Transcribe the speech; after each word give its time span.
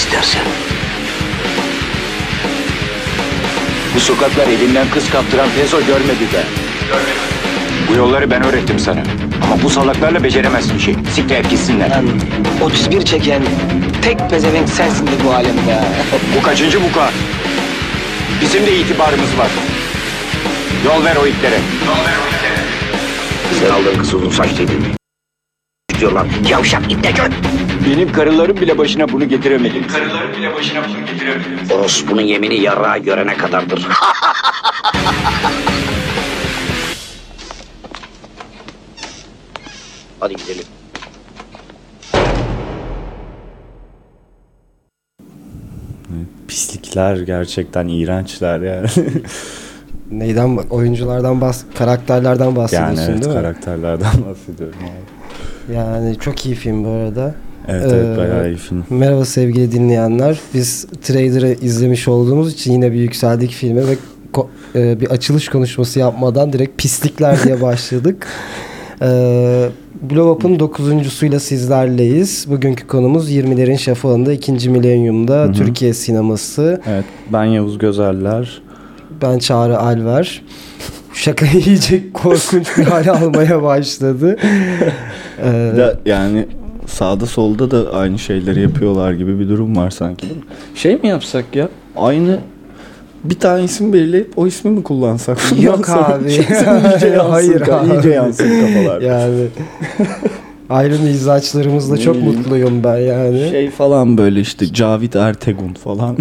istersen. 0.00 0.42
Bu 3.94 4.00
sokaklar 4.00 4.46
elinden 4.46 4.86
kız 4.90 5.10
kaptıran 5.10 5.48
Fezo 5.48 5.78
görmedi 5.80 6.32
de. 6.32 6.42
Bu 7.88 7.94
yolları 7.94 8.30
ben 8.30 8.42
öğrettim 8.42 8.78
sana. 8.78 9.00
Ama 9.42 9.62
bu 9.62 9.70
salaklarla 9.70 10.24
beceremezsin 10.24 10.78
işi. 10.78 10.96
Siktir 11.14 11.36
et 11.36 11.50
gitsinler. 11.50 11.90
Lan 11.90 12.06
31 12.62 13.02
çeken 13.02 13.42
tek 14.02 14.30
pezevenk 14.30 14.68
sensindir 14.68 15.24
bu 15.24 15.34
alemde. 15.34 15.80
Bu 16.38 16.42
kaçıncı 16.42 16.82
buka? 16.82 17.10
Bizim 18.40 18.66
de 18.66 18.76
itibarımız 18.76 19.38
var. 19.38 19.50
Yol 20.84 21.04
ver 21.04 21.16
o 21.16 21.26
itlere. 21.26 21.58
Sen 23.60 23.70
aldığın 23.70 23.98
kız 23.98 24.14
uzun 24.14 24.30
saçlıydın. 24.30 24.99
Diyorlar 26.00 26.26
yavşak 26.50 26.92
itle 26.92 27.10
gör. 27.10 27.30
Benim 27.86 28.12
karılarım 28.12 28.56
bile 28.56 28.78
başına 28.78 29.12
bunu 29.12 29.28
getiremedi. 29.28 29.86
Karılarım 29.86 30.32
bile 30.32 30.54
başına 30.54 30.80
bunu 30.88 31.06
getiremedi. 31.06 31.74
Orospunun 31.74 32.20
yemini 32.20 32.60
yarrağı 32.60 32.98
görene 32.98 33.36
kadardır. 33.36 33.88
Hadi 40.20 40.36
gidelim. 40.36 40.64
Pislikler 46.48 47.16
gerçekten 47.16 47.88
iğrençler 47.88 48.60
yani. 48.60 48.86
Neyden 50.10 50.56
oyunculardan 50.56 51.40
bahs 51.40 51.64
karakterlerden 51.78 52.56
bahsediyorsun 52.56 52.96
yani 52.96 53.10
evet 53.10 53.22
değil 53.22 53.34
mi? 53.34 53.40
karakterlerden 53.40 54.12
bahsediyorum 54.28 54.78
abi. 54.80 55.19
Yani 55.74 56.16
çok 56.18 56.46
iyi 56.46 56.54
film 56.54 56.84
bu 56.84 56.88
arada. 56.88 57.34
Evet 57.68 57.86
evet 57.92 58.14
Ee, 58.14 58.18
bayağı 58.18 58.48
iyi 58.48 58.56
film. 58.56 58.84
Merhaba 58.90 59.24
sevgili 59.24 59.72
dinleyenler. 59.72 60.40
Biz 60.54 60.86
trailer'ı 61.02 61.56
izlemiş 61.62 62.08
olduğumuz 62.08 62.52
için 62.52 62.72
yine 62.72 62.92
bir 62.92 62.98
yükseldik 62.98 63.50
filme 63.50 63.82
ve 63.86 63.96
e, 64.74 65.00
bir 65.00 65.10
açılış 65.10 65.48
konuşması 65.48 65.98
yapmadan 65.98 66.52
direkt 66.52 66.78
pislikler 66.82 67.42
diye 67.44 67.60
başladık. 67.62 68.26
Ee, 69.02 69.68
Blow 70.02 70.30
Up'ın 70.30 70.60
dokuzuncusuyla 70.60 71.40
sizlerleyiz. 71.40 72.46
Bugünkü 72.50 72.86
konumuz 72.86 73.32
20'lerin 73.32 73.78
şafağında 73.78 74.32
2. 74.32 74.70
milenyumda 74.70 75.52
Türkiye 75.52 75.94
sineması. 75.94 76.80
Evet 76.86 77.04
ben 77.32 77.44
Yavuz 77.44 77.78
Gözeller. 77.78 78.62
Ben 79.22 79.38
Çağrı 79.38 79.78
Alver. 79.78 80.42
Şaka 81.14 81.46
iyice 81.66 82.12
korkunç 82.12 82.78
bir 82.78 82.84
hale 82.84 83.10
almaya 83.10 83.62
başladı. 83.62 84.36
Ee, 85.42 85.72
Da, 85.76 85.98
yani 86.06 86.46
sağda 86.86 87.26
solda 87.26 87.70
da 87.70 87.92
aynı 87.94 88.18
şeyleri 88.18 88.60
yapıyorlar 88.62 89.12
gibi 89.12 89.38
bir 89.40 89.48
durum 89.48 89.76
var 89.76 89.90
sanki 89.90 90.22
değil 90.22 90.36
mi? 90.36 90.42
Şey 90.74 90.96
mi 90.96 91.08
yapsak 91.08 91.44
ya? 91.56 91.68
Aynı 91.96 92.38
bir 93.24 93.38
tane 93.38 93.64
isim 93.64 93.92
belirleyip 93.92 94.32
o 94.36 94.46
ismi 94.46 94.70
mi 94.70 94.82
kullansak? 94.82 95.38
Yok 95.62 95.88
abi. 95.90 96.30
şey, 96.30 96.44
iyice 96.44 97.06
yansın, 97.08 97.30
Hayır 97.30 97.60
abi. 97.60 97.92
iyice 97.94 98.08
yansın 98.10 98.48
kafalar. 98.60 99.00
yani 99.00 99.46
ayrı 100.70 100.98
mizaçlarımızla 100.98 101.96
çok 101.98 102.22
mutluyum 102.22 102.84
ben 102.84 102.96
yani. 102.98 103.48
Şey 103.50 103.70
falan 103.70 104.18
böyle 104.18 104.40
işte 104.40 104.72
Cavit 104.72 105.16
Ertegun 105.16 105.74
falan 105.74 106.16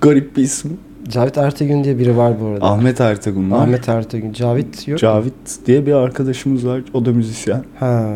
garip 0.00 0.36
bir 0.36 0.42
isim. 0.42 0.78
Cavit 1.12 1.38
Ertegün 1.38 1.84
diye 1.84 1.98
biri 1.98 2.16
var 2.16 2.32
bu 2.40 2.46
arada. 2.46 2.64
Ahmet 2.64 3.00
Ertegun 3.00 3.50
var. 3.50 3.58
Ahmet 3.58 3.88
Ertegün. 3.88 4.32
Cavit 4.32 4.88
yok. 4.88 4.98
Cavit 4.98 5.32
diye 5.66 5.86
bir 5.86 5.92
arkadaşımız 5.92 6.66
var. 6.66 6.82
O 6.94 7.04
da 7.04 7.10
müzisyen. 7.12 7.64
ha. 7.80 8.12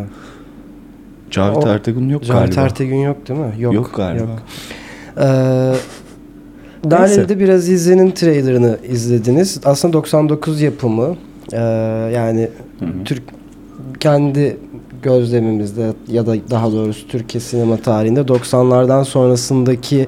Cavit 1.31 1.65
O- 1.65 1.69
Ertegun 1.69 2.09
yok 2.09 2.25
Cavit 2.25 2.41
galiba. 2.55 2.61
Ertegün 2.61 2.97
yok 2.97 3.29
değil 3.29 3.41
mi? 3.41 3.53
Yok. 3.59 3.75
Yok, 3.75 3.93
galiba. 3.97 4.23
Yok. 4.23 4.43
Ee, 5.19 5.73
Dairede 6.91 7.39
biraz 7.41 7.69
izlenin 7.69 8.11
trailerını 8.11 8.79
izlediniz. 8.89 9.61
Aslında 9.65 9.93
99 9.93 10.61
yapımı. 10.61 11.17
Ee, 11.53 11.57
yani 12.15 12.49
Hı 12.79 12.85
hı. 12.87 13.05
Türk 13.05 13.23
kendi 14.01 14.57
gözlemimizde 15.03 15.93
ya 16.09 16.27
da 16.27 16.35
daha 16.51 16.73
doğrusu 16.73 17.09
Türkiye 17.09 17.41
sinema 17.41 17.77
tarihinde 17.77 18.21
90'lardan 18.21 19.05
sonrasındaki 19.05 20.07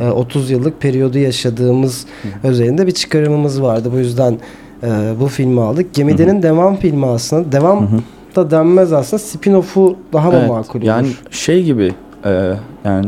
e, 0.00 0.08
30 0.08 0.50
yıllık 0.50 0.80
periyodu 0.80 1.18
yaşadığımız 1.18 2.06
özelinde 2.42 2.86
bir 2.86 2.92
çıkarımımız 2.92 3.62
vardı. 3.62 3.90
Bu 3.92 3.98
yüzden 3.98 4.38
e, 4.82 4.88
bu 5.20 5.26
filmi 5.26 5.60
aldık. 5.60 5.94
Gemide'nin 5.94 6.42
devam 6.42 6.76
filmi 6.76 7.06
aslında. 7.06 7.52
Devam 7.52 7.80
Hı 7.80 7.96
hı. 7.96 8.00
da 8.36 8.50
denmez 8.50 8.92
aslında. 8.92 9.22
Spin-off'u 9.22 9.96
daha 10.12 10.30
mı 10.30 10.36
Evet, 10.40 10.48
makul 10.48 10.78
olur? 10.78 10.86
Yani 10.86 11.08
şey 11.30 11.64
gibi 11.64 11.94
e, 12.24 12.54
yani 12.84 13.06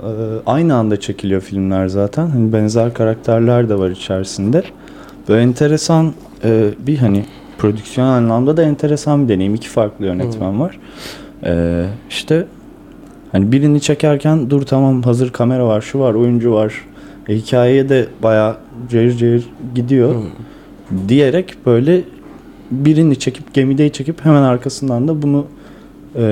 e, 0.00 0.08
aynı 0.46 0.74
anda 0.74 1.00
çekiliyor 1.00 1.40
filmler 1.40 1.88
zaten. 1.88 2.26
Hani 2.26 2.52
benzer 2.52 2.94
karakterler 2.94 3.68
de 3.68 3.78
var 3.78 3.90
içerisinde. 3.90 4.62
Böyle 5.28 5.42
enteresan 5.42 6.12
e, 6.44 6.70
bir 6.86 6.98
hani 6.98 7.24
prodüksiyon 7.64 8.06
anlamda 8.06 8.56
da 8.56 8.62
enteresan 8.62 9.24
bir 9.24 9.34
deneyim. 9.34 9.54
İki 9.54 9.68
farklı 9.68 10.06
yönetmen 10.06 10.60
var. 10.60 10.78
E, 11.44 11.84
işte 12.10 12.46
hani 13.32 13.52
birini 13.52 13.80
çekerken 13.80 14.50
dur 14.50 14.62
tamam 14.62 15.02
hazır 15.02 15.32
kamera 15.32 15.66
var, 15.66 15.80
şu 15.80 15.98
var, 15.98 16.14
oyuncu 16.14 16.52
var. 16.52 16.74
E, 17.28 17.36
hikayeye 17.36 17.88
de 17.88 18.06
bayağı 18.22 18.56
cayır 18.90 19.16
cayır 19.16 19.44
gidiyor. 19.74 20.14
Diyerek 21.08 21.54
böyle 21.66 22.00
birini 22.70 23.18
çekip 23.18 23.54
gemideyi 23.54 23.92
çekip 23.92 24.24
hemen 24.24 24.42
arkasından 24.42 25.08
da 25.08 25.22
bunu 25.22 25.46
e, 26.14 26.22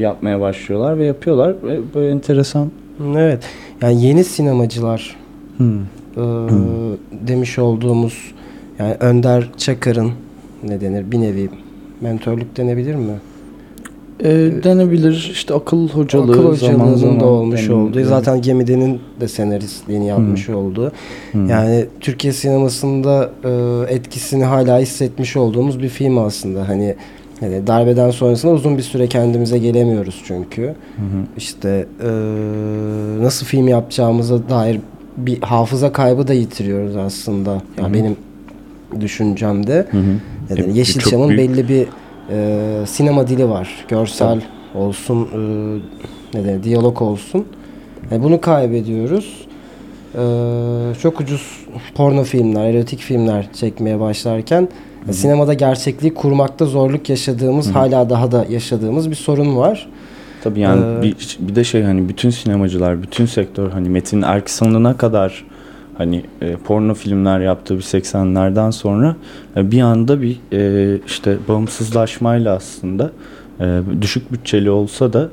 yapmaya 0.00 0.40
başlıyorlar 0.40 0.98
ve 0.98 1.04
yapıyorlar 1.04 1.54
ve 1.62 1.80
böyle 1.94 2.10
enteresan. 2.10 2.70
Evet. 3.16 3.44
Yani 3.82 4.04
yeni 4.04 4.24
sinemacılar 4.24 5.16
Hmm. 5.56 5.80
e, 6.16 6.22
demiş 7.28 7.58
olduğumuz 7.58 8.32
yani 8.78 8.94
Önder 9.00 9.50
Çakar'ın 9.56 10.12
ne 10.62 10.80
denir 10.80 11.12
bir 11.12 11.20
nevi 11.20 11.48
mentorluk 12.00 12.56
denebilir 12.56 12.94
mi? 12.94 13.12
E, 14.20 14.30
denebilir 14.62 15.30
işte 15.32 15.54
akıl 15.54 15.88
hocalığı 15.88 16.32
Akıl 16.32 16.44
hocalığının 16.44 16.94
zaman 16.94 17.20
da 17.20 17.24
olmuş 17.24 17.60
denilebilir. 17.60 17.80
olduğu. 17.80 18.04
Zaten 18.04 18.42
Gemide'nin 18.42 19.00
de 19.20 19.28
senaristliğini 19.28 20.06
yapmış 20.06 20.48
olduğu. 20.48 20.92
Hmm. 21.32 21.48
Yani 21.48 21.86
Türkiye 22.00 22.32
sinemasında 22.32 23.30
e, 23.44 23.94
etkisini 23.94 24.44
hala 24.44 24.78
hissetmiş 24.78 25.36
olduğumuz 25.36 25.82
bir 25.82 25.88
film 25.88 26.18
aslında. 26.18 26.68
Hani 26.68 26.94
hani 27.40 27.66
darbeden 27.66 28.10
sonrasında 28.10 28.52
uzun 28.52 28.76
bir 28.76 28.82
süre 28.82 29.06
kendimize 29.06 29.58
gelemiyoruz 29.58 30.22
çünkü. 30.26 30.62
Hı 30.62 30.68
hı. 31.02 31.22
İşte 31.36 31.86
e, 32.02 32.10
nasıl 33.22 33.46
film 33.46 33.68
yapacağımıza 33.68 34.48
dair 34.48 34.80
bir 35.16 35.40
hafıza 35.42 35.92
kaybı 35.92 36.28
da 36.28 36.34
yitiriyoruz 36.34 36.96
aslında. 36.96 37.62
Ya 37.78 37.88
hı. 37.88 37.94
benim 37.94 38.16
düşüncemde. 39.00 39.86
Hı 39.90 39.98
hı. 39.98 40.02
Yani 40.50 40.70
E, 40.70 40.78
Yeşilçam'ın 40.78 41.28
büyük- 41.28 41.40
belli 41.50 41.68
bir 41.68 41.86
e, 42.30 42.86
sinema 42.86 43.28
dili 43.28 43.48
var. 43.48 43.68
Görsel 43.88 44.40
olsun, 44.74 45.28
e, 45.34 46.38
ne 46.38 46.44
denir, 46.44 46.62
diyalog 46.62 47.02
olsun. 47.02 47.44
Yani 48.10 48.22
bunu 48.22 48.40
kaybediyoruz. 48.40 49.46
E, 50.14 50.20
çok 51.02 51.20
ucuz 51.20 51.46
porno 51.94 52.22
filmler, 52.24 52.74
erotik 52.74 53.00
filmler 53.00 53.46
çekmeye 53.52 54.00
başlarken 54.00 54.68
e, 55.08 55.12
sinemada 55.12 55.54
gerçekliği 55.54 56.14
kurmakta 56.14 56.66
zorluk 56.66 57.08
yaşadığımız, 57.10 57.70
hala 57.74 58.10
daha 58.10 58.32
da 58.32 58.46
yaşadığımız 58.50 59.10
bir 59.10 59.14
sorun 59.16 59.56
var. 59.56 59.88
Tabii 60.44 60.60
yani 60.60 60.98
Ee, 60.98 61.02
bir, 61.02 61.16
bir 61.40 61.54
de 61.54 61.64
şey 61.64 61.82
hani 61.82 62.08
bütün 62.08 62.30
sinemacılar, 62.30 63.02
bütün 63.02 63.26
sektör 63.26 63.70
hani 63.70 63.88
Metin 63.88 64.22
Erksan'ına 64.22 64.96
kadar 64.96 65.44
hani 65.98 66.22
e, 66.40 66.56
porno 66.56 66.94
filmler 66.94 67.40
yaptığı 67.40 67.76
bir 67.76 67.82
80'lerden 67.82 68.70
sonra 68.70 69.16
e, 69.56 69.70
bir 69.70 69.80
anda 69.80 70.22
bir 70.22 70.40
e, 70.52 70.98
işte 71.06 71.36
bağımsızlaşmayla 71.48 72.56
aslında 72.56 73.10
e, 73.60 73.80
düşük 74.00 74.32
bütçeli 74.32 74.70
olsa 74.70 75.12
da 75.12 75.28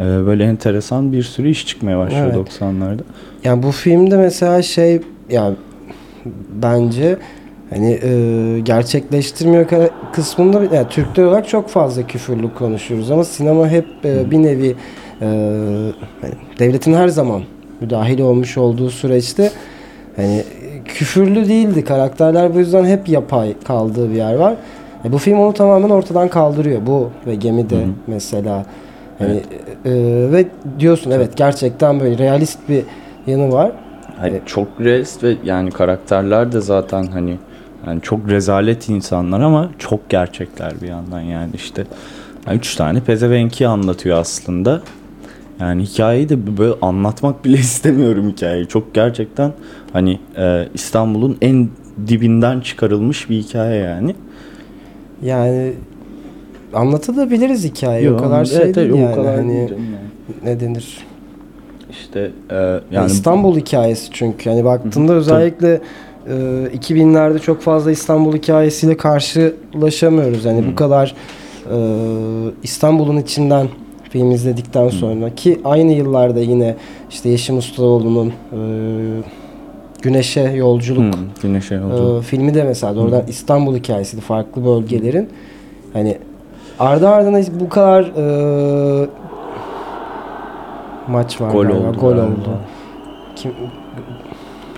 e, 0.00 0.04
böyle 0.04 0.44
enteresan 0.44 1.12
bir 1.12 1.22
sürü 1.22 1.48
iş 1.48 1.66
çıkmaya 1.66 1.98
başlıyor 1.98 2.32
Evet. 2.34 2.60
90'larda. 2.60 3.00
Yani 3.44 3.62
bu 3.62 3.72
filmde 3.72 4.16
mesela 4.16 4.62
şey 4.62 5.00
yani 5.30 5.56
bence 6.62 7.18
hani 7.70 8.00
e, 8.02 8.60
gerçekleştirmiyor 8.60 9.66
kısmında 10.12 10.76
yani 10.76 10.88
Türkler 10.88 11.24
olarak 11.24 11.48
çok 11.48 11.68
fazla 11.68 12.06
küfürlü 12.06 12.54
konuşuyoruz 12.54 13.10
ama 13.10 13.24
sinema 13.24 13.68
hep 13.68 13.86
e, 14.04 14.30
bir 14.30 14.38
nevi 14.42 14.74
e, 15.20 15.26
hani 16.20 16.34
devletin 16.58 16.94
her 16.94 17.08
zaman 17.08 17.42
müdahil 17.80 18.20
olmuş 18.20 18.58
olduğu 18.58 18.90
süreçte 18.90 19.50
hani 20.16 20.44
küfürlü 20.84 21.48
değildi 21.48 21.84
karakterler 21.84 22.54
bu 22.54 22.58
yüzden 22.58 22.84
hep 22.84 23.08
yapay 23.08 23.54
kaldığı 23.64 24.10
bir 24.10 24.14
yer 24.14 24.34
var. 24.34 24.54
E, 25.04 25.12
bu 25.12 25.18
film 25.18 25.38
onu 25.38 25.52
tamamen 25.52 25.90
ortadan 25.90 26.28
kaldırıyor. 26.28 26.86
Bu 26.86 27.10
ve 27.26 27.34
gemide 27.34 27.76
Hı 27.76 27.80
hı. 27.80 27.88
mesela 28.06 28.66
hani 29.18 29.40
e, 29.84 29.92
ve 30.32 30.46
diyorsun 30.78 31.10
evet 31.10 31.36
gerçekten 31.36 32.00
böyle 32.00 32.18
realist 32.18 32.58
bir 32.68 32.84
yanı 33.26 33.52
var. 33.52 33.72
Hani 34.18 34.40
çok 34.46 34.68
realist 34.80 35.24
ve 35.24 35.34
yani 35.44 35.70
karakterler 35.70 36.52
de 36.52 36.60
zaten 36.60 37.04
hani 37.04 37.38
yani 37.86 38.00
çok 38.00 38.28
rezalet 38.28 38.88
insanlar 38.88 39.40
ama 39.40 39.70
çok 39.78 40.10
gerçekler 40.10 40.72
bir 40.82 40.88
yandan 40.88 41.20
yani 41.20 41.50
işte 41.54 41.84
yani 42.46 42.56
üç 42.56 42.74
tane 42.74 43.00
pezevenki 43.00 43.66
anlatıyor 43.66 44.18
aslında. 44.18 44.80
Yani 45.60 45.82
hikayeyi 45.82 46.28
de 46.28 46.58
böyle 46.58 46.74
anlatmak 46.82 47.44
bile 47.44 47.56
istemiyorum 47.58 48.28
hikayeyi. 48.28 48.66
Çok 48.66 48.94
gerçekten 48.94 49.52
hani 49.92 50.18
e, 50.36 50.68
İstanbul'un 50.74 51.38
en 51.40 51.68
dibinden 52.08 52.60
çıkarılmış 52.60 53.30
bir 53.30 53.36
hikaye 53.36 53.80
yani. 53.80 54.14
Yani 55.22 55.72
anlatabiliriz 56.74 57.64
hikayeyi. 57.64 58.06
Yo, 58.06 58.14
o 58.14 58.16
kadar 58.16 58.44
şey 58.44 58.62
evet, 58.62 58.74
değil 58.74 58.94
yani. 58.94 59.12
o 59.12 59.14
kadar 59.14 59.36
hani 59.36 59.58
yani. 59.58 59.70
ne 60.44 60.60
denir? 60.60 60.98
İşte 61.90 62.30
e, 62.50 62.54
Yani 62.54 62.80
yani 62.90 63.06
İstanbul 63.06 63.56
hikayesi 63.56 64.10
çünkü. 64.12 64.48
Yani 64.48 64.64
baktığında 64.64 65.12
özellikle 65.12 65.80
e, 66.26 66.32
2000'lerde 66.76 67.38
çok 67.38 67.60
fazla 67.60 67.90
İstanbul 67.90 68.36
hikayesiyle 68.36 68.96
karşılaşamıyoruz. 68.96 70.44
Yani 70.44 70.64
bu 70.72 70.74
kadar 70.74 71.14
e, 71.72 71.76
İstanbul'un 72.62 73.16
içinden 73.16 73.68
film 74.12 74.30
izledikten 74.30 74.88
sonra 74.88 75.34
ki 75.34 75.60
aynı 75.64 75.92
yıllarda 75.92 76.40
yine 76.40 76.76
işte 77.10 77.28
Yeşim 77.28 77.58
Ustaoğlu'nun 77.58 78.26
e, 78.28 78.58
Güneşe 80.02 80.40
Yolculuk 80.40 81.14
Hı, 81.14 81.18
Güneşe 81.42 81.74
Yolculuk. 81.74 82.22
ee, 82.22 82.26
filmi 82.26 82.54
de 82.54 82.64
mesela 82.64 83.00
oradan 83.02 83.22
İstanbul 83.28 83.76
hikayesi 83.76 84.20
farklı 84.20 84.64
bölgelerin 84.64 85.28
hani 85.92 86.18
ardı 86.78 87.08
ardına 87.08 87.40
bu 87.60 87.68
kadar 87.68 88.02
e, 88.02 89.06
maç 91.08 91.40
var 91.40 91.50
Gol 91.50 91.62
galiba, 91.66 91.88
oldu 91.88 91.98
gol 92.00 92.08
galiba. 92.10 92.22
oldu. 92.24 92.58
Kim, 93.36 93.52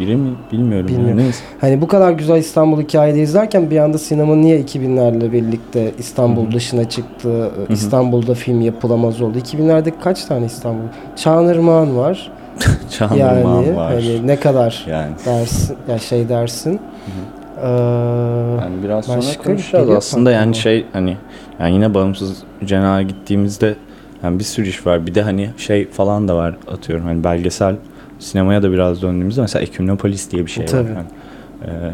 Biri 0.00 0.17
mi 0.17 0.31
bilmiyorum. 0.52 0.88
Bilmiyorum. 0.88 1.08
Yani. 1.19 1.23
Neyse. 1.25 1.44
hani 1.61 1.81
bu 1.81 1.88
kadar 1.88 2.12
güzel 2.12 2.37
İstanbul 2.37 2.82
hikayeleri 2.82 3.20
izlerken 3.23 3.70
bir 3.70 3.79
anda 3.79 3.99
sinema 3.99 4.35
niye 4.37 4.61
2000'lerle 4.61 5.32
birlikte 5.32 5.91
İstanbul 5.99 6.52
dışına 6.52 6.88
çıktı? 6.88 7.50
e, 7.70 7.73
İstanbul'da 7.73 8.35
film 8.35 8.61
yapılamaz 8.61 9.20
oldu. 9.20 9.38
2000'lerde 9.38 9.93
kaç 10.05 10.25
tane 10.25 10.46
İstanbul? 10.46 10.85
Çağınırmağan 11.17 11.96
var. 11.96 12.32
Çağınırmağan 12.99 13.62
yani 13.62 13.76
var. 13.76 13.93
hani 13.94 14.26
ne 14.26 14.37
kadar 14.41 14.85
Yani. 14.88 15.12
dersin 15.26 15.76
ya 15.88 15.99
şey 15.99 16.29
dersin. 16.29 16.81
Ee, 17.62 17.69
Yani 18.61 18.82
biraz 18.85 19.05
sonra 19.05 19.17
konuşacağız 19.44 19.70
geliyor 19.85 19.97
aslında 19.99 20.31
yani 20.31 20.40
aklıma. 20.40 20.55
şey 20.55 20.87
hani 20.93 21.17
yani 21.61 21.75
yine 21.75 21.94
bağımsız 21.94 22.43
cenah'a 22.64 23.02
gittiğimizde 23.02 23.75
yani 24.23 24.38
bir 24.38 24.44
sürü 24.44 24.69
iş 24.69 24.87
var. 24.87 25.06
Bir 25.06 25.14
de 25.14 25.23
hani 25.23 25.50
şey 25.56 25.88
falan 25.90 26.29
da 26.29 26.37
var 26.37 26.56
atıyorum 26.73 27.05
hani 27.06 27.25
belgesel 27.25 27.76
sinemaya 28.25 28.62
da 28.62 28.73
biraz 28.73 29.03
döndüğümüzde 29.03 29.41
mesela 29.41 29.62
Ekümnopolis 29.62 30.31
diye 30.31 30.47
bir 30.47 30.50
şey 30.50 30.67
Tabii. 30.67 30.91
var. 30.91 30.97
Yani, 30.97 31.06
Ee, 31.65 31.93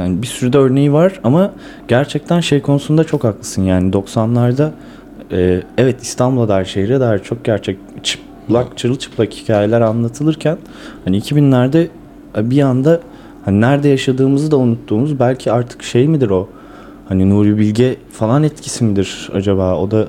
yani 0.00 0.22
bir 0.22 0.26
sürü 0.26 0.52
de 0.52 0.58
örneği 0.58 0.92
var 0.92 1.20
ama 1.24 1.52
gerçekten 1.88 2.40
şey 2.40 2.60
konusunda 2.60 3.04
çok 3.04 3.24
haklısın. 3.24 3.62
Yani 3.62 3.90
90'larda 3.90 4.70
e, 5.32 5.62
evet 5.78 6.02
İstanbul'a 6.02 6.48
dair 6.48 6.64
şehre 6.64 7.00
dair 7.00 7.18
çok 7.18 7.44
gerçek 7.44 7.78
çıplak 8.02 8.78
çırılçıplak 8.78 9.32
hikayeler 9.32 9.80
anlatılırken 9.80 10.58
hani 11.04 11.18
2000'lerde 11.18 11.88
bir 12.36 12.62
anda 12.62 13.00
hani 13.44 13.60
nerede 13.60 13.88
yaşadığımızı 13.88 14.50
da 14.50 14.56
unuttuğumuz 14.56 15.18
belki 15.20 15.52
artık 15.52 15.82
şey 15.82 16.08
midir 16.08 16.30
o 16.30 16.48
hani 17.08 17.30
Nuri 17.30 17.58
Bilge 17.58 17.96
falan 18.12 18.42
etkisi 18.42 18.84
midir 18.84 19.30
acaba 19.34 19.76
o 19.76 19.90
da 19.90 20.06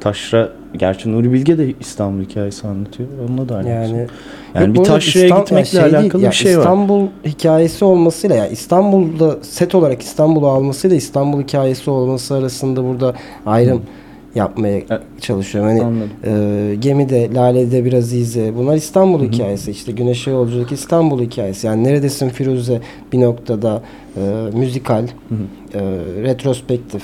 taşra 0.00 0.48
gerçi 0.78 1.12
Nuri 1.12 1.32
Bilge 1.32 1.58
de 1.58 1.74
İstanbul 1.80 2.22
hikayesi 2.22 2.66
anlatıyor. 2.66 3.08
Onunla 3.28 3.48
da 3.48 3.54
alakası 3.54 3.70
Yani, 3.70 4.06
yani 4.54 4.74
bir 4.74 4.84
taşraya 4.84 5.28
gitmekle 5.28 5.58
ya 5.58 5.64
şey 5.64 5.82
değil, 5.82 5.96
alakalı 5.96 6.22
ya 6.22 6.30
bir 6.30 6.34
şey 6.34 6.56
var. 6.56 6.62
İstanbul 6.62 7.06
hikayesi 7.24 7.84
olmasıyla 7.84 8.36
ya 8.36 8.46
İstanbul'da 8.46 9.36
set 9.42 9.74
olarak 9.74 10.02
İstanbul'u 10.02 10.48
almasıyla 10.48 10.96
İstanbul 10.96 11.42
hikayesi 11.42 11.90
olması 11.90 12.34
arasında 12.34 12.84
burada 12.84 13.14
ayrım 13.46 13.82
yapmaya 14.36 14.76
Evet. 14.90 15.00
çalışıyorum. 15.20 15.70
Hani 15.70 15.82
Anladım. 15.84 16.10
e, 16.24 16.74
gemide, 16.74 17.34
Lale'de 17.34 17.84
biraz 17.84 18.12
ize. 18.12 18.52
Bunlar 18.56 18.76
İstanbul 18.76 19.32
hikayesi. 19.32 19.70
İşte 19.70 19.92
Güneşe 19.92 20.30
Yolculuk 20.30 20.72
İstanbul 20.72 21.22
hikayesi. 21.22 21.66
Yani 21.66 21.84
neredesin 21.84 22.28
Firuze 22.28 22.80
bir 23.12 23.20
noktada 23.20 23.82
e, 24.16 24.20
müzikal, 24.52 25.04
e, 25.04 25.80
retrospektif, 26.22 27.02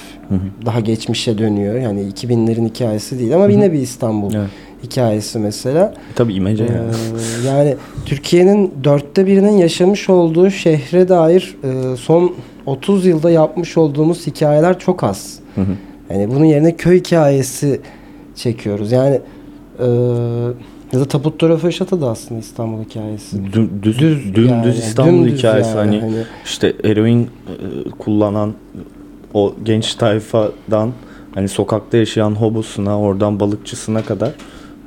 daha 0.66 0.80
geçmişe 0.80 1.38
dönüyor. 1.38 1.74
Yani 1.74 2.00
2000'lerin 2.02 2.68
hikayesi 2.68 3.18
değil 3.18 3.34
ama 3.34 3.48
yine 3.48 3.72
bir 3.72 3.78
İstanbul 3.78 4.34
Evet. 4.34 4.48
hikayesi 4.82 5.38
mesela. 5.38 5.94
Tabii 6.14 6.34
imece 6.34 6.64
yani. 6.64 6.74
Ee, 7.44 7.46
yani 7.48 7.74
Türkiye'nin 8.06 8.70
dörtte 8.84 9.26
birinin 9.26 9.56
yaşamış 9.58 10.10
olduğu 10.10 10.50
şehre 10.50 11.08
dair 11.08 11.56
e, 11.64 11.96
son 11.96 12.34
30 12.66 13.06
yılda 13.06 13.30
yapmış 13.30 13.76
olduğumuz 13.76 14.26
hikayeler 14.26 14.78
çok 14.78 15.04
az. 15.04 15.38
Yani 16.12 16.30
bunun 16.30 16.44
yerine 16.44 16.76
köy 16.76 16.98
hikayesi 16.98 17.80
çekiyoruz. 18.34 18.92
Yani 18.92 19.20
e, 19.78 19.86
ya 20.92 21.00
da 21.00 21.04
Tabutta 21.04 21.48
Röveşata 21.48 22.00
da 22.00 22.10
aslında 22.10 22.40
İstanbul 22.40 22.84
hikayesi. 22.84 23.36
Dü- 23.36 23.82
düz, 23.82 23.98
Düz 23.98 24.34
dümdüz 24.34 24.50
yani, 24.50 24.74
İstanbul 24.78 25.12
dümdüz 25.12 25.38
hikayesi 25.38 25.76
yani, 25.76 25.78
hani, 25.78 26.00
hani- 26.00 26.24
işte 26.44 26.72
eroin 26.84 27.22
e, 27.22 27.90
kullanan 27.98 28.54
o 29.34 29.54
genç 29.64 29.94
tayfadan 29.94 30.92
hani 31.34 31.48
sokakta 31.48 31.96
yaşayan 31.96 32.30
hobosuna 32.30 33.00
oradan 33.00 33.40
balıkçısına 33.40 34.02
kadar 34.02 34.30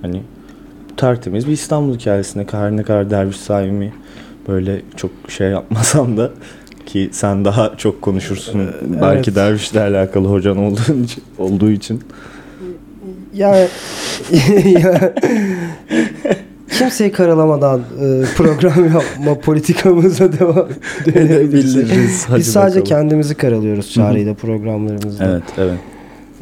hani 0.01 0.21
tertemiz 0.97 1.47
bir 1.47 1.51
İstanbul 1.51 1.95
hikayesine 1.95 2.45
her 2.51 2.71
ne 2.71 2.83
kadar 2.83 3.09
derviş 3.09 3.37
sahibi 3.37 3.93
böyle 4.47 4.81
çok 4.95 5.11
şey 5.29 5.49
yapmasam 5.49 6.17
da 6.17 6.31
ki 6.85 7.09
sen 7.11 7.45
daha 7.45 7.73
çok 7.77 8.01
konuşursun 8.01 8.61
belki 9.01 9.29
evet. 9.29 9.35
dervişle 9.35 9.81
alakalı 9.81 10.27
hocan 10.27 10.57
olduğun 10.57 11.03
için, 11.03 11.23
olduğu 11.37 11.71
için 11.71 12.01
Yani 13.33 13.67
ya, 14.83 15.13
kimseyi 16.77 17.11
karalamadan 17.11 17.79
e, 17.79 18.23
program 18.37 18.85
yapma 18.85 19.39
politikamıza 19.39 20.33
devam 20.39 20.67
edebiliriz. 21.07 22.27
Biz 22.35 22.51
sadece 22.51 22.79
bakalım. 22.79 22.83
kendimizi 22.83 23.35
karalıyoruz 23.35 23.91
çağrıyla 23.91 24.33
programlarımızda. 24.33 25.25
evet 25.25 25.43
evet 25.57 25.79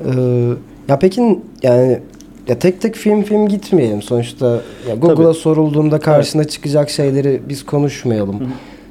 Ee, 0.05 0.49
ya 0.89 0.99
peki 0.99 1.39
yani 1.63 1.99
ya 2.47 2.59
tek 2.59 2.81
tek 2.81 2.95
film 2.95 3.23
film 3.23 3.47
gitmeyelim 3.47 4.01
sonuçta. 4.01 4.61
Ya 4.89 4.95
Google'a 4.95 5.33
sorulduğunda 5.33 5.99
karşına 5.99 6.43
çıkacak 6.43 6.89
şeyleri 6.89 7.41
biz 7.49 7.65
konuşmayalım. 7.65 8.39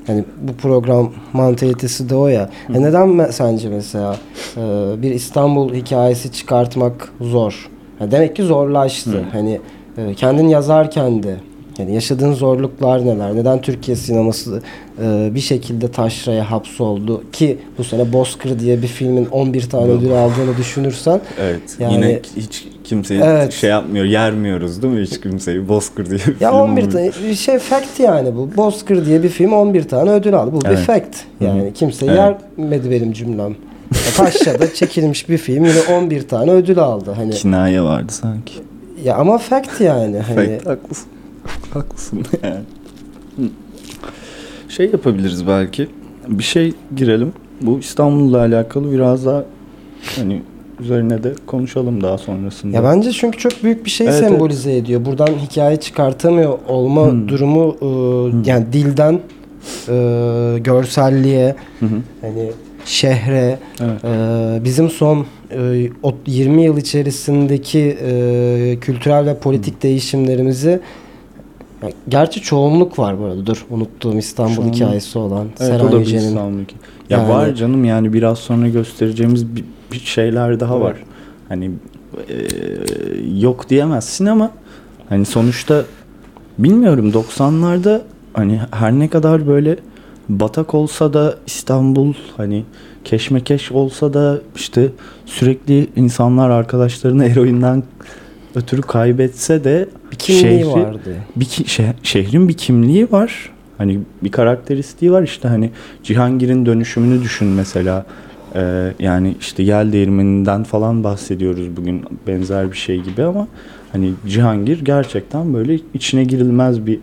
Yani 0.09 0.25
bu 0.43 0.53
program 0.53 1.11
mantalitesi 1.33 2.09
de 2.11 2.15
o 2.17 2.29
ya. 2.29 2.51
Ya 2.75 2.81
neden 2.81 3.09
me- 3.09 3.33
sence 3.33 3.69
mesela 3.69 4.17
e, 4.57 4.61
bir 5.03 5.11
İstanbul 5.11 5.75
hikayesi 5.75 6.33
çıkartmak 6.33 7.13
zor? 7.21 7.71
Ya 8.01 8.11
demek 8.11 8.37
ki 8.37 8.43
zorlaştı. 8.43 9.25
Hani 9.33 9.61
e, 9.99 10.15
kendin 10.15 10.49
yazarken 10.49 11.23
de 11.23 11.37
yani 11.83 11.95
yaşadığın 11.95 12.33
zorluklar 12.33 13.07
neler? 13.07 13.35
Neden 13.37 13.61
Türkiye 13.61 13.97
sineması 13.97 14.63
e, 15.05 15.31
bir 15.35 15.41
şekilde 15.41 15.91
taşraya 15.91 16.51
hapsoldu 16.51 17.25
ki 17.33 17.59
bu 17.79 17.85
sene 17.85 18.13
Bozkır 18.13 18.59
diye 18.59 18.83
bir 18.83 18.87
filmin 18.87 19.27
11 19.27 19.69
tane 19.71 19.91
ödül 19.93 20.13
aldığını 20.13 20.57
düşünürsen 20.59 21.21
Evet. 21.41 21.61
Yani- 21.79 21.95
Yine 21.95 22.21
hiç 22.37 22.65
kimseyi 22.85 23.21
Evet. 23.25 23.53
şey 23.53 23.71
yapmıyor, 23.71 24.05
yermiyoruz 24.05 24.83
değil 24.83 24.95
mi 24.95 25.03
hiç 25.03 25.21
kimseyi? 25.21 25.69
Bozkır 25.69 26.07
diye 26.07 26.19
bir 26.19 26.41
Ya 26.41 26.51
film 26.51 26.61
11 26.61 26.83
oluyor. 26.83 26.93
tane 26.93 27.29
bir 27.31 27.35
şey 27.35 27.59
fact 27.59 28.01
yani 28.01 28.37
bu. 28.37 28.51
Bozkır 28.57 29.07
diye 29.07 29.23
bir 29.23 29.29
film 29.29 29.53
11 29.53 29.83
tane 29.89 30.11
ödül 30.11 30.35
aldı. 30.35 30.51
Bu 30.53 30.61
bir 30.61 30.67
Evet. 30.67 30.79
fact. 30.79 31.17
Yani 31.41 31.73
kimse 31.75 32.07
Evet. 32.07 32.17
yermedi 32.59 32.91
benim 32.91 33.13
cümlem. 33.13 33.51
Ya 33.95 33.99
Taşra'da 34.17 34.75
çekilmiş 34.75 35.29
bir 35.29 35.39
film 35.39 35.65
yine 35.65 35.81
11 35.99 36.29
tane 36.29 36.51
ödül 36.51 36.79
aldı. 36.79 37.13
Hani 37.17 37.31
Kinaye 37.31 37.83
vardı 37.83 38.13
sanki. 38.13 38.55
ya 39.05 39.17
ama 39.17 39.39
fact 39.39 39.81
yani 39.81 40.19
hani 40.19 40.47
Fact, 40.59 40.67
haklısın. 40.67 41.07
Haklısın 41.75 42.23
yani. 42.43 42.61
Şey 44.69 44.91
yapabiliriz 44.91 45.47
belki. 45.47 45.89
Bir 46.29 46.45
şey 46.45 46.73
girelim. 46.97 47.33
Bu 47.61 47.79
İstanbul'la 47.79 48.39
alakalı 48.39 48.93
biraz 48.93 49.27
daha 49.27 49.45
hani 50.17 50.43
üzerine 50.81 51.23
de 51.23 51.35
konuşalım 51.47 52.03
daha 52.03 52.19
sonrasında. 52.19 52.77
Ya 52.77 52.85
bence 52.85 53.13
çünkü 53.13 53.39
çok 53.39 53.63
büyük 53.65 53.85
bir 53.85 53.91
şey 53.91 54.07
Evet, 54.07 54.19
sembolize 54.19 54.77
ediyor. 54.77 55.05
Buradan 55.05 55.27
hikaye 55.27 55.77
çıkartamıyor 55.81 56.59
olma 56.69 57.11
Hmm. 57.11 57.29
durumu 57.29 57.77
e, 57.83 57.87
yani 58.51 58.67
dilden 58.73 59.21
e, 59.89 60.59
görselliğe 60.59 61.55
hani 62.21 62.51
şehre 62.85 63.59
Evet. 63.81 64.05
e, 64.05 64.65
bizim 64.65 64.91
son 64.91 65.27
e, 65.51 65.89
o 66.03 66.15
20 66.27 66.63
yıl 66.65 66.77
içerisindeki 66.77 67.99
e, 68.03 68.77
kültürel 68.81 69.27
ve 69.27 69.39
politik 69.39 69.83
değişimlerimizi 69.83 70.71
ya, 70.71 70.81
gerçi 72.09 72.41
çoğunluk 72.43 72.99
var 72.99 73.21
bu 73.21 73.25
arada. 73.25 73.47
Dur 73.47 73.67
unuttuğum 73.71 74.19
İstanbul 74.19 74.55
Çoğunluk. 74.55 74.75
hikayesi 74.75 75.19
olan 75.19 75.47
Evet 75.47 75.59
Seren 75.59 75.85
o 75.85 75.93
da 75.93 76.01
bir. 76.01 76.07
İstanbul 76.07 76.61
hikayesi. 76.61 76.75
Ya 77.11 77.19
Yani- 77.19 77.29
var 77.29 77.55
canım 77.55 77.85
yani 77.85 78.13
biraz 78.13 78.39
sonra 78.39 78.69
göstereceğimiz 78.69 79.57
bir, 79.57 79.65
bir 79.93 79.99
şeyler 80.01 80.61
daha 80.61 80.81
var. 80.81 80.97
Hani 81.49 81.71
e, 82.29 82.35
yok 83.41 83.71
diyemezsin 83.71 84.27
ama 84.27 84.51
hani 85.09 85.25
sonuçta 85.25 85.83
bilmiyorum 86.59 87.11
90'larda 87.11 88.01
hani 88.35 88.61
her 88.71 88.93
ne 88.93 89.09
kadar 89.09 89.47
böyle 89.47 89.77
batak 90.29 90.75
olsa 90.75 91.13
da 91.13 91.35
İstanbul 91.47 92.13
hani 92.37 92.65
keşmekeş 93.05 93.73
olsa 93.73 94.15
da 94.15 94.39
işte 94.57 94.89
sürekli 95.27 95.89
insanlar 95.97 96.51
arkadaşlarını 96.51 97.25
eroinden 97.31 97.83
ötürü 98.55 98.81
kaybetse 98.83 99.65
de 99.65 99.89
Bir 100.13 100.17
kimliği 100.17 100.43
şehri- 100.65 100.73
vardı. 100.73 101.15
bir 101.37 101.45
ki- 101.45 101.65
şe- 101.65 101.93
şehrin 102.03 102.49
bir 102.49 102.55
kimliği 102.55 103.13
var. 103.13 103.51
Hani 103.79 103.99
bir 104.23 104.31
karakteristiği 104.33 105.13
var 105.13 105.23
işte 105.23 105.49
hani 105.49 105.71
Cihangir'in 106.03 106.67
dönüşümünü 106.67 107.23
düşün 107.23 107.49
mesela. 107.49 108.07
Ee, 108.55 108.93
yani 108.99 109.35
işte 109.41 109.63
yel 109.63 109.93
değirmeninden 109.93 110.65
falan 110.65 111.05
bahsediyoruz 111.05 111.77
bugün 111.77 112.03
benzer 112.27 112.73
bir 112.73 112.77
şey 112.77 113.01
gibi 113.01 113.23
ama 113.23 113.49
hani 113.93 114.11
Cihangir 114.29 114.85
gerçekten 114.85 115.55
böyle 115.55 115.79
içine 115.95 116.25
girilmez 116.25 116.87
bir 116.87 116.99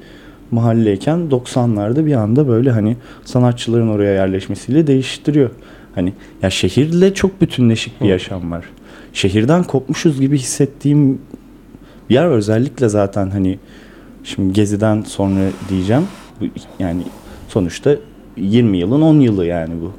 mahalleyken 0.51 1.19
90'larda 1.31 2.05
bir 2.05 2.13
anda 2.13 2.47
böyle 2.47 2.71
hani 2.71 2.97
sanatçıların 3.25 3.87
oraya 3.89 4.13
yerleşmesiyle 4.13 4.87
değiştiriyor. 4.87 5.49
Hani 5.95 6.13
ya 6.43 6.49
şehirle 6.49 7.13
çok 7.13 7.41
bütünleşik 7.41 8.01
bir 8.01 8.05
yaşam 8.07 8.51
var. 8.51 8.65
Şehirden 9.13 9.63
kopmuşuz 9.63 10.21
gibi 10.21 10.37
hissettiğim 10.37 11.21
yer 12.09 12.25
özellikle 12.25 12.89
zaten 12.89 13.29
hani 13.29 13.59
şimdi 14.23 14.53
Gezi'den 14.53 15.01
sonra 15.01 15.39
diyeceğim. 15.69 16.03
Bu 16.41 16.45
yani 16.79 17.01
sonuçta 17.47 17.95
20 18.37 18.77
yılın 18.77 19.01
10 19.01 19.19
yılı 19.19 19.45
yani 19.45 19.73
bu. 19.81 19.91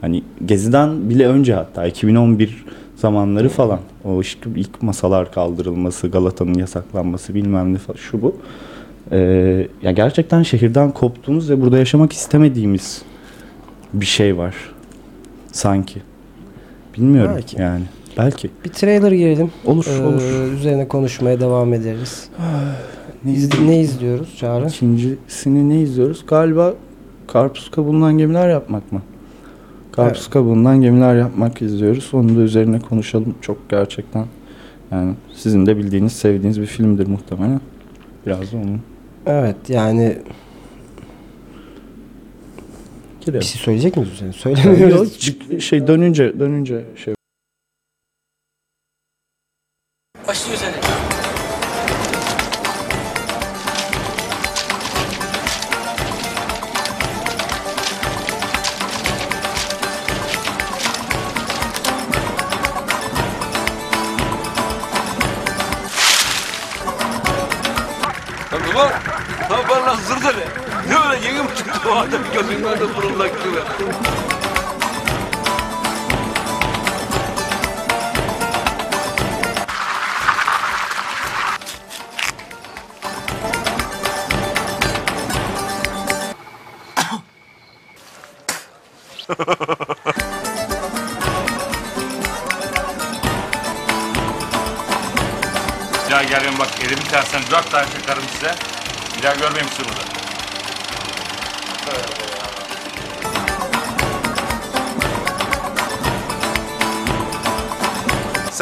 Hani 0.00 0.22
Gezi'den 0.44 1.10
bile 1.10 1.26
önce 1.26 1.54
hatta 1.54 1.86
2011 1.86 2.64
zamanları 2.96 3.48
falan. 3.48 3.80
O 4.04 4.20
işte 4.20 4.50
ilk 4.56 4.82
masalar 4.82 5.32
kaldırılması, 5.32 6.08
Galata'nın 6.08 6.54
yasaklanması 6.54 7.34
bilmem 7.34 7.74
ne 7.74 7.78
falan 7.78 7.96
şu 7.96 8.22
bu. 8.22 8.36
Ee, 9.12 9.68
ya 9.82 9.92
gerçekten 9.92 10.42
şehirden 10.42 10.90
koptuğumuz 10.90 11.50
ve 11.50 11.60
burada 11.60 11.78
yaşamak 11.78 12.12
istemediğimiz 12.12 13.02
bir 13.92 14.06
şey 14.06 14.36
var. 14.36 14.54
Sanki. 15.52 16.02
Bilmiyorum 16.96 17.32
Belki. 17.36 17.60
yani. 17.60 17.84
Belki. 18.18 18.50
Bir 18.64 18.70
trailer 18.70 19.12
girelim. 19.12 19.50
Olur, 19.66 19.86
Ee, 20.00 20.02
olur. 20.02 20.52
Üzerine 20.54 20.88
konuşmaya 20.88 21.40
devam 21.40 21.74
ederiz. 21.74 22.28
Ne 23.24 23.32
İz- 23.32 23.60
ne 23.60 23.80
izliyoruz 23.80 24.36
Çağrı? 24.36 24.66
İkincisini 24.68 25.68
ne 25.68 25.80
izliyoruz? 25.80 26.24
Galiba 26.26 26.74
karpuz 27.26 27.70
kabuğundan 27.70 28.18
gemiler 28.18 28.48
yapmak 28.50 28.92
mı? 28.92 29.02
Karpuz 29.92 30.22
Evet. 30.22 30.30
kabuğundan 30.30 30.80
gemiler 30.80 31.16
yapmak 31.16 31.62
izliyoruz. 31.62 32.10
Onun 32.12 32.36
da 32.36 32.40
üzerine 32.40 32.80
konuşalım. 32.80 33.34
Çok 33.40 33.70
gerçekten 33.70 34.26
yani 34.92 35.12
sizin 35.34 35.66
de 35.66 35.76
bildiğiniz, 35.76 36.12
sevdiğiniz 36.12 36.60
bir 36.60 36.66
filmdir 36.66 37.06
muhtemelen. 37.06 37.60
Biraz 38.26 38.52
da 38.52 38.56
onun 38.56 38.80
Evet 39.26 39.56
yani 39.68 40.16
bir 43.20 43.26
girelim. 43.26 43.42
şey 43.42 43.60
söyleyecek 43.62 43.96
miyiz 43.96 44.12
üzerine? 44.12 44.32
Söylemiyoruz. 44.32 45.28
Yok, 45.50 45.62
şey 45.62 45.86
dönünce 45.86 46.38
dönünce 46.40 46.84
şey 46.96 47.14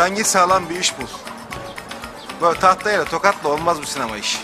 Sen 0.09 0.15
sağlam 0.23 0.69
bir 0.71 0.81
iş 0.81 0.99
bul. 0.99 1.07
Böyle 2.43 2.61
tahtayla 2.61 3.05
tokatla 3.05 3.49
olmaz 3.49 3.83
bu 3.83 3.87
sinema 3.87 4.17
işi. 4.17 4.39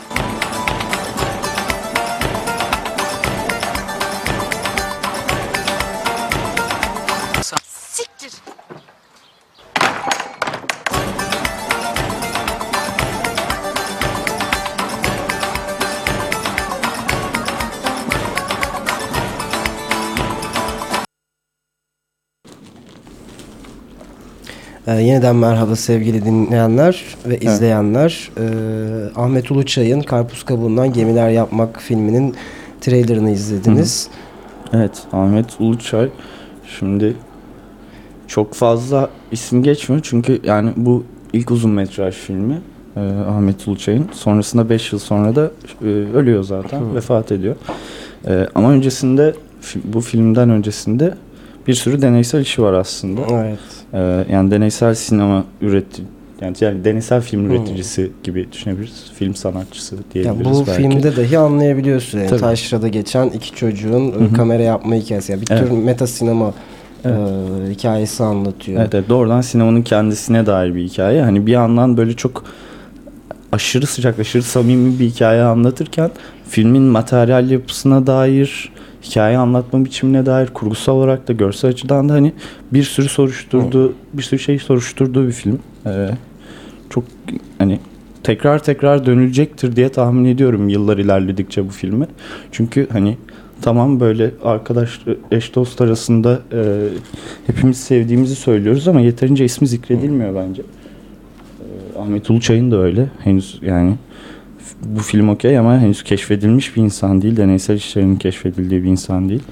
Ee, 24.87 24.93
yeniden 24.93 25.37
merhaba 25.37 25.77
sevgili 25.77 26.25
dinleyenler 26.25 27.05
ve 27.27 27.39
izleyenler. 27.39 28.31
Ee, 28.39 28.43
Ahmet 29.17 29.51
Uluçay'ın 29.51 30.01
Karpuz 30.01 30.43
Kabuğundan 30.43 30.93
Gemiler 30.93 31.31
Yapmak 31.31 31.81
filminin 31.81 32.35
trailerını 32.81 33.31
izlediniz. 33.31 34.09
Evet, 34.73 35.03
Ahmet 35.13 35.61
Uluçay. 35.61 36.09
Şimdi 36.79 37.17
çok 38.29 38.55
fazla 38.55 39.11
isim 39.33 39.63
geçmiyor 39.63 40.03
çünkü 40.05 40.41
yani 40.45 40.73
bu 40.77 41.05
ilk 41.33 41.51
uzun 41.51 41.71
metraj 41.71 42.15
filmi 42.15 42.61
e, 42.97 43.01
Ahmet 43.01 43.69
Uluçay'ın. 43.69 44.09
Sonrasında 44.13 44.71
5 44.71 44.93
yıl 44.93 44.99
sonra 44.99 45.37
da 45.37 45.51
e, 45.83 45.87
ölüyor 45.87 46.43
zaten, 46.43 46.95
vefat 46.95 47.33
ediyor. 47.33 47.57
E, 48.27 48.47
ama 48.55 48.73
öncesinde 48.73 49.35
bu 49.85 50.01
filmden 50.01 50.51
öncesinde 50.51 51.15
bir 51.67 51.75
sürü 51.75 52.03
deneysel 52.03 52.41
işi 52.41 52.63
var 52.63 52.73
aslında. 52.73 53.21
Evet. 53.31 53.59
E, 53.93 54.33
yani 54.33 54.51
deneysel 54.51 54.95
sinema 54.95 55.45
üretti 55.61 56.03
yani, 56.41 56.57
yani 56.61 56.85
deneysel 56.85 57.21
film 57.21 57.51
üreticisi 57.51 58.11
gibi 58.23 58.49
düşünebiliriz. 58.53 59.11
Film 59.15 59.35
sanatçısı 59.35 59.97
diyebiliriz 60.15 60.61
bu 60.61 60.67
belki. 60.67 60.83
filmde 60.83 61.17
dahi 61.17 61.39
anlayabiliyorsun. 61.39 62.19
Yani 62.19 62.31
Tabii. 62.31 62.41
taşrada 62.41 62.89
geçen 62.89 63.27
iki 63.29 63.55
çocuğun 63.55 64.13
Hı 64.13 64.25
hı. 64.25 64.33
kamera 64.33 64.63
yapma 64.63 64.95
hikayesi. 64.95 65.33
Yani 65.33 65.43
bir 65.43 65.47
Evet. 65.51 65.69
tür 65.69 65.71
meta 65.71 66.07
sinema 66.07 66.55
Evet. 67.05 67.19
e, 67.69 67.71
hikayesi 67.71 68.25
anlatıyor. 68.25 68.81
Evet, 68.81 68.95
evet 68.95 69.09
doğrudan 69.09 69.41
sinemanın 69.41 69.83
kendisine 69.83 70.47
dair 70.47 70.75
bir 70.75 70.83
hikaye. 70.85 71.23
Hani 71.23 71.47
bir 71.47 71.53
yandan 71.53 71.97
böyle 71.97 72.13
çok 72.13 72.45
aşırı 73.53 73.87
sıcak, 73.87 74.19
aşırı 74.19 74.43
samimi 74.43 74.99
bir 74.99 75.05
hikaye 75.05 75.43
anlatırken 75.43 76.11
filmin 76.49 76.83
materyal 76.83 77.51
yapısına 77.51 78.07
dair, 78.07 78.73
hikaye 79.05 79.39
anlatma 79.39 79.85
biçimine 79.85 80.27
dair, 80.27 80.47
kurgusal 80.47 80.97
olarak 80.97 81.29
da 81.29 81.33
görsel 81.33 81.71
açıdan 81.71 82.09
da 82.09 82.13
hani 82.13 82.33
bir 82.73 82.83
sürü 82.83 83.09
soruşturduğu, 83.09 83.95
bir 84.13 84.23
sürü 84.23 84.41
şey 84.41 84.59
soruşturduğu 84.59 85.27
bir 85.27 85.33
film. 85.33 85.59
Ee, 85.87 86.11
çok 86.91 87.05
hani 87.59 87.81
tekrar 88.23 88.59
tekrar 88.59 89.07
dönülecektir 89.07 89.77
diye 89.77 89.89
tahmin 89.89 90.25
ediyorum 90.25 90.69
yıllar 90.69 90.99
ilerledikçe 90.99 91.69
bu 91.69 91.71
filme. 91.71 92.07
Çünkü 92.53 92.89
hani 92.93 93.17
tamam 93.63 94.01
böyle 94.01 94.31
arkadaş 94.45 95.01
eş 95.31 95.55
dost 95.55 95.81
arasında 95.81 96.41
e, 96.53 96.89
hepimiz 97.47 97.77
sevdiğimizi 97.81 98.35
söylüyoruz 98.35 98.89
ama 98.89 99.01
yeterince 99.01 99.45
ismi 99.45 99.67
zikredilmiyor 99.67 100.35
bence. 100.35 100.63
E, 100.63 101.99
Ahmet 101.99 102.31
Uluçay'ın 102.31 102.71
da 102.71 102.77
öyle. 102.77 103.09
Henüz 103.25 103.59
yani 103.63 103.95
bu 104.87 105.01
film 105.01 105.29
okey 105.29 105.59
ama 105.59 105.81
henüz 105.81 106.03
keşfedilmiş 106.03 106.77
bir 106.77 106.83
insan 106.83 107.23
değil. 107.23 107.37
Deneysel 107.37 107.77
işlerinin 107.77 108.17
keşfedildiği 108.17 108.85
bir 108.85 108.89
insan 108.89 109.29
değil. 109.29 109.43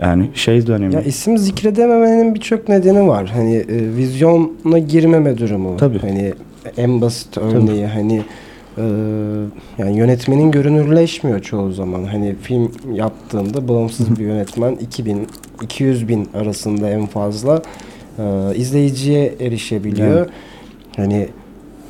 Yani 0.00 0.30
şey 0.34 0.66
dönemi. 0.66 0.94
Ya 0.94 1.02
isim 1.02 1.38
zikredememenin 1.38 2.34
birçok 2.34 2.68
nedeni 2.68 3.08
var. 3.08 3.30
Hani 3.34 3.56
e, 3.56 3.96
vizyona 3.96 4.78
girmeme 4.78 5.38
durumu. 5.38 5.76
Tabii. 5.76 5.98
Hani 5.98 6.32
en 6.76 7.00
basit 7.00 7.38
örneği 7.38 7.86
hani 7.86 8.22
e, 8.78 8.82
yani 9.78 9.98
yönetmenin 9.98 10.50
görünürleşmiyor 10.50 11.40
çoğu 11.40 11.72
zaman. 11.72 12.04
Hani 12.04 12.34
film 12.42 12.72
yaptığında 12.92 13.68
bağımsız 13.68 14.18
bir 14.18 14.24
yönetmen 14.24 14.74
2000 14.74 15.26
200 15.62 16.08
bin 16.08 16.28
arasında 16.34 16.90
en 16.90 17.06
fazla 17.06 17.62
e, 18.18 18.22
izleyiciye 18.56 19.34
erişebiliyor. 19.40 20.18
Evet. 20.18 20.30
Hani 20.96 21.28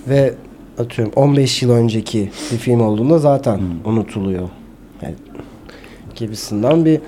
ve 0.08 0.34
atıyorum 0.78 1.12
15 1.16 1.62
yıl 1.62 1.70
önceki 1.70 2.30
bir 2.52 2.56
film 2.56 2.80
olduğunda 2.80 3.18
zaten 3.18 3.56
Hmm. 3.58 3.92
unutuluyor. 3.92 4.48
Yani 5.02 5.14
gibisinden 6.14 6.84
bir 6.84 7.00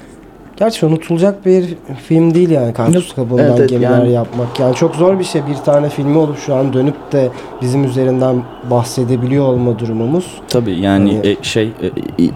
Gerçi 0.58 0.86
unutulacak 0.86 1.46
bir 1.46 1.64
film 2.08 2.34
değil 2.34 2.50
yani 2.50 2.72
karpuz 2.72 3.14
kabuğundan 3.14 3.46
evet, 3.46 3.58
evet, 3.58 3.70
gemiler 3.70 3.90
yani- 3.90 4.12
yapmak. 4.12 4.60
Yani 4.60 4.74
çok 4.74 4.94
zor 4.94 5.18
bir 5.18 5.24
şey 5.24 5.42
bir 5.46 5.54
tane 5.54 5.88
filmi 5.88 6.18
olup 6.18 6.38
şu 6.38 6.54
an 6.54 6.72
dönüp 6.72 7.12
de 7.12 7.28
bizim 7.62 7.84
üzerinden 7.84 8.42
bahsedebiliyor 8.70 9.44
olma 9.46 9.78
durumumuz. 9.78 10.26
Tabii 10.48 10.80
yani 10.80 11.16
Hani- 11.16 11.28
e, 11.28 11.36
şey 11.42 11.64
e, 11.66 11.90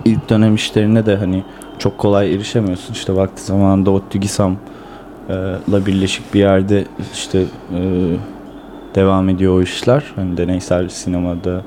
ilk 0.04 0.28
dönem 0.30 0.54
işlerine 0.54 1.06
de 1.06 1.16
hani 1.16 1.42
çok 1.78 1.98
kolay 1.98 2.34
erişemiyorsun. 2.34 2.92
İşte 2.94 3.16
vakti 3.16 3.42
zamanında 3.42 3.90
ODTÜ 3.90 4.18
GİSAM'la 4.18 5.86
birleşik 5.86 6.34
bir 6.34 6.40
yerde 6.40 6.84
işte 7.14 7.38
e, 7.74 7.78
devam 8.94 9.28
ediyor 9.28 9.58
o 9.58 9.62
işler. 9.62 10.04
Hani 10.16 10.36
deneysel 10.36 10.88
sinemada 10.88 11.62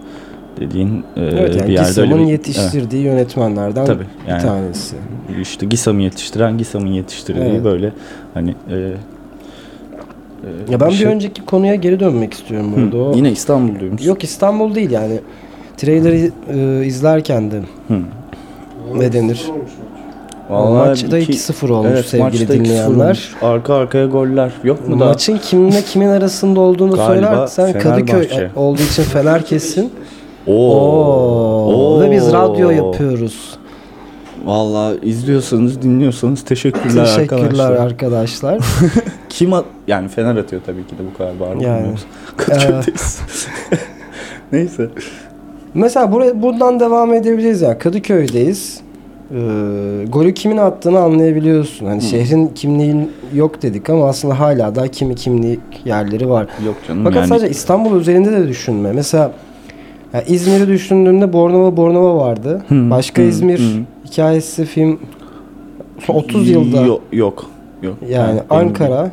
dediğin 0.59 1.03
e, 1.15 1.21
Evet 1.21 1.55
yani 1.55 1.67
bir 1.67 1.73
yerde 1.73 2.01
öyle 2.01 2.01
GİSAM'ın 2.07 2.25
bir- 2.27 2.31
yetiştirdiği 2.31 3.03
yönetmenlerden 3.03 3.85
Tabii, 3.85 4.03
bir 4.25 4.29
yani. 4.31 4.41
tanesi. 4.41 4.95
Evet. 5.35 5.47
işte 5.47 5.65
GİSAM'ı 5.65 6.01
yetiştiren 6.01 6.57
GİSAM'ın 6.57 6.87
yetiştirdiği 6.91 7.45
Evet. 7.45 7.63
böyle 7.63 7.91
hani 8.33 8.49
e, 8.69 8.75
e, 8.75 8.77
Ya 10.71 10.79
ben 10.79 10.89
bir 10.89 10.93
şey- 10.93 11.07
önceki 11.07 11.45
konuya 11.45 11.75
geri 11.75 11.99
dönmek 11.99 12.33
istiyorum 12.33 12.71
Hı, 12.73 12.81
burada. 12.81 12.97
O, 12.97 13.15
yine 13.15 13.31
İstanbul'duyum. 13.31 13.95
Yok 14.03 14.23
İstanbul 14.23 14.75
değil 14.75 14.91
yani. 14.91 15.19
Trailer'ı 15.77 16.31
e, 16.81 16.85
izlerken 16.85 17.51
de 17.51 17.61
Hı. 17.87 17.99
ne 18.95 19.13
denir? 19.13 19.45
Vallahi 20.49 20.87
Maçta 20.89 21.17
iki- 21.17 21.31
2-0 21.33 21.69
olmuş 21.69 21.89
Evet, 21.93 22.05
sevgili 22.05 22.23
maçta 22.23 22.43
2-0 22.43 22.53
dinleyenler. 22.65 23.05
olmuş. 23.05 23.33
Arka 23.41 23.73
arkaya 23.75 24.05
goller. 24.05 24.51
Yok 24.63 24.87
mu 24.89 24.99
da? 24.99 25.05
Maçın 25.05 25.37
kiminle 25.37 25.81
kimin 25.81 26.07
arasında 26.07 26.59
olduğunu 26.59 26.91
Galiba 26.95 27.47
söylersen 27.47 27.79
Kadıköy 27.79 28.27
Fenerbahçe. 28.27 28.59
olduğu 28.59 28.81
için 28.81 29.03
Fener 29.03 29.45
kesin. 29.45 29.91
Oo. 30.47 30.53
Oo. 31.73 32.01
Ve 32.01 32.11
biz 32.11 32.33
radyo 32.33 32.69
yapıyoruz. 32.69 33.57
Vallahi 34.45 34.99
izliyorsanız, 35.01 35.81
dinliyorsanız 35.81 36.43
teşekkürler, 36.45 37.05
Teşekkürler 37.05 37.41
arkadaşlar. 37.43 37.71
arkadaşlar. 37.85 38.59
Kim 39.29 39.53
at 39.53 39.65
yani 39.87 40.07
Fener 40.07 40.35
atıyor 40.35 40.61
tabii 40.65 40.87
ki 40.87 40.97
de 40.97 41.01
bu 41.13 41.17
kadar 41.17 41.39
bağırmam. 41.39 41.61
Yani. 41.61 41.87
Yani. 41.87 41.95
Kadıköy'deyiz. 42.37 43.19
Neyse. 44.51 44.89
Mesela 45.73 46.11
buraya, 46.11 46.41
buradan 46.41 46.79
devam 46.79 47.13
edebiliriz 47.13 47.61
yani. 47.61 47.77
Kadıköy'deyiz. 47.77 48.79
Ee, 49.31 50.05
golü 50.09 50.33
kimin 50.33 50.57
attığını 50.57 50.99
anlayabiliyorsun. 50.99 51.85
Hani 51.85 52.01
şehrin 52.01 52.47
kimliği 52.47 52.95
yok 53.33 53.61
dedik 53.61 53.89
ama 53.89 54.07
aslında 54.07 54.39
hala 54.39 54.75
da 54.75 54.87
kimi 54.87 55.15
kimlik 55.15 55.59
yerleri 55.85 56.29
var. 56.29 56.47
Yok 56.65 56.75
canım 56.87 57.03
Fakat 57.03 57.17
yani. 57.17 57.27
sadece 57.27 57.49
İstanbul 57.49 57.99
üzerinde 57.99 58.31
de 58.31 58.47
düşünme. 58.47 58.91
Mesela 58.91 59.31
ya 60.13 60.21
İzmir'i 60.21 60.67
düşündüğümde 60.67 61.33
Bornova 61.33 61.77
Bornova 61.77 62.17
vardı. 62.17 62.63
Hı, 62.69 62.89
Başka 62.89 63.21
hı, 63.21 63.25
İzmir 63.25 63.59
hı. 63.59 64.07
hikayesi 64.11 64.65
film 64.65 64.99
son 65.99 66.15
30 66.15 66.49
yılda 66.49 66.81
Yok. 66.81 67.01
Yok. 67.11 67.45
yok. 67.81 67.95
yani 68.09 68.33
benim- 68.33 68.43
Ankara 68.49 69.11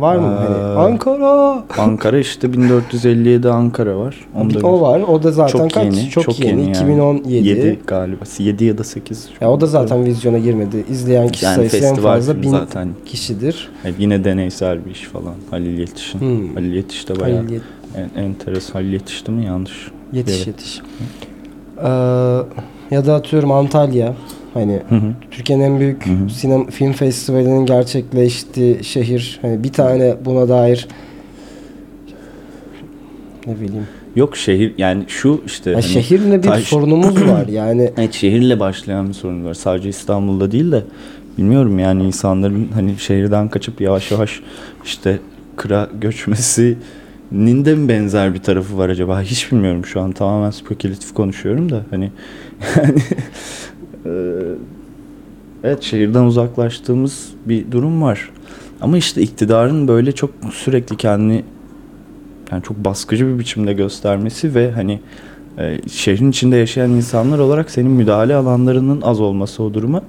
var 0.00 0.16
mı? 0.16 0.26
Hani 0.26 0.56
Aa. 0.56 0.84
Ankara. 0.86 1.64
Ankara 1.78 2.18
işte 2.18 2.52
1457 2.52 3.48
Ankara 3.48 3.98
var. 3.98 4.16
Onda 4.34 4.66
o 4.66 4.80
var. 4.80 5.00
O 5.00 5.22
da 5.22 5.32
zaten 5.32 5.58
Çok 5.58 5.70
kaç? 5.70 5.84
yeni. 5.84 6.10
çok, 6.10 6.40
yeni. 6.40 6.60
yani. 6.62 6.70
2017. 6.70 7.34
7 7.48 7.78
galiba. 7.86 8.24
7 8.38 8.64
ya 8.64 8.78
da 8.78 8.84
8. 8.84 9.28
Ya 9.40 9.50
o 9.50 9.60
da 9.60 9.66
zaten 9.66 10.04
vizyona 10.04 10.38
girmedi. 10.38 10.84
İzleyen 10.90 11.28
kişi 11.28 11.44
Yani 11.44 11.56
sayısı 11.56 11.76
en 11.76 11.94
fazla 11.96 12.32
filmi 12.32 12.46
bin 12.46 12.50
zaten. 12.50 12.88
kişidir. 13.06 13.68
Yani 13.84 13.94
yine 13.98 14.24
deneysel 14.24 14.84
bir 14.86 14.90
iş 14.90 15.02
falan. 15.04 15.34
Halil 15.50 15.78
Yetiş'in. 15.78 16.20
Hmm. 16.20 16.54
Halil 16.54 16.72
Yetiş 16.74 17.08
de 17.08 17.20
bayağı 17.20 17.36
Halil 17.42 17.50
Yet- 17.54 17.60
en, 18.16 18.22
enteresan. 18.22 18.72
Halil 18.72 18.92
Yetiş'ti 18.92 19.30
mi? 19.30 19.44
Yanlış. 19.44 19.90
Yetiş 20.12 20.36
Evet. 20.36 20.46
yetiş. 20.46 20.80
Ee, 21.78 21.88
ya 22.90 23.06
da 23.06 23.14
atıyorum 23.14 23.52
Antalya. 23.52 24.14
Hani. 24.54 24.78
Türkiye'nin 25.30 25.64
en 25.64 25.80
büyük 25.80 26.06
Hı 26.06 26.10
hı. 26.10 26.30
sinem 26.30 26.66
film 26.66 26.92
festivalinin 26.92 27.66
gerçekleştiği 27.66 28.84
şehir. 28.84 29.38
Hani 29.42 29.64
bir 29.64 29.72
tane 29.72 30.16
buna 30.24 30.48
dair 30.48 30.88
ne 33.46 33.56
bileyim. 33.60 33.86
Yok 34.16 34.36
şehir 34.36 34.74
yani 34.78 35.04
şu 35.08 35.40
işte. 35.46 35.70
Ya 35.70 35.76
hani 35.76 35.84
şehirle 35.84 36.42
bir 36.42 36.48
taş- 36.48 36.64
sorunumuz 36.64 37.22
var. 37.28 37.46
Yani 37.48 37.90
Evet 37.96 38.12
şehirle 38.12 38.60
başlayan 38.60 39.08
bir 39.08 39.14
sorun 39.14 39.44
var. 39.44 39.54
Sadece 39.54 39.88
İstanbul'da 39.88 40.52
değil 40.52 40.72
de 40.72 40.82
bilmiyorum 41.38 41.78
yani 41.78 42.04
insanların 42.04 42.68
hani 42.74 42.98
şehirden 42.98 43.48
kaçıp 43.48 43.80
yavaş 43.80 44.10
yavaş 44.10 44.40
işte 44.84 45.18
kıra 45.56 45.88
göçmesinin 46.00 47.64
de 47.64 47.74
mi 47.74 47.88
benzer 47.88 48.34
bir 48.34 48.38
tarafı 48.42 48.78
var 48.78 48.88
acaba? 48.88 49.22
Hiç 49.22 49.52
bilmiyorum 49.52 49.84
şu 49.86 50.00
an 50.00 50.12
tamamen 50.12 50.50
spekülatif 50.50 51.14
konuşuyorum 51.14 51.70
da 51.70 51.82
hani 51.90 52.10
yani 52.76 53.00
evet 55.64 55.82
şehirden 55.82 56.22
uzaklaştığımız 56.24 57.28
bir 57.46 57.70
durum 57.72 58.02
var. 58.02 58.30
Ama 58.80 58.98
işte 58.98 59.22
iktidarın 59.22 59.88
böyle 59.88 60.12
çok 60.12 60.30
sürekli 60.52 60.96
kendini 60.96 61.44
yani 62.52 62.62
çok 62.62 62.84
baskıcı 62.84 63.26
bir 63.34 63.38
biçimde 63.38 63.72
göstermesi 63.72 64.54
ve 64.54 64.70
hani 64.70 65.00
e, 65.58 65.78
şehrin 65.88 66.30
içinde 66.30 66.56
yaşayan 66.56 66.90
insanlar 66.90 67.38
olarak 67.38 67.70
senin 67.70 67.90
müdahale 67.90 68.34
alanlarının 68.34 69.00
az 69.00 69.20
olması 69.20 69.62
o 69.62 69.74
duruma 69.74 70.02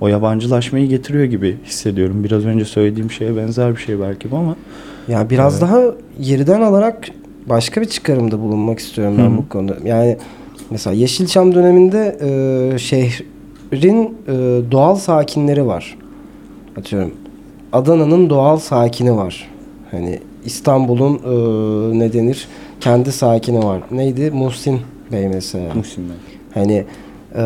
o 0.00 0.08
yabancılaşmayı 0.08 0.88
getiriyor 0.88 1.24
gibi 1.24 1.56
hissediyorum. 1.64 2.24
Biraz 2.24 2.44
önce 2.46 2.64
söylediğim 2.64 3.10
şeye 3.10 3.36
benzer 3.36 3.76
bir 3.76 3.80
şey 3.80 4.00
belki 4.00 4.30
bu 4.30 4.36
ama 4.36 4.56
Ya 5.08 5.30
biraz 5.30 5.52
Evet. 5.52 5.62
daha 5.62 5.82
yerden 6.20 6.60
alarak 6.60 7.08
başka 7.46 7.80
bir 7.80 7.86
çıkarımda 7.86 8.40
bulunmak 8.40 8.78
istiyorum 8.78 9.14
ben 9.18 9.30
Hı 9.30 9.36
bu 9.38 9.48
konuda. 9.48 9.76
Yani 9.84 10.16
mesela 10.70 10.94
Yeşilçam 10.94 11.54
döneminde 11.54 12.18
e, 12.74 12.78
şehrin 13.72 14.16
e, 14.28 14.32
doğal 14.72 14.96
sakinleri 14.96 15.66
var. 15.66 15.98
Atıyorum 16.78 17.14
Adana'nın 17.72 18.30
doğal 18.30 18.56
sakini 18.58 19.16
var. 19.16 19.48
Hani 19.90 20.20
İstanbul'un 20.44 21.14
e, 21.14 21.98
ne 21.98 22.12
denir? 22.12 22.48
Kendi 22.80 23.12
sakini 23.12 23.64
var. 23.64 23.80
Neydi? 23.90 24.30
Muhsin 24.30 24.80
Bey 25.12 25.28
mesela. 25.28 25.74
Muhsin 25.74 26.04
Bey. 26.08 26.16
Hani 26.54 26.84
e, 27.34 27.42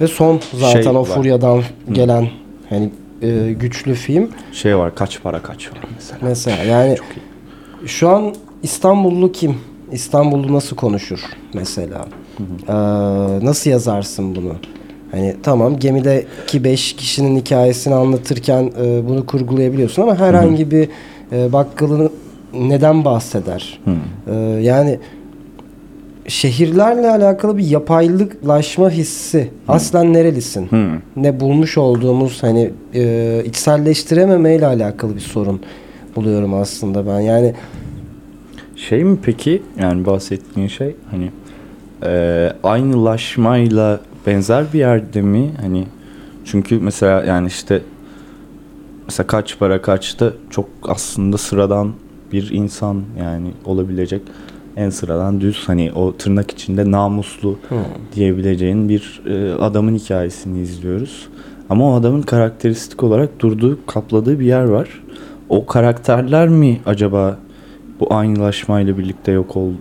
ve 0.00 0.06
son 0.08 0.40
zaten 0.54 0.82
Şey 0.82 0.92
o 0.92 1.00
var. 1.00 1.04
furyadan 1.04 1.62
gelen 1.92 2.28
hani 2.70 2.90
e, 3.22 3.52
güçlü 3.52 3.94
film. 3.94 4.30
Şey 4.52 4.78
var 4.78 4.94
kaç 4.94 5.22
para 5.22 5.42
kaç 5.42 5.72
var 5.72 5.78
mesela. 5.94 6.18
Mesela 6.22 6.62
yani 6.64 6.96
Çok 6.96 7.06
iyi. 7.06 7.88
şu 7.88 8.08
an 8.08 8.34
İstanbullu 8.62 9.32
kim? 9.32 9.56
İstanbullu 9.92 10.52
nasıl 10.54 10.76
konuşur 10.76 11.20
mesela? 11.54 12.06
Ee, 12.68 12.72
nasıl 13.46 13.70
yazarsın 13.70 14.36
bunu? 14.36 14.52
Hani 15.10 15.36
tamam 15.42 15.78
gemideki 15.78 16.64
5 16.64 16.92
kişinin 16.92 17.36
hikayesini 17.36 17.94
anlatırken 17.94 18.72
e, 18.82 19.08
bunu 19.08 19.26
kurgulayabiliyorsun 19.26 20.02
ama 20.02 20.18
herhangi 20.18 20.70
bir 20.70 20.88
e, 21.32 21.52
bakkalın 21.52 22.10
neden 22.54 23.04
bahseder? 23.04 23.80
Ee, 24.30 24.34
yani 24.62 24.98
şehirlerle 26.28 27.10
alakalı 27.10 27.58
bir 27.58 27.66
yapaylıklaşma 27.66 28.90
hissi. 28.90 29.50
Aslen 29.68 30.12
nerelisin? 30.12 30.66
Hı. 30.66 30.88
Ne 31.16 31.40
bulmuş 31.40 31.78
olduğumuz 31.78 32.42
hani 32.42 32.70
e, 32.94 33.42
içselleştirememe 33.44 34.54
ile 34.54 34.66
alakalı 34.66 35.14
bir 35.14 35.20
sorun 35.20 35.60
buluyorum 36.16 36.54
aslında 36.54 37.06
ben. 37.06 37.20
Yani 37.20 37.54
Şey 38.76 39.04
mi 39.04 39.18
peki 39.22 39.62
yani 39.80 40.06
bahsettiğin 40.06 40.68
şey 40.68 40.96
hani 41.10 41.30
e, 42.02 42.52
aynılaşmayla 42.62 44.00
benzer 44.28 44.64
bir 44.72 44.78
yerde 44.78 45.22
mi 45.22 45.50
hani 45.60 45.86
çünkü 46.44 46.78
mesela 46.78 47.24
yani 47.24 47.46
işte 47.46 47.82
mesela 49.04 49.26
kaç 49.26 49.58
para 49.58 49.82
kaçta 49.82 50.32
çok 50.50 50.68
aslında 50.82 51.38
sıradan 51.38 51.92
bir 52.32 52.50
insan 52.50 53.02
yani 53.20 53.50
olabilecek 53.64 54.22
en 54.76 54.90
sıradan 54.90 55.40
düz 55.40 55.64
hani 55.66 55.92
o 55.92 56.16
tırnak 56.16 56.50
içinde 56.50 56.90
namuslu 56.90 57.58
diyebileceğin 58.14 58.88
bir 58.88 59.22
e, 59.26 59.54
adamın 59.54 59.94
hikayesini 59.94 60.60
izliyoruz. 60.60 61.28
Ama 61.70 61.90
o 61.90 61.94
adamın 61.94 62.22
karakteristik 62.22 63.02
olarak 63.02 63.40
durduğu, 63.40 63.78
kapladığı 63.86 64.40
bir 64.40 64.46
yer 64.46 64.64
var. 64.64 64.88
O 65.48 65.66
karakterler 65.66 66.48
mi 66.48 66.80
acaba 66.86 67.38
bu 68.00 68.14
aynılaşmayla 68.14 68.98
birlikte 68.98 69.32
yok 69.32 69.56
oldu? 69.56 69.76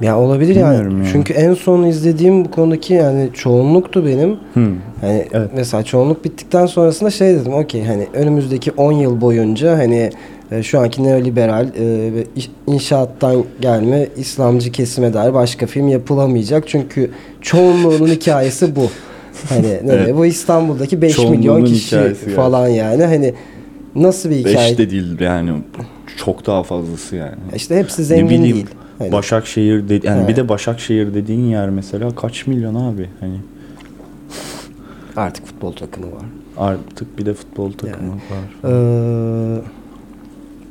Ya 0.00 0.18
olabilir 0.18 0.56
yani. 0.56 0.72
Bilmiyorum 0.74 0.98
yani. 1.02 1.08
Çünkü 1.12 1.32
en 1.32 1.54
son 1.54 1.82
izlediğim 1.82 2.44
bu 2.44 2.50
konudaki 2.50 2.94
yani 2.94 3.28
çoğunluktu 3.34 4.06
benim. 4.06 4.36
Hmm. 4.54 4.74
Hani 5.00 5.24
Evet. 5.32 5.50
mesela 5.56 5.82
çoğunluk 5.82 6.24
bittikten 6.24 6.66
sonrasında 6.66 7.10
şey 7.10 7.34
dedim. 7.34 7.54
Okey 7.54 7.84
hani 7.84 8.06
önümüzdeki 8.14 8.70
10 8.70 8.92
yıl 8.92 9.20
boyunca 9.20 9.78
hani 9.78 10.10
e, 10.52 10.62
şu 10.62 10.80
anki 10.80 11.04
neoliberal 11.04 11.66
e, 11.78 12.10
inşaattan 12.66 13.44
gelme 13.60 14.08
İslamcı 14.16 14.72
kesime 14.72 15.14
dair 15.14 15.34
başka 15.34 15.66
film 15.66 15.88
yapılamayacak. 15.88 16.68
Çünkü 16.68 17.10
çoğunluğunun 17.40 18.06
hikayesi 18.08 18.76
bu. 18.76 18.90
Hani 19.48 19.66
ne 19.84 19.92
Evet. 19.92 20.16
bu 20.16 20.26
İstanbul'daki 20.26 21.02
5 21.02 21.16
Çoğunluğunun 21.16 21.38
milyon 21.38 21.64
kişi 21.64 22.14
falan 22.36 22.68
yani. 22.68 23.04
Hani 23.04 23.34
nasıl 23.94 24.30
bir 24.30 24.36
hikaye? 24.36 24.56
Beş 24.56 24.78
de 24.78 24.90
değil 24.90 25.20
yani 25.20 25.50
çok 26.16 26.46
daha 26.46 26.62
fazlası 26.62 27.16
yani. 27.16 27.34
İşte 27.56 27.76
hepsi 27.76 28.04
zengin 28.04 28.42
değil. 28.44 28.66
Hani. 29.00 29.12
Başakşehir 29.12 29.88
de, 29.88 30.00
yani 30.04 30.18
Evet. 30.18 30.28
bir 30.28 30.36
de 30.36 30.48
Başakşehir 30.48 31.14
dediğin 31.14 31.44
yer 31.44 31.70
mesela 31.70 32.14
kaç 32.14 32.46
milyon 32.46 32.74
abi 32.74 33.08
hani 33.20 33.36
Artık 35.16 35.46
futbol 35.46 35.72
takımı 35.72 36.06
var. 36.06 36.24
Artık 36.56 37.18
bir 37.18 37.26
de 37.26 37.34
futbol 37.34 37.72
takımı 37.72 38.12
var. 38.12 38.70
Ee, 38.70 39.62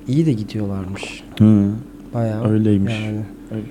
iyi 0.08 0.26
de 0.26 0.34
gidiyorlarmış. 0.34 1.24
Hı. 1.40 1.70
Bayağı. 2.14 2.52
Öyleymiş. 2.52 2.94
Yani 3.06 3.22
Öyle 3.52 3.64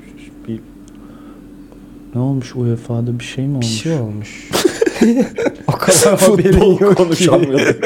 ne 2.15 2.21
olmuş 2.21 2.57
UEFA'da 2.57 3.19
bir 3.19 3.25
şey 3.25 3.45
mi 3.45 3.51
bir 3.51 3.55
olmuş? 3.57 3.83
şey 3.83 3.95
olmuş. 3.95 4.49
o 5.69 5.73
kadar 5.73 6.21
haberin 6.21 6.79
yok 6.79 6.97
konuşamadık. 6.97 7.85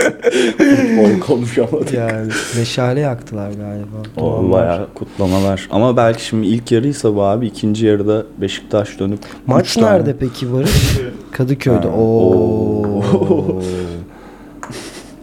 Futbol 0.59 1.21
konuşamadık. 1.27 1.93
Yani 1.93 2.33
meşale 2.57 3.01
yaktılar 3.01 3.51
galiba. 3.51 4.27
O 4.27 4.51
bayağı 4.53 4.89
kutlamalar. 4.95 5.69
Ama 5.71 5.97
belki 5.97 6.25
şimdi 6.25 6.47
ilk 6.47 6.73
yarıysa 6.73 7.15
bu 7.15 7.23
abi 7.23 7.47
ikinci 7.47 7.87
yarıda 7.87 8.27
Beşiktaş 8.41 8.99
dönüp 8.99 9.19
Maç 9.47 9.75
tane- 9.75 9.87
nerede 9.87 10.17
peki 10.21 10.53
Barış? 10.53 10.71
Kadıköy'de. 11.33 11.89
Ha, 11.89 11.95
Oo. 11.97 13.03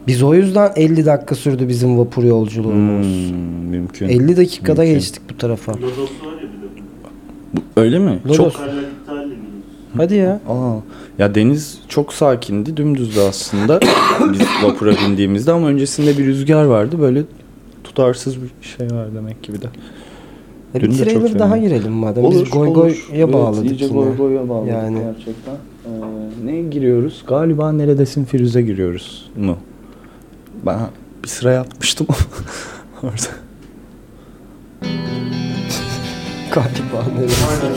Biz 0.08 0.24
o 0.24 0.34
yüzden 0.34 0.72
50 0.76 1.06
dakika 1.06 1.36
sürdü 1.36 1.68
bizim 1.68 1.98
vapur 2.00 2.24
yolculuğumuz. 2.24 3.08
Hmm, 3.08 3.36
mümkün. 3.70 4.10
50 4.10 4.38
dakikada 4.38 4.82
Mümkün. 4.82 4.96
geçtik 5.00 5.22
bu 5.34 5.38
tarafa. 5.38 5.74
Öyle 7.78 8.00
mi? 8.00 8.20
Lodos. 8.26 8.38
Çok 8.38 8.62
Hadi 9.98 10.16
ya. 10.16 10.40
Aa, 10.50 10.76
ya 11.20 11.36
deniz 11.36 11.78
çok 11.88 12.14
sakindi, 12.14 12.78
dümdüzdü 12.78 13.20
aslında 13.20 13.80
biz 14.34 14.42
vapura 14.64 14.92
bindiğimizde 15.08 15.52
ama 15.52 15.68
öncesinde 15.68 16.18
bir 16.18 16.26
rüzgar 16.26 16.64
vardı. 16.64 17.00
Böyle 17.00 17.24
tutarsız 17.84 18.36
bir 18.42 18.50
şey 18.62 18.88
var 18.98 19.08
demek 19.16 19.44
ki 19.44 19.54
bir 19.54 19.62
de. 19.62 19.68
E, 20.76 20.82
Dün 20.82 20.92
bir 20.92 21.00
de 21.00 21.06
çok 21.06 21.14
trailer 21.14 21.40
daha 21.40 21.50
fena. 21.54 21.58
girelim 21.68 21.92
madem. 21.92 22.24
Olur, 22.26 22.46
Biz 22.46 22.52
goy 22.52 22.74
goya 22.74 22.94
Evet, 23.14 23.34
bağladık 23.34 23.66
iyice 23.72 23.86
yine. 23.86 23.94
goy 23.98 24.18
goya 24.18 24.50
bağladık 24.50 24.72
Yani. 24.72 25.00
gerçekten. 25.00 25.54
Ee, 25.86 26.46
ne 26.46 26.62
giriyoruz? 26.62 27.24
Galiba 27.28 27.72
Neredesin 27.72 28.26
Firuze 28.26 28.62
giriyoruz 28.62 29.30
mu? 29.38 29.58
Ben 30.66 30.80
bir 31.24 31.28
sıra 31.28 31.52
yapmıştım 31.52 32.08
orada. 33.04 33.16
Galiba 36.54 37.06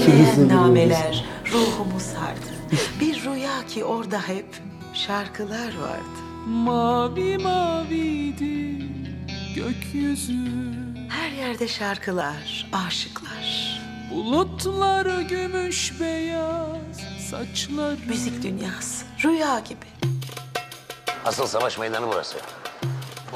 Niye 0.08 0.48
nameler 0.48 1.24
ruhumu 1.52 2.00
sardı. 2.00 2.52
Bir 3.00 3.24
rüya 3.24 3.66
ki 3.66 3.84
orada 3.84 4.28
hep 4.28 4.46
şarkılar 4.94 5.78
vardı. 5.78 6.22
Mavi 6.46 7.38
maviydi 7.38 8.86
gökyüzü 9.54 10.38
Her 11.08 11.30
yerde 11.30 11.68
şarkılar, 11.68 12.70
aşıklar. 12.86 13.72
Bulutlar 14.10 15.20
gümüş 15.20 16.00
beyaz 16.00 16.96
saçları 17.30 17.96
Müzik 18.08 18.42
dünyası, 18.42 19.04
rüya 19.24 19.58
gibi. 19.58 19.86
Asıl 21.24 21.46
savaş 21.46 21.78
meydanı 21.78 22.06
burası. 22.08 22.36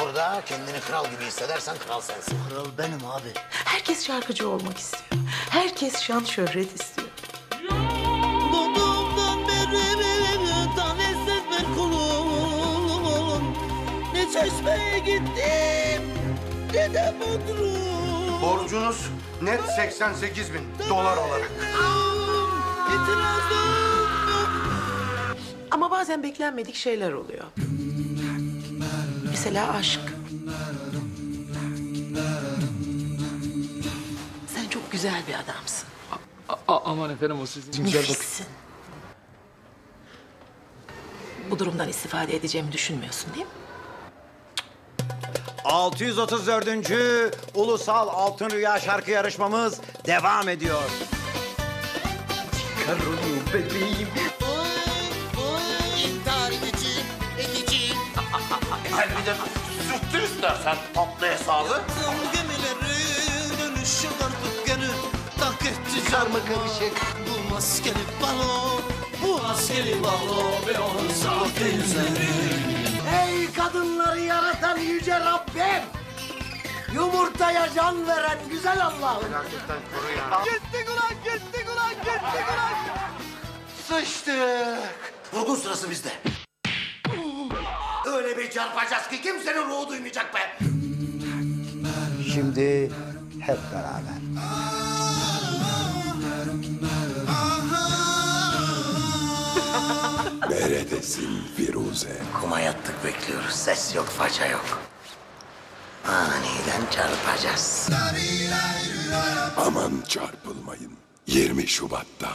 Burada 0.00 0.42
kendini 0.46 0.80
kral 0.80 1.10
gibi 1.10 1.24
hissedersen 1.24 1.76
kral 1.86 2.00
sensin. 2.00 2.36
Kral 2.50 2.66
benim 2.78 3.06
abi. 3.06 3.28
Herkes 3.50 4.06
şarkıcı 4.06 4.48
olmak 4.48 4.78
istiyor. 4.78 5.22
Herkes 5.50 6.00
şan 6.00 6.24
şöhret 6.24 6.80
istiyor. 6.80 7.05
Çeşmeye 14.32 14.98
gittim 14.98 16.02
ne 16.74 16.94
de 16.94 17.14
Bodrum 17.20 18.42
Borcunuz 18.42 19.10
net 19.42 19.60
88 19.76 20.54
bin 20.54 20.60
dolar 20.88 21.16
olarak. 21.16 21.50
İtirazım 22.88 23.56
Ama 25.70 25.90
bazen 25.90 26.22
beklenmedik 26.22 26.74
şeyler 26.74 27.12
oluyor. 27.12 27.44
Mesela 29.30 29.72
aşk. 29.72 30.00
Sen 34.54 34.68
çok 34.70 34.92
güzel 34.92 35.22
bir 35.28 35.34
adamsın. 35.34 35.88
Aman 36.68 37.10
efendim 37.10 37.40
o 37.42 37.46
sizin 37.46 37.84
Nefissin. 37.84 38.46
Bu 41.50 41.58
durumdan 41.58 41.88
istifade 41.88 42.36
edeceğimi 42.36 42.72
düşünmüyorsun 42.72 43.34
değil 43.34 43.46
mi? 43.46 43.52
634. 45.64 46.68
Ulusal 47.54 48.08
Altın 48.08 48.50
Rüya 48.50 48.80
şarkı 48.80 49.10
yarışmamız 49.10 49.80
devam 50.06 50.48
ediyor. 50.48 50.82
Hadi 58.90 59.10
bir 59.10 59.26
de 59.26 59.34
sürttür 59.88 60.22
istersen 60.22 60.76
tatlı 60.94 61.26
hesabı. 61.26 61.80
Gemilerin 62.32 63.58
dönüşü 63.58 64.08
artık 64.08 64.66
gene 64.66 64.88
Tak 65.40 65.66
etti 65.66 66.10
karma 66.10 66.38
karışık 66.38 67.00
Bu 67.26 67.54
maskeli 67.54 67.94
balo 68.22 68.80
Maskeli 69.46 70.02
balo 70.02 70.66
Ve 70.66 70.78
onun 70.80 71.08
sahte 71.08 71.64
yüzleri 71.64 72.28
Ey 73.26 73.52
kadınları 73.52 74.20
yaratan 74.20 74.78
yüce 74.78 75.20
Rabbim! 75.20 75.82
Yumurtaya 76.94 77.68
can 77.74 78.06
veren 78.06 78.38
güzel 78.50 78.80
Allah'ım. 78.82 79.24
Gittik 80.44 80.88
ulan 80.90 81.14
gittik 81.24 81.66
ulan 81.74 81.90
gittik 81.90 82.46
ulan 82.54 82.74
Sıçtık. 83.88 84.78
Vurgun 85.32 85.56
sırası 85.56 85.90
bizde. 85.90 86.12
Öyle 88.06 88.38
bir 88.38 88.50
çarpacağız 88.50 89.08
ki 89.08 89.22
kimsenin 89.22 89.68
ruhu 89.68 89.88
duymayacak 89.88 90.34
be. 90.34 90.58
Şimdi 92.34 92.90
hep 93.40 93.58
beraber. 93.72 94.16
Neredesin 100.50 101.28
Firuze? 101.56 102.08
Kuma 102.40 102.60
yattık 102.60 103.04
bekliyoruz. 103.04 103.50
Ses 103.54 103.94
yok, 103.94 104.06
faça 104.06 104.46
yok. 104.46 104.80
Aniden 106.08 106.90
çarpacağız. 106.90 107.88
Aman 109.56 109.92
çarpılmayın. 110.08 110.92
20 111.26 111.66
Şubat'ta. 111.66 112.28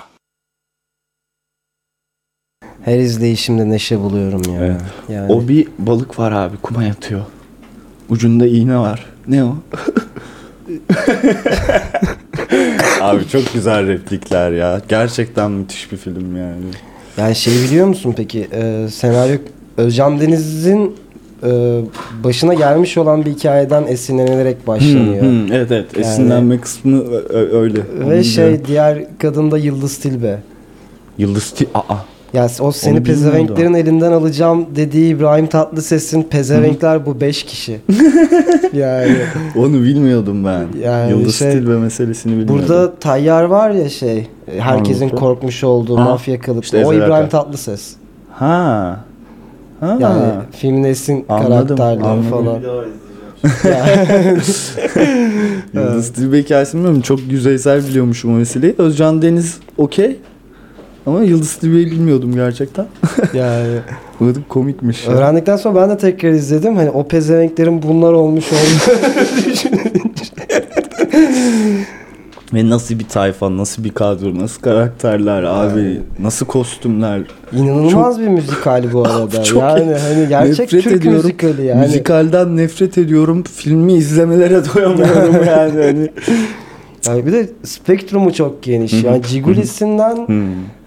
Her 2.86 3.00
izleyişimde 3.00 3.70
neşe 3.70 4.00
buluyorum 4.00 4.54
ya. 4.56 4.66
Evet. 4.66 4.82
Yani 5.10 5.34
O 5.34 5.48
bir 5.48 5.68
balık 5.80 6.20
var 6.20 6.32
abi 6.32 6.58
kuma 6.58 6.84
yatıyor. 6.84 7.26
Ucunda 8.10 8.48
iğne 8.48 8.78
var. 8.78 9.06
Ne 9.28 9.44
o? 9.44 9.56
abi 13.02 13.28
çok 13.28 13.54
güzel 13.54 13.88
replikler 13.88 14.52
ya. 14.52 14.82
Gerçekten 14.90 15.52
müthiş 15.52 15.92
bir 15.92 15.98
film 15.98 16.38
yani. 16.38 16.66
Yani 17.18 17.36
şey 17.36 17.54
biliyor 17.54 17.88
musun 17.88 18.14
peki? 18.18 18.48
Ee, 18.54 18.88
senaryo 18.92 19.38
Özcan 19.78 20.20
Deniz'in 20.20 20.96
e, 21.44 21.82
başına 22.24 22.54
gelmiş 22.54 22.98
olan 22.98 23.26
bir 23.26 23.32
hikayeden 23.32 23.88
esinlenerek 23.88 24.68
başlanıyor. 24.68 25.22
Hmm, 25.22 25.48
hmm, 25.48 25.54
evet 25.54 25.72
evet. 25.72 25.98
Esinlenme 25.98 26.62
kısmı 26.62 27.04
öyle. 27.52 27.80
Ve 28.10 28.24
şey 28.24 28.44
biliyorum. 28.44 28.66
diğer 28.68 29.06
kadın 29.20 29.52
da 29.52 29.58
Yıldız 29.58 29.98
Tilbe. 29.98 30.40
Yıldız 31.18 31.52
Ti... 31.52 31.68
Aa. 31.74 31.96
Ya 32.34 32.48
o 32.60 32.72
seni 32.72 33.04
pezevenklerin 33.04 33.74
elinden 33.74 34.12
alacağım 34.12 34.66
dediği 34.76 35.16
İbrahim 35.16 35.48
Tatlıses'in 35.48 36.24
pezevenkler 36.24 37.06
bu 37.06 37.22
beş 37.22 37.44
kişi. 37.44 37.80
yani 38.74 39.12
Onu 39.56 39.74
bilmiyordum 39.74 40.46
ben. 40.46 40.66
Yani 40.84 41.12
Yıldız 41.12 41.36
şey, 41.36 41.52
Tilbe 41.52 41.78
meselesini 41.78 42.32
bilmiyordum. 42.32 42.56
burada 42.70 42.96
Tayyar 42.96 43.44
var 43.44 43.72
ya 43.72 43.90
şey 43.90 44.28
herkesin 44.58 45.02
Anladım. 45.02 45.20
korkmuş 45.20 45.64
olduğu 45.64 45.98
Ha, 45.98 46.04
mafya 46.04 46.40
kalıplı. 46.40 46.62
işte 46.64 46.86
o 46.86 46.94
İbrahim. 46.94 47.30
Tatlıses. 47.30 47.92
Ha. 48.32 49.00
Ha. 49.80 49.98
Yani 50.00 50.22
filmin 50.52 50.84
esin 50.84 51.26
Anladım, 51.30 51.78
karakterleri 51.78 52.10
anladım. 52.10 52.30
falan. 52.30 52.60
Yıldız 55.74 56.14
Tilbe 56.14 56.40
hikayesini 56.40 56.80
bilmiyorum. 56.80 57.02
Çok 57.02 57.20
yüzeysel 57.30 57.88
biliyormuşum 57.88 58.34
o 58.34 58.38
meseleyi. 58.38 58.76
Özcan 58.78 59.22
Deniz 59.22 59.58
okey. 59.78 60.20
Ama 61.06 61.24
Yıldız 61.24 61.56
Tilbe'yi 61.56 61.86
bilmiyordum 61.86 62.36
gerçekten. 62.36 62.86
yani 63.34 63.68
Bu 64.20 64.36
da 64.36 64.40
komikmiş. 64.50 65.08
ya. 65.08 65.14
öğrendikten 65.14 65.58
sonra 65.58 65.82
ben 65.82 65.90
de 65.90 65.98
tekrar 65.98 66.30
izledim. 66.30 66.76
Hani 66.76 66.90
o 66.90 67.08
pezevenklerin 67.08 67.82
bunlar 67.84 68.14
olmuş 68.14 68.46
olduğunu 68.52 69.02
Ve 72.54 72.70
nasıl 72.70 73.00
bir 73.00 73.08
tayfa, 73.08 73.58
nasıl 73.58 73.84
bir 73.84 73.90
kadro, 73.90 74.40
nasıl 74.40 74.62
karakterler 74.62 75.44
abi, 75.44 76.02
nasıl 76.20 76.46
kostümler. 76.46 77.22
İnanılmaz 77.54 78.20
bir 78.20 78.28
müzikal 78.28 78.94
bu 78.94 79.06
arada. 79.08 79.44
Çok 79.44 79.62
yani 79.62 79.94
hani 79.94 80.28
gerçek 80.30 80.60
Nefret 80.60 80.84
Türk 80.84 80.94
ediyorum. 80.96 81.22
müzikali 81.22 81.66
yani. 81.66 81.82
Müzikalden 81.82 82.58
nefret 82.58 82.98
ediyorum. 82.98 83.44
Filmi 83.44 83.94
izlemelere 83.94 84.62
doyamıyorum 84.76 85.36
yani. 85.48 85.84
Hani. 85.84 86.10
Yani 87.08 87.26
bir 87.26 87.32
de 87.32 87.50
spektrumu 87.64 88.34
çok 88.34 88.64
geniş. 88.64 88.94
Yani 89.04 89.22
Ciguli'sinden 89.24 90.28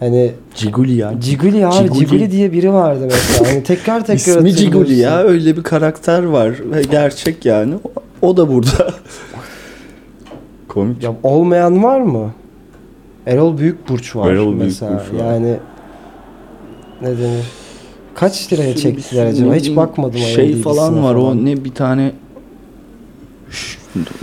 hani 0.01 0.33
Ciguli 0.55 0.95
ya. 0.95 1.13
Ciguli 1.21 1.67
abi 1.67 1.75
Ciguli. 1.75 1.99
Ciguli 1.99 2.31
diye 2.31 2.53
biri 2.53 2.73
vardı 2.73 3.01
mesela. 3.11 3.51
Hani 3.51 3.63
tekrar 3.63 4.07
tekrar 4.07 4.37
İsmi. 4.37 4.55
Ciguli 4.55 4.95
ya. 4.95 5.19
Öyle 5.23 5.57
bir 5.57 5.63
karakter 5.63 6.23
var. 6.23 6.55
Ve 6.65 6.83
gerçek 6.83 7.45
yani. 7.45 7.75
O, 7.85 7.93
o 8.29 8.37
da 8.37 8.49
burada. 8.53 8.95
Komik. 10.69 11.03
Ya 11.03 11.15
olmayan 11.23 11.83
var 11.83 12.01
mı? 12.01 12.31
Erol 13.27 13.59
Büyükburç 13.59 14.17
var 14.17 14.31
Erol 14.33 14.53
mesela. 14.55 14.91
Büyükburç 14.91 15.21
var. 15.21 15.33
Yani 15.33 15.57
ne 17.03 17.09
denir? 17.09 17.45
Kaç 18.15 18.53
liraya 18.53 18.77
çektiler 18.77 19.27
acaba? 19.27 19.55
Hiç 19.55 19.77
bakmadım 19.77 20.21
Şey 20.21 20.63
falan 20.63 21.03
var 21.03 21.15
falan. 21.15 21.39
o 21.41 21.45
ne 21.45 21.65
bir 21.65 21.75
tane 21.75 22.13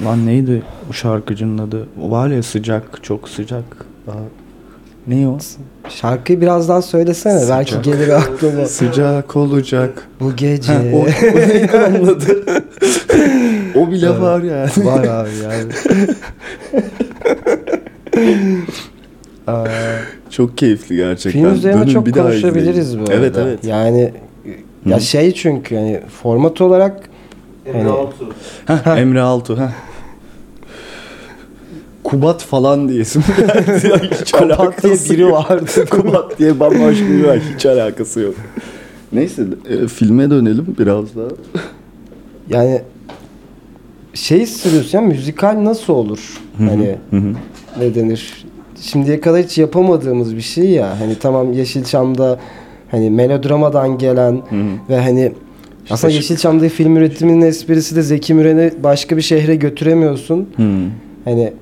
lan 0.06 0.26
neydi 0.26 0.64
o 0.90 0.94
şarkıcının 0.94 1.58
adı? 1.58 1.88
O 2.02 2.12
var 2.12 2.28
ya 2.30 2.44
sıcak 2.44 3.04
çok 3.04 3.30
sıcak. 3.30 3.64
Daha... 4.08 4.18
Ne 5.08 5.28
o? 5.28 5.38
Şarkıyı 5.90 6.42
birazdan 6.42 6.82
söylesene. 6.82 7.50
Belki 7.50 7.72
Sıcak. 7.72 7.84
gelir 7.84 8.10
aklıma. 8.10 8.66
Sıcak 8.66 9.36
olacak. 9.36 10.08
Bu 10.20 10.36
gece. 10.36 10.74
Ha, 10.74 10.82
o, 10.94 10.98
o 10.98 11.06
neydi 11.40 11.70
onun 11.90 12.08
adı? 12.08 12.44
o 13.76 13.92
bile 13.92 14.06
Evet. 14.10 14.22
var 14.22 14.42
yani. 14.42 14.70
Var 14.86 15.04
abi 15.04 15.30
yani. 15.44 15.72
Aa, 19.48 19.66
Çok 20.30 20.58
keyifli 20.58 20.96
gerçekten. 20.96 21.42
Film 21.42 21.54
üzerine 21.54 21.82
Dönün 21.82 21.94
çok 21.94 22.06
bir 22.06 22.14
daha 22.14 22.24
konuşabiliriz 22.28 23.00
bu 23.00 23.04
Evet 23.12 23.38
arada. 23.38 23.50
evet. 23.50 23.64
Yani 23.66 24.14
ya 24.86 24.98
Hı. 24.98 25.02
şey 25.02 25.32
çünkü 25.34 25.76
yani 25.76 26.00
format 26.22 26.62
olarak 26.62 27.10
hani, 27.66 27.90
Heh, 28.66 28.98
Emre 28.98 29.22
Altuğ. 29.22 29.58
Heh. 29.58 29.72
Kubat 32.04 32.42
falan 32.44 32.90
diyesim 32.90 33.24
geldi. 33.38 33.92
Hiç 34.22 34.32
Kubat 34.32 34.60
alakası 34.60 35.10
diye 35.10 35.18
biri 35.18 35.32
vardı. 35.32 35.86
Kubat 35.90 36.40
diye 36.40 36.60
bambaşka 36.60 37.06
biri 37.06 37.28
var. 37.28 37.40
Hiç 37.56 37.66
alakası 37.66 38.20
yok. 38.20 38.36
Neyse 39.14 39.44
e, 39.70 39.88
filme 39.88 40.30
dönelim 40.30 40.76
biraz 40.80 41.16
daha. 41.16 41.28
yani 42.50 42.82
şey 44.14 44.42
istiyorsun 44.42 44.98
ya 44.98 45.04
müzikal 45.06 45.64
nasıl 45.66 45.94
olur? 45.94 46.38
Hani 46.58 46.96
Hı 47.10 47.18
hı. 47.18 47.34
ne 47.80 47.96
denir? 47.96 48.46
Şimdiye 48.82 49.22
kadar 49.22 49.44
hiç 49.44 49.58
yapamadığımız 49.58 50.36
bir 50.36 50.42
şey 50.42 50.70
ya. 50.70 51.00
Hani 51.00 51.16
tamam 51.20 51.54
Yeşilçam'da 51.54 52.40
hani 52.92 53.10
melodramadan 53.10 53.98
gelen 53.98 54.42
ve 54.90 54.98
hani 55.02 55.32
aslında 55.90 56.12
şu- 56.12 56.16
Yeşilçam'da 56.18 56.70
film 56.70 56.96
üretiminin 56.98 57.42
esprisi 57.42 57.96
de 57.96 58.02
Zeki 58.02 58.34
Müren'i 58.34 58.72
başka 58.84 59.18
bir 59.18 59.22
şehre 59.22 59.56
götüremiyorsun. 59.56 60.48
Hı. 60.58 60.64
Hani 61.26 61.54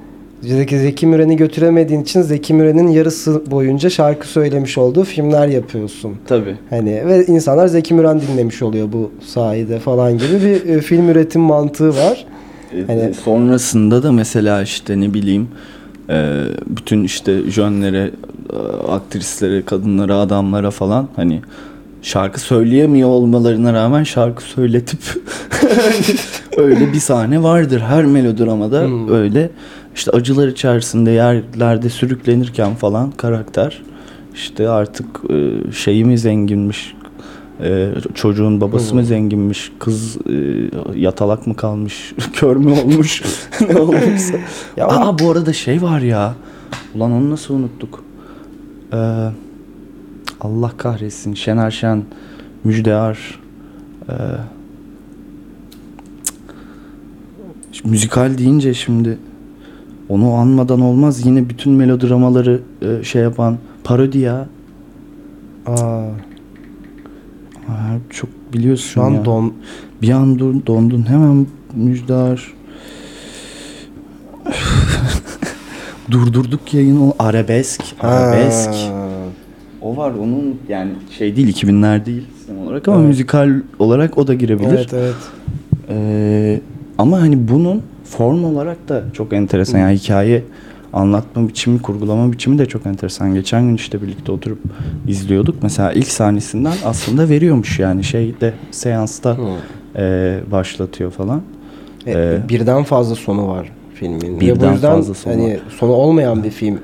Zeki, 0.42 0.80
Zeki 0.80 1.08
Müren'i 1.08 1.38
götüremediğin 1.38 2.02
için 2.02 2.22
Zeki 2.22 2.54
Müren'in 2.54 2.88
yarısı 2.88 3.52
boyunca 3.52 3.90
şarkı 3.90 4.28
söylemiş 4.28 4.78
olduğu 4.78 5.04
filmler 5.04 5.48
yapıyorsun. 5.48 6.16
Tabii. 6.28 6.56
Hani 6.70 7.08
ve 7.08 7.26
insanlar 7.26 7.68
Zeki 7.68 7.94
Müren 7.94 8.22
dinlemiş 8.22 8.62
oluyor 8.62 8.92
bu 8.92 9.12
sayede 9.26 9.80
falan 9.80 10.12
gibi 10.18 10.34
bir 10.42 10.70
e, 10.76 10.82
film 10.82 11.10
üretim 11.10 11.42
mantığı 11.42 11.90
var. 11.96 12.26
E, 12.78 12.84
Hani- 12.88 13.14
sonrasında 13.14 14.04
da 14.04 14.12
mesela 14.12 14.62
işte 14.62 15.00
ne 15.00 15.14
bileyim 15.14 15.48
e, 16.10 16.44
bütün 16.68 17.04
işte 17.04 17.42
jönlere, 17.52 18.12
e, 18.54 18.58
aktrislere, 18.92 19.62
kadınlara, 19.66 20.16
adamlara 20.16 20.72
falan 20.72 21.08
hani 21.16 21.42
şarkı 22.02 22.40
söyleyemiyor 22.40 23.10
olmalarına 23.10 23.74
rağmen 23.74 24.04
şarkı 24.04 24.44
söyletip 24.44 25.00
öyle 26.58 26.94
bir 26.94 27.00
sahne 27.00 27.44
vardır 27.44 27.80
her 27.82 28.06
melodramada 28.06 28.82
Hmm. 28.84 29.10
öyle 29.14 29.50
işte 29.96 30.12
acılar 30.12 30.48
içerisinde 30.48 31.12
yerlerde 31.12 31.90
sürüklenirken 31.90 32.76
falan 32.76 33.12
karakter 33.12 33.82
işte 34.36 34.70
artık 34.70 35.06
e, 35.30 35.72
şeyi 35.72 36.06
mi 36.06 36.18
zenginmiş 36.18 36.96
e, 37.64 37.90
çocuğun 38.16 38.62
babası 38.62 38.96
mı 38.96 39.02
Hmm. 39.02 39.08
zenginmiş 39.08 39.72
kız 39.80 40.18
e, 40.18 40.34
yatalak 40.96 41.48
mı 41.48 41.56
kalmış 41.56 42.14
kör 42.34 42.56
mü 42.56 42.72
olmuş 42.72 43.22
ne 43.70 43.78
olmuşsa 43.80 44.38
Ya 44.78 44.88
Aa 44.88 45.20
bu 45.20 45.32
arada 45.32 45.54
şey 45.54 45.82
var 45.82 46.00
ya 46.00 46.34
ulan 46.96 47.12
onu 47.12 47.30
nasıl 47.30 47.54
unuttuk 47.54 48.04
Ee, 48.94 48.98
Allah 50.42 50.72
kahretsin 50.78 51.34
Şener 51.34 51.72
Şen 51.72 52.04
Müjdear 52.64 53.40
cık, 57.74 57.86
müzikal 57.86 58.38
deyince 58.38 58.74
şimdi 58.74 59.18
onu 60.10 60.34
anmadan 60.34 60.82
olmaz 60.82 61.26
yine 61.26 61.50
bütün 61.50 61.74
melodramaları 61.74 62.62
e, 62.82 63.04
şey 63.04 63.22
yapan 63.22 63.58
parodi 63.84 64.18
ya 64.18 64.48
Aa, 65.66 66.04
Aa, 67.70 67.98
çok 68.10 68.30
biliyorsun 68.54 68.88
şu 68.90 69.02
an 69.04 69.10
ya. 69.12 69.26
don 69.26 69.54
Bir 70.02 70.10
an 70.10 70.40
dur, 70.40 70.56
dondun 70.68 71.10
hemen 71.10 71.48
müjdar. 71.76 72.54
Durdurduk 76.12 76.74
yayını 76.74 77.14
arabesk. 77.20 77.82
Arabesk. 78.02 78.70
Ha. 78.70 78.99
O 79.90 79.98
var 79.98 80.12
onun 80.12 80.56
yani 80.70 80.92
şey 81.18 81.36
değil 81.36 81.56
2000'ler 81.56 82.06
değil 82.06 82.24
sistem 82.38 82.58
olarak 82.60 82.88
ama 82.88 82.98
Evet. 82.98 83.08
müzikal 83.08 83.50
olarak 83.80 84.18
o 84.18 84.28
da 84.28 84.34
girebilir. 84.34 84.70
Evet 84.70 84.94
evet. 84.94 85.16
Ee, 85.90 86.62
ama 86.98 87.22
hani 87.22 87.48
bunun 87.48 87.82
form 88.04 88.44
olarak 88.44 88.90
da 88.90 89.04
çok 89.14 89.34
enteresan. 89.34 89.80
Yani 89.80 89.98
hikaye 89.98 90.44
anlatma 90.94 91.48
biçimi, 91.48 91.82
kurgulama 91.82 92.32
biçimi 92.32 92.58
de 92.60 92.66
çok 92.66 92.86
enteresan. 92.86 93.34
Geçen 93.34 93.64
gün 93.64 93.76
işte 93.76 94.02
birlikte 94.02 94.32
oturup 94.32 94.60
izliyorduk. 95.08 95.56
Mesela 95.64 95.92
ilk 95.92 96.08
sahnesinden 96.08 96.74
aslında 96.86 97.30
veriyormuş 97.30 97.80
yani 97.80 98.04
şeyde 98.04 98.54
seansta 98.72 99.38
e, 99.96 100.38
başlatıyor 100.52 101.12
falan. 101.12 101.42
E, 102.06 102.12
Ee, 102.12 102.40
birden 102.50 102.84
fazla 102.84 103.16
sonu 103.16 103.48
var 103.48 103.72
filmin. 103.94 104.22
Ve 104.22 104.36
bu 104.36 104.40
Birden 104.40 104.74
yüzden 104.74 104.96
fazla 104.96 105.14
sonu 105.14 105.34
hani 105.34 105.54
var. 105.54 105.60
sonu 105.80 105.92
olmayan 105.92 106.44
bir 106.44 106.50
film 106.50 106.78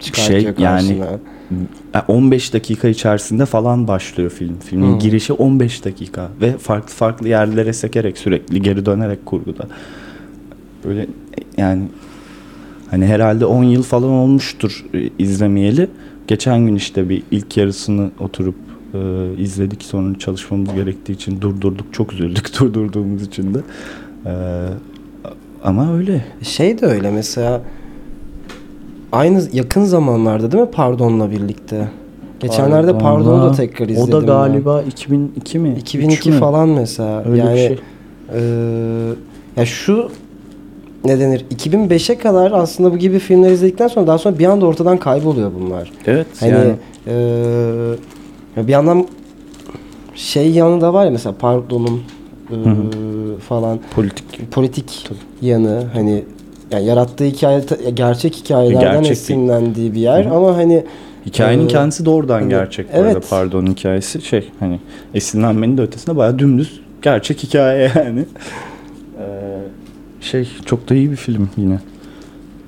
Şey, 0.00 0.42
yani- 0.42 0.54
karşına. 0.56 1.18
E, 1.94 1.98
15 2.08 2.54
dakika 2.54 2.88
içerisinde 2.88 3.46
falan 3.46 3.88
başlıyor 3.88 4.30
film. 4.30 4.56
Filmin 4.64 4.94
Hı. 4.94 4.98
girişi 4.98 5.32
15 5.32 5.84
dakika 5.84 6.28
ve 6.40 6.58
farklı 6.58 6.94
farklı 6.94 7.28
yerlere 7.28 7.72
sekerek 7.72 8.18
sürekli 8.18 8.62
geri 8.62 8.86
dönerek 8.86 9.26
kurguda. 9.26 9.66
Böyle 10.84 11.06
yani 11.56 11.82
hani 12.90 13.06
herhalde 13.06 13.44
10 13.44 13.64
yıl 13.64 13.82
falan 13.82 14.10
olmuştur 14.10 14.84
e, 14.94 15.10
izlemeyeli. 15.18 15.88
Geçen 16.26 16.66
gün 16.66 16.74
işte 16.74 17.08
bir 17.08 17.22
ilk 17.30 17.56
yarısını 17.56 18.10
oturup 18.20 18.54
e, 18.94 18.98
izledik 19.38 19.82
sonra 19.82 20.18
çalışmamız 20.18 20.74
gerektiği 20.74 21.12
için 21.12 21.40
durdurduk. 21.40 21.94
Çok 21.94 22.12
üzüldük 22.12 22.50
durdurduğumuz 22.60 23.22
için 23.22 23.54
de. 23.54 23.58
E, 24.26 24.32
ama 25.64 25.96
öyle. 25.96 26.24
Şey 26.42 26.80
de 26.80 26.86
öyle 26.86 27.10
mesela 27.10 27.62
aynı 29.12 29.42
yakın 29.52 29.84
zamanlarda 29.84 30.52
değil 30.52 30.64
mi 30.64 30.70
Pardon'la 30.70 31.30
birlikte? 31.30 31.88
Geçenlerde 32.40 32.98
Pardon'u 32.98 33.42
da 33.42 33.52
tekrar 33.52 33.88
izledim. 33.88 34.08
O 34.08 34.12
da 34.12 34.20
ben. 34.20 34.26
galiba 34.26 34.82
2002 34.82 35.58
mi? 35.58 35.74
2002 35.78 36.16
Üç 36.18 36.26
mü? 36.26 36.32
falan 36.40 36.68
mesela. 36.68 37.24
Öyle 37.24 37.38
yani 37.42 37.54
bir 37.54 37.58
şey. 37.58 37.78
eee, 38.34 39.14
ya 39.56 39.66
şu 39.66 40.10
ne 41.04 41.20
denir? 41.20 41.44
2005'e 41.56 42.18
kadar 42.18 42.52
aslında 42.52 42.92
bu 42.92 42.96
gibi 42.98 43.18
filmler 43.18 43.50
izledikten 43.50 43.88
sonra 43.88 44.06
daha 44.06 44.18
sonra 44.18 44.38
bir 44.38 44.44
anda 44.46 44.66
ortadan 44.66 44.98
kayboluyor 44.98 45.50
bunlar. 45.60 45.92
Evet 46.06 46.26
Hani 46.40 46.50
yani 46.52 46.72
eee, 47.06 47.14
ya 48.56 48.66
bir 48.66 48.72
yandan 48.72 49.06
şey 50.14 50.50
yanı 50.50 50.80
da 50.80 50.94
var 50.94 51.04
ya 51.04 51.10
mesela 51.10 51.34
Pardon'un 51.38 52.02
eee, 52.50 52.56
falan 53.48 53.78
politik 53.94 54.50
politik 54.52 55.08
yanı 55.42 55.84
hani 55.94 56.24
yani 56.72 56.84
yarattığı 56.86 57.24
hikaye 57.24 57.60
gerçek 57.94 58.34
hikayelerden 58.34 58.92
Gerçek 58.92 59.12
esinlendiği 59.12 59.94
bir 59.94 60.00
yer 60.00 60.24
Hı 60.24 60.34
ama 60.34 60.56
hani 60.56 60.84
Hikayenin 61.26 61.64
Ee, 61.64 61.68
kendisi 61.68 62.04
doğrudan 62.04 62.40
hani- 62.40 62.48
gerçek 62.48 62.92
bu 62.94 62.98
arada 62.98 63.10
evet. 63.10 63.26
pardon 63.30 63.66
hikayesi 63.66 64.22
şey 64.22 64.48
hani 64.60 64.80
esinlenmenin 65.14 65.76
de 65.78 65.82
ötesinde 65.82 66.16
bayağı 66.16 66.38
dümdüz 66.38 66.80
gerçek 67.02 67.42
hikaye 67.42 67.90
yani. 67.96 68.24
Ee, 69.18 69.58
şey 70.20 70.48
çok 70.66 70.88
da 70.90 70.94
iyi 70.94 71.10
bir 71.10 71.16
film 71.16 71.48
yine. 71.56 71.78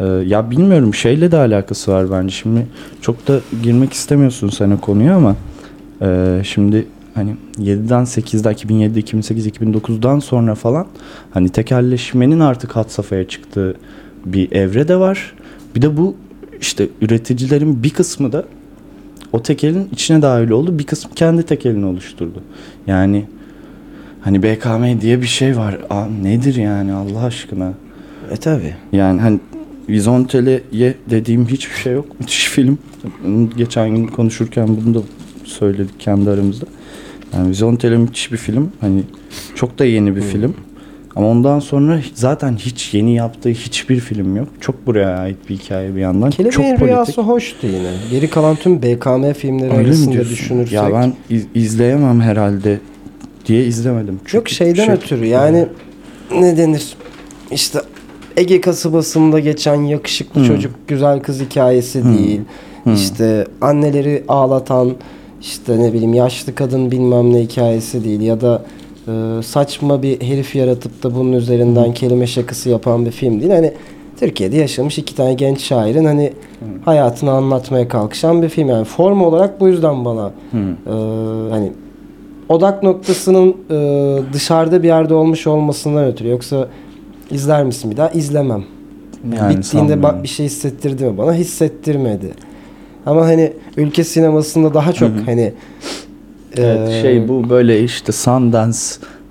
Ee, 0.00 0.04
ya 0.06 0.50
bilmiyorum 0.50 0.94
şeyle 0.94 1.32
de 1.32 1.36
alakası 1.36 1.92
var 1.92 2.10
bence. 2.12 2.34
Şimdi 2.34 2.66
çok 3.00 3.28
da 3.28 3.40
girmek 3.62 3.92
istemiyorsun 3.92 4.48
sen 4.48 4.70
o 4.70 4.80
konuya 4.80 5.16
ama 5.16 5.36
e, 6.02 6.40
şimdi 6.44 6.86
hani 7.14 7.36
7'den 7.58 8.02
8'de 8.02 8.52
2007, 8.52 8.98
2008, 8.98 9.46
2009'dan 9.46 10.18
sonra 10.18 10.54
falan 10.54 10.86
hani 11.30 11.48
tekelleşmenin 11.48 12.40
artık 12.40 12.76
had 12.76 12.88
safhaya 12.88 13.28
çıktığı 13.28 13.76
bir 14.26 14.52
evre 14.52 14.88
de 14.88 14.96
var. 14.96 15.34
Bir 15.76 15.82
de 15.82 15.96
bu 15.96 16.16
işte 16.60 16.88
üreticilerin 17.00 17.82
bir 17.82 17.90
kısmı 17.90 18.32
da 18.32 18.44
o 19.32 19.42
tekelin 19.42 19.88
içine 19.92 20.22
dahil 20.22 20.50
oldu. 20.50 20.78
Bir 20.78 20.84
kısmı 20.84 21.14
kendi 21.14 21.42
tekelini 21.42 21.86
oluşturdu. 21.86 22.42
Yani 22.86 23.24
hani 24.20 24.42
BKM 24.42 25.00
diye 25.00 25.22
bir 25.22 25.26
şey 25.26 25.56
var. 25.56 25.78
Aa, 25.90 26.06
nedir 26.06 26.54
yani 26.54 26.92
Allah 26.92 27.24
aşkına? 27.24 27.72
e 28.30 28.36
tabi. 28.36 28.74
Yani 28.92 29.20
hani 29.20 29.40
Vizontele'ye 29.88 30.94
dediğim 31.10 31.46
hiçbir 31.46 31.76
şey 31.76 31.92
yok. 31.92 32.20
Müthiş 32.20 32.48
film. 32.48 32.78
Geçen 33.56 33.96
gün 33.96 34.06
konuşurken 34.06 34.68
bunu 34.68 34.94
da 34.94 35.00
söyledik 35.44 36.00
kendi 36.00 36.30
aramızda. 36.30 36.66
Yani 37.34 37.48
Vizontele 37.48 37.96
müthiş 37.96 38.32
bir 38.32 38.36
film. 38.36 38.72
Hani 38.80 39.02
çok 39.54 39.78
da 39.78 39.84
yeni 39.84 40.16
bir 40.16 40.20
film. 40.22 40.54
Ama 41.16 41.28
ondan 41.28 41.58
sonra 41.60 42.00
zaten 42.14 42.56
hiç 42.56 42.94
yeni 42.94 43.14
yaptığı 43.14 43.48
hiçbir 43.48 44.00
film 44.00 44.36
yok. 44.36 44.48
Çok 44.60 44.86
buraya 44.86 45.18
ait 45.18 45.36
bir 45.48 45.54
hikaye 45.56 45.94
bir 45.94 46.00
yandan. 46.00 46.30
Kelebeğin 46.30 46.50
çok 46.50 46.64
politik. 46.64 46.82
Rüyası 46.82 47.20
hoştu 47.20 47.66
yine. 47.66 47.90
Geri 48.10 48.30
kalan 48.30 48.56
tüm 48.56 48.82
BKM 48.82 49.32
filmleri 49.32 49.72
Öyle 49.72 49.88
arasında 49.88 50.20
düşünürsek. 50.20 50.72
Ya 50.72 50.92
ben 50.92 51.12
iz- 51.30 51.46
izleyemem 51.54 52.20
herhalde 52.20 52.80
diye 53.46 53.64
izlemedim. 53.66 54.20
Çünkü 54.24 54.36
Yok 54.36 54.48
şeyden 54.48 54.84
şey- 54.84 54.94
ötürü 54.94 55.26
yani 55.26 55.66
ne 56.40 56.56
denir 56.56 56.84
işte 57.50 57.78
Ege 58.36 58.60
kasabasında 58.60 59.40
geçen 59.40 59.74
yakışıklı 59.82 60.40
Hmm. 60.40 60.48
çocuk 60.48 60.74
güzel 60.88 61.20
kız 61.20 61.40
hikayesi 61.40 62.04
değil. 62.04 62.40
Hmm. 62.84 62.94
İşte 62.94 63.46
anneleri 63.60 64.24
ağlatan 64.28 64.92
işte 65.42 65.78
ne 65.80 65.92
bileyim 65.92 66.14
yaşlı 66.14 66.54
kadın 66.54 66.90
bilmem 66.90 67.32
ne 67.32 67.40
hikayesi 67.40 68.04
değil 68.04 68.20
ya 68.20 68.40
da 68.40 68.62
e, 69.08 69.42
saçma 69.42 70.02
bir 70.02 70.20
herif 70.22 70.56
yaratıp 70.56 71.02
da 71.02 71.14
bunun 71.14 71.32
üzerinden 71.32 71.84
Hmm. 71.86 71.92
kelime 71.94 72.26
şakası 72.26 72.68
yapan 72.70 73.06
bir 73.06 73.10
film 73.10 73.40
değil. 73.40 73.52
Hani 73.52 73.72
Türkiye'de 74.20 74.56
yaşamış 74.56 74.98
iki 74.98 75.14
tane 75.14 75.34
genç 75.34 75.60
şairin 75.60 76.04
hani 76.04 76.32
Hmm. 76.58 76.68
hayatını 76.84 77.30
anlatmaya 77.30 77.88
kalkışan 77.88 78.42
bir 78.42 78.48
film 78.48 78.68
yani 78.68 78.84
form 78.84 79.22
olarak 79.22 79.60
bu 79.60 79.68
yüzden 79.68 80.04
bana 80.04 80.30
Hmm. 80.50 80.70
e, 80.70 81.50
hani 81.50 81.72
odak 82.48 82.82
noktasının 82.82 83.56
e, 83.70 84.18
dışarıda 84.32 84.82
bir 84.82 84.88
yerde 84.88 85.14
olmuş 85.14 85.46
olmasından 85.46 86.04
ötürü. 86.04 86.28
Yoksa 86.28 86.68
izler 87.30 87.64
misin 87.64 87.90
bir 87.90 87.96
daha? 87.96 88.08
İzlemem. 88.08 88.64
Yani 89.40 89.56
Bittiğinde 89.56 90.02
bak 90.02 90.22
bir 90.22 90.28
şey 90.28 90.46
hissettirdi 90.46 91.04
mi 91.04 91.18
bana? 91.18 91.34
Hissettirmedi. 91.34 92.32
Ama 93.06 93.26
hani 93.26 93.52
ülke 93.76 94.04
sinemasında 94.04 94.74
daha 94.74 94.92
çok 94.92 95.08
Hı 95.10 95.14
hı. 95.14 95.24
hani 95.24 95.52
Evet, 96.56 96.88
e, 96.88 97.02
şey 97.02 97.28
bu 97.28 97.50
böyle 97.50 97.82
işte 97.84 98.12
Sundance 98.12 98.78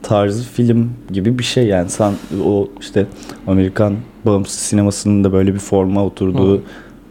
tarzı 0.04 0.44
film 0.44 0.92
gibi 1.12 1.40
bir 1.40 1.44
şey 1.44 1.68
yani 1.68 1.90
san, 1.90 2.14
o 2.46 2.68
işte 2.80 3.06
Amerikan 3.48 3.96
bağımsız 4.26 4.60
sinemasının 4.60 5.24
da 5.24 5.34
böyle 5.34 5.54
bir 5.54 5.60
forma 5.60 6.06
oturduğu 6.06 6.58
Hı. 6.58 6.62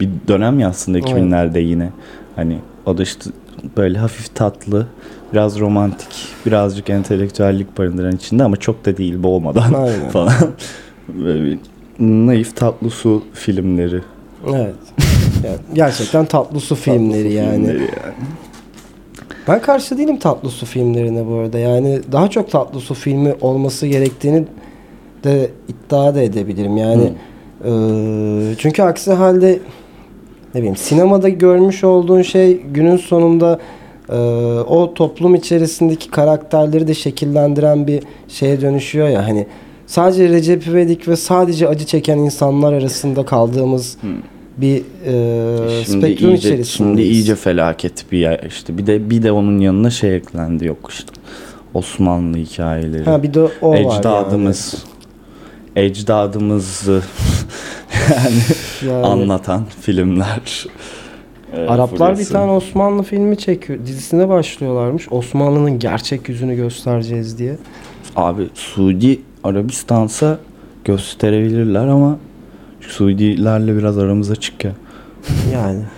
bir 0.01 0.09
dönem 0.29 0.61
ya 0.61 0.69
aslında 0.69 0.99
Evet. 0.99 1.09
2000'lerde 1.09 1.59
yine. 1.59 1.91
Hani 2.37 2.59
o 2.87 2.99
da 2.99 3.03
işte 3.03 3.31
böyle 3.77 3.99
hafif 3.99 4.35
tatlı, 4.35 4.87
biraz 5.33 5.61
romantik, 5.61 6.29
birazcık 6.47 6.91
entelektüellik 6.91 7.79
barındıran 7.79 8.13
içinde 8.17 8.45
ama 8.45 8.57
çok 8.57 8.85
da 8.87 8.97
değil 8.97 9.23
boğmadan 9.23 9.73
Aynen. 9.73 10.09
falan. 10.13 10.33
böyle 11.09 11.45
bir 11.45 11.59
naif 11.99 12.57
tatlı 12.57 12.91
su 12.91 13.23
filmleri. 13.35 14.01
Evet. 14.49 14.75
Yani 15.45 15.57
gerçekten 15.75 16.27
tatlı 16.27 16.61
su 16.61 16.75
filmleri 16.75 17.33
yani. 17.33 17.55
filmleri 17.67 17.79
yani. 17.79 17.89
Ben 19.49 19.63
karşı 19.63 19.99
değilim 19.99 20.19
tatlı 20.19 20.51
su 20.51 20.67
filmlerine 20.67 21.27
bu 21.27 21.35
arada. 21.35 21.59
Yani 21.59 22.01
daha 22.13 22.31
çok 22.31 22.51
tatlı 22.51 22.81
su 22.81 22.95
filmi 22.95 23.35
olması 23.41 23.87
gerektiğini 23.87 24.45
de 25.25 25.51
iddia 25.69 26.15
da 26.15 26.23
edebilirim. 26.23 26.77
Yani 26.77 27.13
eee, 27.65 28.55
çünkü 28.59 28.83
aksi 28.83 29.13
halde 29.13 29.59
ne 30.55 30.61
bileyim 30.61 30.77
sinemada 30.77 31.29
görmüş 31.29 31.85
olduğun 31.85 32.23
şey 32.23 32.61
günün 32.63 32.97
sonunda 32.97 33.59
eee, 34.11 34.17
o 34.69 34.95
toplum 34.95 35.35
içerisindeki 35.35 36.11
karakterleri 36.11 36.89
de 36.89 36.95
şekillendiren 36.95 37.87
bir 37.87 38.03
şeye 38.29 38.61
dönüşüyor 38.61 39.09
ya 39.09 39.27
hani 39.27 39.47
sadece 39.87 40.29
Recep 40.29 40.67
İvedik 40.67 41.09
ve 41.09 41.17
sadece 41.17 41.69
acı 41.69 41.87
çeken 41.87 42.19
insanlar 42.19 42.73
arasında 42.73 43.25
kaldığımız 43.25 43.97
bir 44.57 44.75
eee 44.77 45.85
Şimdi 45.85 45.99
spektrum 45.99 46.29
iyice, 46.31 46.37
içerisindeyiz. 46.37 46.69
şimdi 46.69 47.03
iyice 47.03 47.35
felaket 47.37 48.13
bir 48.13 48.19
yer 48.19 48.41
işte 48.49 48.79
bir 48.79 48.87
de 48.87 49.11
bir 49.11 49.23
de 49.23 49.33
onun 49.33 49.59
yanına 49.59 49.91
şey 49.91 50.17
eklendi 50.17 50.67
yok 50.67 50.89
işte 50.91 51.13
Osmanlı 51.75 52.37
hikayeleri. 52.37 53.05
Ha 53.05 53.23
bir 53.23 53.35
de 53.35 53.41
o 53.63 53.71
var 53.71 53.77
yani. 53.77 53.97
ecdadımız 53.97 54.85
ecdadımızı 55.77 56.93
yani, 58.11 58.35
Yani- 58.93 59.07
anlatan 59.07 59.65
filmler. 59.81 60.67
Ee, 61.55 61.67
Araplar 61.67 62.11
bir 62.11 62.15
furyası. 62.15 62.33
tane 62.33 62.51
Osmanlı 62.53 63.03
filmi 63.03 63.39
çekiyor. 63.39 63.79
Dizisine 63.87 64.29
başlıyorlarmış. 64.29 65.13
Osmanlı'nın 65.13 65.79
gerçek 65.79 66.29
yüzünü 66.29 66.57
göstereceğiz 66.57 67.39
diye. 67.39 67.57
Abi 68.17 68.43
Suudi 68.55 69.21
Arabistan'sa 69.45 70.39
gösterebilirler 70.85 71.87
ama 71.87 72.19
Suudilerle 72.91 73.77
biraz 73.77 73.99
aramız 73.99 74.31
açık 74.31 74.65
ya. 74.65 74.73
Yani. 75.53 75.83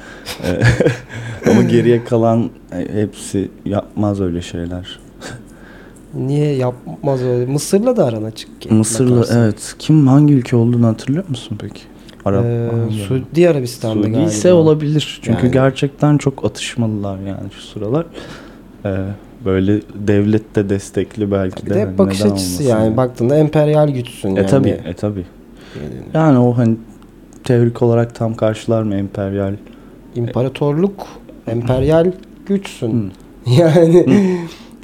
Ee, 0.45 1.51
ama 1.51 1.63
geriye 1.63 2.05
kalan 2.05 2.51
e, 2.73 3.01
hepsi 3.01 3.49
yapmaz 3.65 4.21
öyle 4.21 4.43
şeyler. 4.43 4.99
Niye 6.15 6.55
yapmaz 6.55 7.23
öyle? 7.23 7.47
Mısır'la 7.53 7.97
da 7.97 8.05
aran 8.07 8.23
açık 8.23 8.61
ki. 8.61 8.75
Mısır'la 8.75 9.11
bakarsan. 9.17 9.43
evet. 9.43 9.75
Kim 9.79 10.07
hangi 10.07 10.35
ülke 10.35 10.57
olduğunu 10.57 10.87
hatırlıyor 10.87 11.29
musun 11.29 11.59
peki? 11.61 11.81
Arap. 12.25 12.45
Ee? 12.45 12.69
Suudi 13.09 13.49
Arabistan'da 13.49 13.95
Suudi 13.95 14.11
galiba. 14.13 14.29
ise 14.29 14.53
olabilir. 14.53 15.21
Çünkü 15.23 15.43
Yani. 15.47 15.53
gerçekten 15.53 16.19
çok 16.19 16.45
atışmalılar 16.45 17.19
yani 17.19 17.51
şu 17.57 17.61
sıralar. 17.63 18.07
Ee, 18.85 18.97
böyle 19.45 19.81
devlet 19.95 20.55
de 20.57 20.69
destekli 20.69 21.31
belki 21.31 21.67
Bir 21.67 21.71
de. 21.71 21.75
de 21.75 21.99
bakış 21.99 22.17
açısı 22.23 22.29
olmasın 22.35 22.65
yani. 22.65 22.97
Baktığında 22.97 23.37
emperyal 23.37 23.89
güçsün 23.89 24.37
E 24.37 24.39
yani. 24.41 24.51
tabi, 24.51 24.69
e 24.69 24.95
tabi. 24.95 25.25
Yani 26.15 26.39
o 26.39 26.57
hani 26.57 26.77
teorik 27.45 27.83
olarak 27.83 28.15
tam 28.15 28.35
karşılar 28.35 28.83
mı 28.83 28.95
emperyal? 28.95 29.55
İmparatorluk, 30.15 31.07
emperyal 31.47 32.13
güçsün. 32.47 32.91
Hmm. 32.93 33.11
Yani 33.59 34.07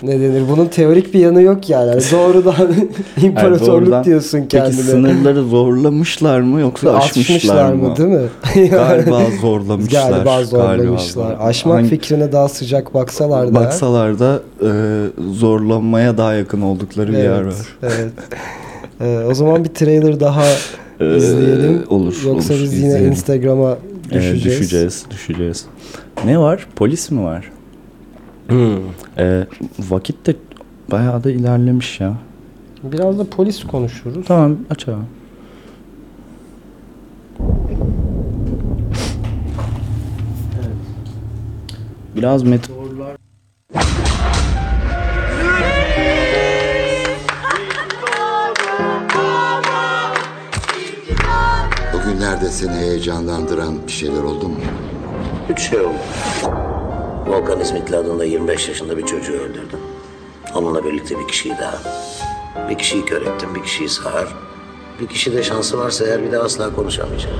ne 0.02 0.20
denir? 0.20 0.42
Bunun 0.48 0.66
teorik 0.66 1.14
bir 1.14 1.20
yanı 1.20 1.42
yok 1.42 1.70
yani. 1.70 1.88
Yani 1.90 2.02
doğrudan 2.12 2.54
imparatorluk 3.22 3.60
Yani 3.68 3.86
doğrudan- 3.86 4.04
diyorsun 4.04 4.38
kendine. 4.48 4.70
Peki 4.76 4.82
sınırları 4.82 5.42
zorlamışlar 5.42 6.40
mı 6.40 6.60
yoksa 6.60 6.96
aşmışlar, 6.96 7.72
mı? 7.72 7.96
değil 7.96 8.08
mi? 8.08 8.68
Galiba 8.70 9.20
zorlamışlar. 9.40 10.10
Galiba 10.10 10.44
zorlamışlar. 10.44 11.24
Galiba. 11.26 11.42
Aşmak 11.42 11.76
Hangi- 11.78 11.88
fikrine 11.88 12.32
daha 12.32 12.48
sıcak 12.48 12.94
baksalar 12.94 13.48
da. 13.48 13.54
Baksalar 13.54 14.18
da 14.18 14.40
e, 14.62 14.70
zorlanmaya 15.32 16.18
daha 16.18 16.34
yakın 16.34 16.60
oldukları 16.60 17.12
bir 17.12 17.18
yer 17.18 17.42
var. 17.46 17.54
Evet. 17.82 18.12
Ee, 19.00 19.18
o 19.30 19.34
zaman 19.34 19.64
bir 19.64 19.68
trailer 19.68 20.20
daha 20.20 20.44
Ee, 21.00 21.16
izleyelim. 21.16 21.82
olur, 21.90 22.22
Yoksa 22.26 22.54
olur, 22.54 22.62
biz 22.62 22.72
yine 22.74 22.86
izleyelim. 22.86 23.10
Instagram'a 23.10 23.78
düşeceğiz. 24.12 24.44
düşeceğiz, 24.44 25.04
düşeceğiz. 25.10 25.66
Ne 26.24 26.38
var? 26.38 26.66
Polis 26.76 27.10
mi 27.10 27.22
var? 27.24 27.50
Hmm. 28.48 28.76
Ee, 29.18 29.46
vakit 29.78 30.26
de 30.26 30.34
bayağı 30.90 31.24
da 31.24 31.30
ilerlemiş 31.30 32.00
ya. 32.00 32.14
Biraz 32.82 33.18
da 33.18 33.24
polis 33.24 33.64
konuşuruz. 33.64 34.24
Tamam 34.26 34.56
aç 34.70 34.88
abi. 34.88 34.96
Biraz 42.16 42.42
meteorlar 42.42 42.77
seni 52.58 52.76
heyecanlandıran 52.76 53.86
bir 53.86 53.92
şeyler 53.92 54.22
oldu 54.22 54.48
mu? 54.48 54.56
Üç 55.48 55.60
şey 55.60 55.80
oldu. 55.80 55.98
Volkan 57.26 57.60
İsmitli 57.60 57.96
adında 57.96 58.24
25 58.24 58.68
yaşında 58.68 58.96
bir 58.96 59.06
çocuğu 59.06 59.32
öldürdüm. 59.32 59.78
Onunla 60.54 60.84
birlikte 60.84 61.18
bir 61.18 61.28
kişiyi 61.28 61.54
daha. 61.58 61.78
Bir 62.70 62.78
kişiyi 62.78 63.04
kör 63.04 63.22
ettim, 63.22 63.48
bir 63.54 63.62
kişiyi 63.62 63.88
sağır. 63.88 64.28
Bir 65.00 65.06
kişi 65.06 65.32
de 65.32 65.42
şansı 65.42 65.78
varsa 65.78 66.06
eğer 66.06 66.22
bir 66.22 66.32
daha 66.32 66.42
asla 66.42 66.74
konuşamayacak. 66.74 67.32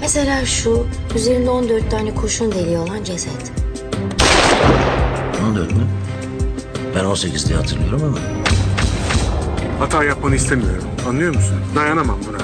Mesela 0.00 0.44
şu 0.44 0.86
üzerinde 1.14 1.50
14 1.50 1.90
tane 1.90 2.14
kurşun 2.14 2.52
deliği 2.52 2.78
olan 2.78 3.04
ceset. 3.04 3.52
14 5.48 5.72
mü? 5.72 5.82
Ben 6.96 7.04
18 7.04 7.48
diye 7.48 7.58
hatırlıyorum 7.58 8.02
ama. 8.04 8.18
Hata 9.78 10.04
yapmanı 10.04 10.34
istemiyorum. 10.34 10.89
Anlıyor 11.10 11.34
musun? 11.34 11.56
Dayanamam 11.74 12.18
buna. 12.28 12.38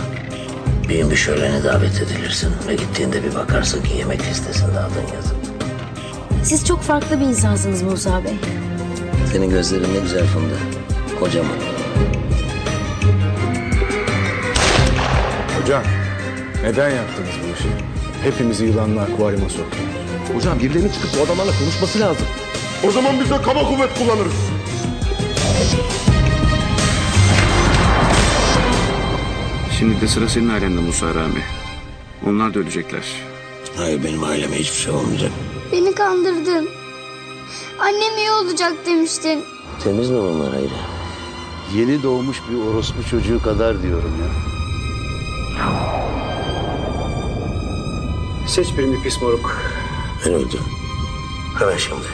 Gün 0.89 1.11
bir 1.11 1.17
şölene 1.17 1.65
davet 1.65 2.03
edilirsin 2.03 2.53
ve 2.69 2.75
gittiğinde 2.75 3.25
bir 3.25 3.35
bakarsın 3.35 3.83
ki 3.83 3.97
yemek 3.99 4.21
listesinde 4.21 4.79
adın 4.79 5.15
yazılı. 5.17 5.39
Siz 6.45 6.67
çok 6.67 6.83
farklı 6.83 7.21
bir 7.21 7.25
insansınız 7.25 7.83
Musa 7.83 8.25
Bey. 8.25 8.35
Senin 9.33 9.51
gözlerin 9.51 9.95
ne 9.95 10.01
güzel 10.01 10.27
Funda. 10.27 10.55
Kocaman. 11.21 11.57
Hocam, 15.61 15.83
neden 16.63 16.91
yaptınız 16.91 17.35
bu 17.43 17.59
işi? 17.59 17.69
Hepimizi 18.23 18.65
yılanlı 18.65 19.01
akvaryuma 19.01 19.49
soktunuz. 19.49 19.91
Hocam 20.35 20.59
birilerinin 20.59 20.93
çıkıp 20.93 21.11
bu 21.19 21.23
adamlarla 21.23 21.53
konuşması 21.59 22.01
lazım. 22.01 22.27
O 22.89 22.91
zaman 22.91 23.21
biz 23.21 23.31
de 23.31 23.43
kaba 23.43 23.69
kuvvet 23.69 23.99
kullanırız. 23.99 24.56
Şimdi 29.79 30.01
de 30.01 30.09
sıra 30.09 30.29
senin 30.29 30.49
ailende 30.49 30.81
Musa 30.81 31.15
Rami. 31.15 31.43
Onlar 32.27 32.55
da 32.55 32.59
ölecekler. 32.59 33.05
Hayır 33.77 34.05
benim 34.05 34.25
aileme 34.25 34.57
hiçbir 34.57 34.77
şey 34.77 34.93
olmayacak. 34.93 35.31
Beni 35.73 35.95
kandırdın. 35.95 36.69
Annem 37.79 38.19
iyi 38.19 38.31
olacak 38.31 38.73
demiştin. 38.87 39.45
Temiz 39.85 40.11
mi 40.11 40.19
bunlar 40.19 40.51
Hayri? 40.51 40.69
Yeni 41.75 42.03
doğmuş 42.03 42.37
bir 42.51 42.59
orospu 42.71 43.05
çocuğu 43.11 43.43
kadar 43.43 43.83
diyorum 43.83 44.13
ya. 44.21 44.29
Seç 48.49 48.79
birini 48.79 49.03
pis 49.03 49.23
moruk. 49.23 49.61
Ben 50.27 50.33
öldüm. 50.33 50.61
Hemen 51.59 51.77
şimdi. 51.77 52.07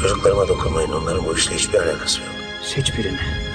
Çocuklarıma 0.00 0.48
dokunmayın. 0.48 0.92
Onların 0.92 1.26
bu 1.26 1.36
işle 1.36 1.54
hiçbir 1.54 1.78
alakası 1.78 2.20
yok. 2.20 2.30
Seç 2.64 2.98
birini. 2.98 3.45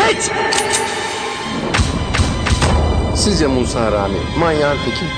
Seç! 0.00 0.30
Sizce 3.14 3.46
Musa 3.46 3.92
Rami 3.92 4.18
manyağın 4.38 4.76
teki 4.84 5.04
mi? 5.04 5.10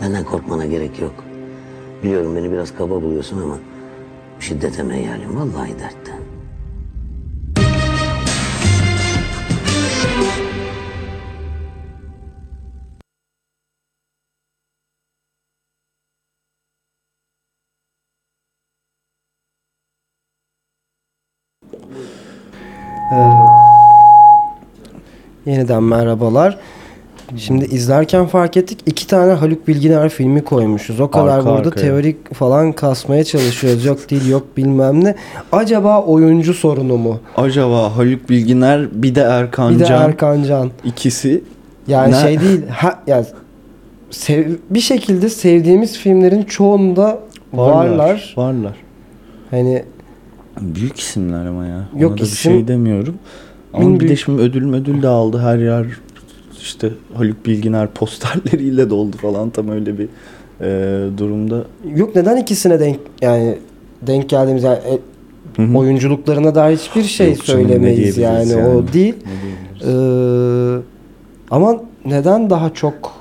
Benden 0.00 0.24
korkmana 0.24 0.66
gerek 0.66 1.00
yok. 1.00 1.14
Biliyorum 2.02 2.36
beni 2.36 2.52
biraz 2.52 2.74
kaba 2.74 3.02
buluyorsun 3.02 3.42
ama 3.42 3.58
şiddete 4.40 4.82
meyyalim 4.82 5.36
vallahi 5.36 5.78
dertten. 5.78 6.11
Yeniden 25.52 25.82
merhabalar. 25.82 26.58
Şimdi 27.36 27.64
izlerken 27.64 28.26
fark 28.26 28.56
ettik 28.56 28.78
iki 28.86 29.06
tane 29.06 29.32
Haluk 29.32 29.68
Bilginer 29.68 30.08
filmi 30.08 30.44
koymuşuz. 30.44 31.00
O 31.00 31.10
kadar 31.10 31.38
Arka 31.38 31.50
burada 31.50 31.68
arkaya. 31.68 31.80
teorik 31.86 32.34
falan 32.34 32.72
kasmaya 32.72 33.24
çalışıyoruz. 33.24 33.84
Yok 33.84 34.10
değil 34.10 34.28
yok 34.28 34.56
bilmem 34.56 35.04
ne. 35.04 35.14
Acaba 35.52 36.02
oyuncu 36.02 36.54
sorunu 36.54 36.96
mu? 36.96 37.20
Acaba 37.36 37.96
Haluk 37.96 38.30
Bilginer 38.30 38.88
bir 39.02 39.14
de 39.14 39.20
Erkan 39.20 39.74
Bir 39.74 39.80
de 39.80 39.84
Can. 39.84 40.02
Erkan 40.08 40.42
Can. 40.42 40.70
İkisi 40.84 41.44
Yani 41.88 42.12
Ne- 42.12 42.20
şey 42.20 42.40
değil. 42.40 42.60
Ha, 42.68 43.02
yani 43.06 43.26
sev, 44.10 44.44
bir 44.70 44.80
şekilde 44.80 45.28
sevdiğimiz 45.28 45.98
filmlerin 45.98 46.42
çoğunda 46.42 47.18
varlar. 47.52 48.34
Varlar. 48.36 48.76
Hani 49.50 49.84
Büyük 50.60 51.00
isimler 51.00 51.46
ama 51.46 51.66
ya. 51.66 51.88
Ona 51.94 52.02
Yok, 52.02 52.12
da 52.12 52.16
bir 52.16 52.22
isim- 52.22 52.52
şey 52.52 52.68
demiyorum. 52.68 53.14
Ama 53.72 53.84
Min 53.84 53.94
bir 53.94 54.00
de 54.00 54.08
büyük- 54.08 54.18
şimdi 54.18 54.42
ödül 54.42 54.74
ödül 54.74 55.02
de 55.02 55.08
aldı 55.08 55.38
her 55.38 55.58
yer 55.58 55.86
işte 56.60 56.90
Haluk 57.14 57.46
Bilginer 57.46 57.88
posterleriyle 57.90 58.90
doldu 58.90 59.16
falan 59.16 59.50
tam 59.50 59.68
öyle 59.68 59.98
bir 59.98 60.08
e, 60.60 61.18
durumda. 61.18 61.64
yok 61.96 62.16
neden 62.16 62.36
ikisine 62.36 62.80
denk 62.80 62.98
yani 63.22 63.58
denk 64.02 64.28
geldiğimiz 64.28 64.62
yani 64.64 64.78
e, 64.78 64.98
Hı 65.56 65.62
hı. 65.62 65.78
oyunculuklarına 65.78 66.54
dair 66.54 66.76
hiçbir 66.76 67.02
şey 67.02 67.28
Yok 67.28 67.44
canım, 67.44 67.62
söylemeyiz 67.62 68.18
yani. 68.18 68.46
diyebiliriz 68.46 68.66
o 68.66 68.76
yani? 68.78 68.92
değil. 68.92 69.14
Ee, 69.86 70.82
ama 71.50 71.80
neden 72.04 72.50
daha 72.50 72.70
çok 72.74 73.12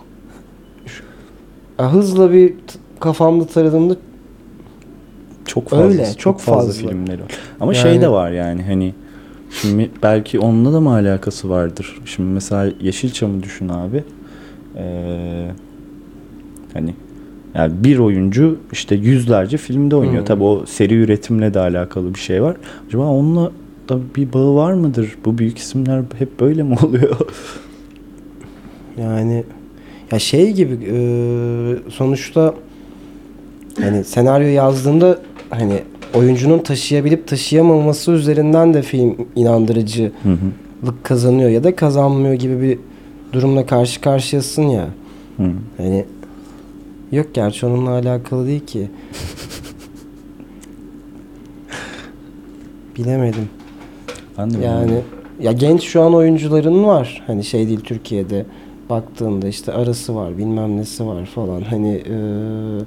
ya 1.79 1.93
hızla 1.93 2.31
bir 2.33 2.53
kafamda 2.99 3.45
taradığımda 3.47 3.95
Çok 5.45 5.69
fazla, 5.69 5.85
Öyle, 5.85 6.05
çok, 6.05 6.19
çok 6.19 6.39
fazla, 6.39 6.61
fazla. 6.71 6.89
filmleri 6.89 7.21
var. 7.21 7.31
Ama 7.59 7.73
Yani- 7.73 7.81
şey 7.81 8.01
de 8.01 8.09
var 8.11 8.31
yani 8.31 8.63
hani 8.63 8.93
şimdi 9.51 9.89
belki 10.03 10.39
onunla 10.39 10.73
da 10.73 10.79
mı 10.79 10.89
alakası 10.89 11.49
vardır? 11.49 11.99
Şimdi 12.05 12.29
mesela 12.29 12.73
Yeşilçam'ı 12.81 13.43
düşün 13.43 13.69
abi. 13.69 14.03
Ee, 14.77 15.51
hani 16.73 16.93
yani 17.55 17.73
bir 17.83 17.97
oyuncu 17.97 18.57
işte 18.71 18.95
yüzlerce 18.95 19.57
filmde 19.57 19.95
oynuyor. 19.95 20.19
Hmm. 20.19 20.25
Tabii 20.25 20.43
o 20.43 20.65
seri 20.65 20.93
üretimle 20.93 21.53
de 21.53 21.59
alakalı 21.59 22.13
bir 22.13 22.19
şey 22.19 22.43
var. 22.43 22.55
Acaba 22.87 23.03
onunla 23.03 23.51
da 23.89 23.99
bir 24.15 24.33
bağı 24.33 24.55
var 24.55 24.73
mıdır? 24.73 25.17
Bu 25.25 25.37
büyük 25.37 25.57
isimler 25.57 26.03
hep 26.17 26.39
böyle 26.39 26.63
mi 26.63 26.75
oluyor? 26.83 27.15
yani 28.97 29.43
ya 30.11 30.19
şey 30.19 30.51
gibi 30.51 30.79
e, 30.91 30.95
sonuçta 31.89 32.53
hani 33.81 34.03
senaryo 34.03 34.47
yazdığında 34.47 35.19
hani 35.49 35.81
oyuncunun 36.13 36.59
taşıyabilip 36.59 37.27
taşıyamaması 37.27 38.11
üzerinden 38.11 38.73
de 38.73 38.81
film 38.81 39.15
inandırıcılık 39.35 40.13
Hı 40.23 40.29
hı. 40.29 40.93
kazanıyor 41.03 41.49
ya 41.49 41.63
da 41.63 41.75
kazanmıyor 41.75 42.33
gibi 42.33 42.61
bir 42.61 42.79
durumla 43.33 43.65
karşı 43.65 44.01
karşıyasın 44.01 44.63
ya. 44.63 44.87
Hı. 45.37 45.51
Hani 45.77 46.05
yok 47.11 47.25
gerçi 47.33 47.65
onunla 47.65 47.89
alakalı 47.89 48.47
değil 48.47 48.65
ki. 48.65 48.87
Bilemedim. 52.97 53.49
De 54.37 54.65
Yani 54.65 55.01
ya 55.41 55.51
genç 55.51 55.83
şu 55.83 56.01
an 56.01 56.15
oyuncuların 56.15 56.83
var. 56.83 57.23
Hani 57.27 57.43
şey 57.43 57.67
değil 57.67 57.79
Türkiye'de 57.83 58.45
baktığında 58.89 59.47
işte 59.47 59.73
arası 59.73 60.15
var 60.15 60.37
bilmem 60.37 60.77
nesi 60.77 61.07
var 61.07 61.25
falan. 61.25 61.61
Hani 61.61 61.89
eee, 61.89 62.85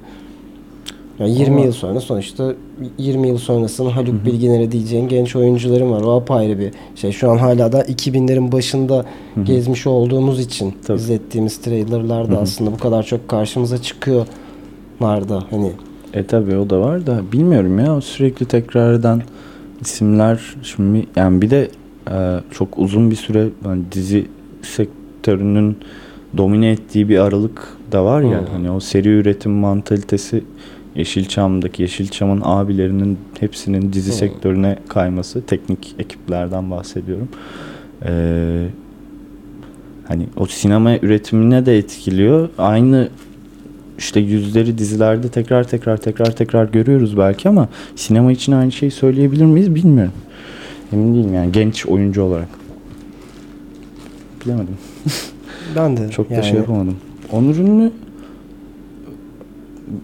ya 1.19 1.25
20 1.27 1.55
Ama- 1.55 1.65
yıl 1.65 1.71
sonra 1.71 1.99
sonuçta 1.99 2.53
20 2.97 3.27
yıl 3.27 3.37
sonrasını 3.37 3.89
Haluk 3.89 4.25
Bilginer'e 4.25 4.71
diyeceğin 4.71 5.07
genç 5.07 5.35
oyuncuların 5.35 5.91
var. 5.91 6.01
O 6.01 6.11
apayrı 6.11 6.59
bir 6.59 6.71
şey. 6.95 7.11
Şu 7.11 7.31
an 7.31 7.37
hala 7.37 7.71
da 7.71 7.81
2000'lerin 7.83 8.51
başında 8.51 8.95
Hı 9.35 9.41
hı. 9.41 9.43
gezmiş 9.45 9.87
olduğumuz 9.87 10.39
için 10.39 10.73
Tabii. 10.87 10.97
izlettiğimiz 10.97 11.57
trailerlarda 11.57 12.31
Hı 12.33 12.37
hı. 12.37 12.41
aslında 12.41 12.71
bu 12.71 12.77
kadar 12.77 13.03
çok 13.03 13.27
karşımıza 13.27 13.77
çıkıyorlar 13.81 15.29
da 15.29 15.43
hani 15.49 15.71
E 16.13 16.23
tabi 16.25 16.57
o 16.57 16.69
da 16.69 16.79
var 16.81 17.07
da 17.07 17.21
bilmiyorum 17.31 17.79
ya 17.79 18.01
sürekli 18.01 18.45
tekrar 18.45 18.93
eden 18.93 19.21
isimler 19.81 20.39
şimdi 20.63 21.05
yani 21.15 21.41
bir 21.41 21.49
de 21.49 21.69
e, 22.11 22.39
çok 22.51 22.77
uzun 22.79 23.11
bir 23.11 23.15
süre 23.15 23.47
yani 23.65 23.81
dizi 23.91 24.27
sektörünün 24.61 25.77
domine 26.37 26.69
ettiği 26.71 27.09
bir 27.09 27.19
aralık 27.19 27.77
da 27.91 28.05
var 28.05 28.21
ya 28.21 28.37
Hı. 28.41 28.45
hani 28.53 28.71
o 28.71 28.79
seri 28.79 29.09
üretim 29.09 29.51
mantalitesi 29.51 30.43
Yeşilçam'daki 30.95 31.81
Yeşilçam'ın 31.81 32.41
abilerinin 32.43 33.17
hepsinin 33.39 33.93
dizi 33.93 34.11
Hı. 34.11 34.15
sektörüne 34.15 34.77
kayması 34.87 35.45
teknik 35.45 35.95
ekiplerden 35.99 36.71
bahsediyorum. 36.71 37.29
Ee, 38.05 38.67
hani 40.07 40.27
o 40.37 40.45
sinema 40.45 40.97
üretimine 40.97 41.65
de 41.65 41.77
etkiliyor. 41.77 42.49
Aynı 42.57 43.09
işte 43.97 44.19
yüzleri 44.19 44.77
dizilerde 44.77 45.29
tekrar 45.29 45.67
tekrar 45.67 45.97
tekrar 45.97 46.35
tekrar 46.35 46.65
görüyoruz 46.65 47.17
belki 47.17 47.49
ama 47.49 47.69
sinema 47.95 48.31
için 48.31 48.51
aynı 48.51 48.71
şeyi 48.71 48.91
söyleyebilir 48.91 49.45
miyiz 49.45 49.75
bilmiyorum. 49.75 50.13
Emin 50.93 51.15
değilim 51.15 51.33
yani 51.33 51.51
genç 51.51 51.85
oyuncu 51.85 52.23
olarak. 52.23 52.47
Bilemedim. 54.45 54.77
ben 55.75 55.97
de 55.97 56.09
Çok 56.11 56.29
da 56.29 56.33
yani 56.33 56.45
şey 56.45 56.57
yapamadım. 56.57 56.97
Onur 57.31 57.55
ünlü 57.55 57.91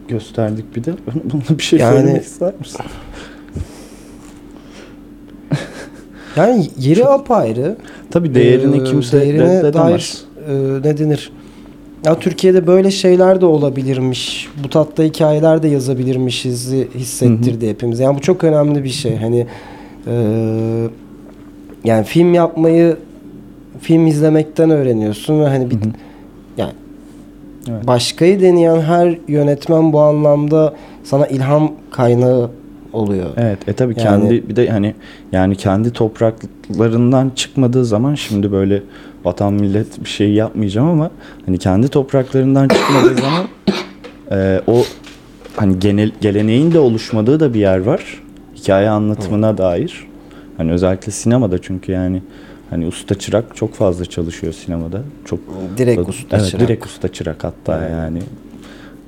gösterdik 0.07 0.75
bir 0.75 0.83
de. 0.83 0.93
Buna 1.23 1.57
bir 1.57 1.63
şey 1.63 1.79
Yani- 1.79 1.97
söylemek 1.99 2.23
ister 2.23 2.53
misin? 2.59 2.81
Yani 6.35 6.67
yeri 6.79 7.05
apayrı. 7.05 7.77
Tabii 8.11 8.35
değerini 8.35 8.81
Ee, 8.81 8.83
kimse 8.83 9.21
değerine 9.21 9.59
reddedemez. 9.59 9.73
dair 9.75 10.23
e, 10.49 10.81
ne 10.89 10.97
denir? 10.97 11.31
Ya 12.05 12.19
Türkiye'de 12.19 12.67
böyle 12.67 12.91
şeyler 12.91 13.41
de 13.41 13.45
olabilirmiş. 13.45 14.47
Bu 14.63 14.69
tatlı 14.69 15.03
hikayeler 15.03 15.63
de 15.63 15.67
yazabilirmişiz 15.67 16.71
hissettirdi 16.95 17.69
hepimize. 17.69 18.03
Yani 18.03 18.17
bu 18.17 18.21
çok 18.21 18.43
önemli 18.43 18.83
bir 18.83 18.89
şey. 18.89 19.15
Hani 19.17 19.47
e, 20.07 20.13
yani 21.83 22.03
film 22.05 22.33
yapmayı 22.33 22.97
film 23.81 24.07
izlemekten 24.07 24.69
öğreniyorsun 24.69 25.39
ve 25.39 25.47
hani 25.47 25.71
bir 25.71 25.77
yani 26.57 26.73
Evet. 27.69 27.87
başkayı 27.87 28.41
deneyen 28.41 28.81
her 28.81 29.17
yönetmen 29.27 29.93
bu 29.93 29.99
anlamda 29.99 30.73
sana 31.03 31.27
ilham 31.27 31.71
kaynağı 31.91 32.49
oluyor. 32.93 33.29
Evet, 33.37 33.69
e 33.69 33.73
tabii 33.73 33.93
Yani- 33.97 34.03
kendi 34.03 34.49
bir 34.49 34.55
de 34.55 34.69
hani 34.69 34.95
yani 35.31 35.55
kendi 35.55 35.91
topraklarından 35.93 37.31
çıkmadığı 37.35 37.85
zaman 37.85 38.15
şimdi 38.15 38.51
böyle 38.51 38.83
vatan 39.25 39.53
millet 39.53 40.03
bir 40.03 40.09
şey 40.09 40.33
yapmayacağım 40.33 40.89
ama 40.89 41.11
hani 41.45 41.57
kendi 41.57 41.87
topraklarından 41.87 42.67
çıkmadığı 42.67 43.15
zaman 43.21 43.45
e, 44.31 44.61
o 44.67 44.83
hani 45.55 45.79
genel 45.79 46.11
geleneğin 46.21 46.71
de 46.71 46.79
oluşmadığı 46.79 47.39
da 47.39 47.53
bir 47.53 47.59
yer 47.59 47.77
var. 47.77 48.21
Hikaye 48.55 48.89
anlatımına 48.89 49.57
dair. 49.57 50.07
Hani 50.57 50.71
özellikle 50.71 51.11
sinemada 51.11 51.61
çünkü 51.61 51.91
yani 51.91 52.21
Hani 52.71 52.87
usta 52.87 53.15
çırak 53.15 53.55
çok 53.55 53.73
fazla 53.73 54.05
çalışıyor 54.05 54.53
sinemada. 54.53 55.01
Çok 55.25 55.39
Direkt 55.77 56.09
usta 56.09 56.37
evet, 56.37 56.49
çırak. 56.49 56.67
Direkt 56.67 56.85
usta 56.85 57.07
çırak 57.07 57.43
hatta 57.43 57.87
yani. 57.89 58.21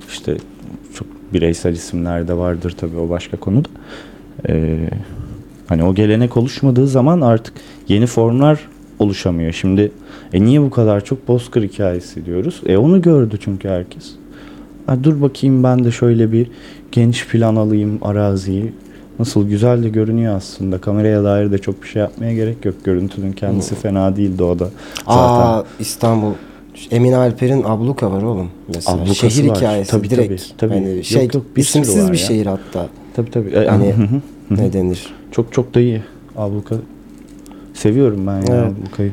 işte 0.08 0.38
çok 0.94 1.08
bireysel 1.34 1.74
isimler 1.74 2.28
de 2.28 2.38
vardır 2.38 2.76
tabii 2.78 2.98
o 2.98 3.10
başka 3.10 3.38
konu 3.38 3.66
da. 3.66 3.70
Ee, 4.50 4.90
hani 5.68 5.84
o 5.84 5.96
gelenek 5.96 6.38
oluşmadığı 6.38 6.88
zaman 6.88 7.22
artık 7.22 7.54
yeni 7.88 8.06
formlar 8.06 8.70
oluşamıyor. 9.00 9.52
Şimdi 9.52 9.92
e 10.34 10.44
niye 10.44 10.62
bu 10.62 10.70
kadar 10.70 11.06
çok 11.06 11.28
Bozkır 11.28 11.64
hikayesi 11.64 12.26
diyoruz? 12.26 12.62
E 12.66 12.78
onu 12.78 13.02
gördü 13.02 13.38
çünkü 13.42 13.70
herkes. 13.70 14.12
Ha, 14.86 15.04
dur 15.04 15.22
bakayım 15.22 15.64
ben 15.64 15.84
de 15.84 15.92
şöyle 15.92 16.32
bir 16.32 16.48
geniş 16.92 17.28
plan 17.28 17.56
alayım 17.56 18.00
araziyi. 18.02 18.74
Nasıl 19.20 19.48
güzel 19.48 19.84
de 19.84 19.90
görünüyor 19.90 20.36
aslında. 20.36 20.82
Kameraya 20.82 21.24
dair 21.24 21.52
de 21.52 21.58
çok 21.58 21.84
bir 21.84 21.88
şey 21.88 22.02
yapmaya 22.02 22.34
gerek 22.34 22.66
yok. 22.66 22.76
Görüntünün 22.84 23.32
kendisi 23.32 23.76
fena 23.76 24.16
değildi 24.16 24.44
o 24.44 24.60
da. 24.60 24.70
Zaten 25.08 25.18
Aa 25.18 25.64
İstanbul. 25.80 26.32
Emin 26.92 27.14
Alper'in 27.14 27.64
abluka 27.64 28.12
var 28.12 28.22
oğlum. 28.22 28.50
Mesela 28.76 28.98
Ablukası 28.98 29.16
şehir 29.32 29.50
var. 29.50 29.58
hikayesi 29.58 29.92
Tabii, 29.92 30.10
direkt. 30.10 30.30
tabii, 30.30 30.58
tabii. 30.58 30.74
Hani 30.74 30.96
Yok, 30.96 31.06
şey, 31.06 31.30
yok, 31.34 31.46
bir 31.56 31.64
sürü 31.64 31.82
isimsiz 31.84 32.08
bir 32.08 32.18
ya. 32.18 32.26
şehir 32.26 32.46
hatta. 32.46 32.88
Tabii 33.16 33.32
tabii. 33.32 33.50
E, 33.50 33.68
Hani 33.68 33.94
ne 34.52 34.74
denir? 34.74 35.14
Çok 35.32 35.54
çok 35.54 35.74
da 35.76 35.80
iyi. 35.80 36.02
Abluka. 36.38 36.76
Seviyorum 37.74 38.28
ben 38.28 38.36
ya 38.42 38.56
Evet. 38.56 38.72
ablukayı. 38.82 39.12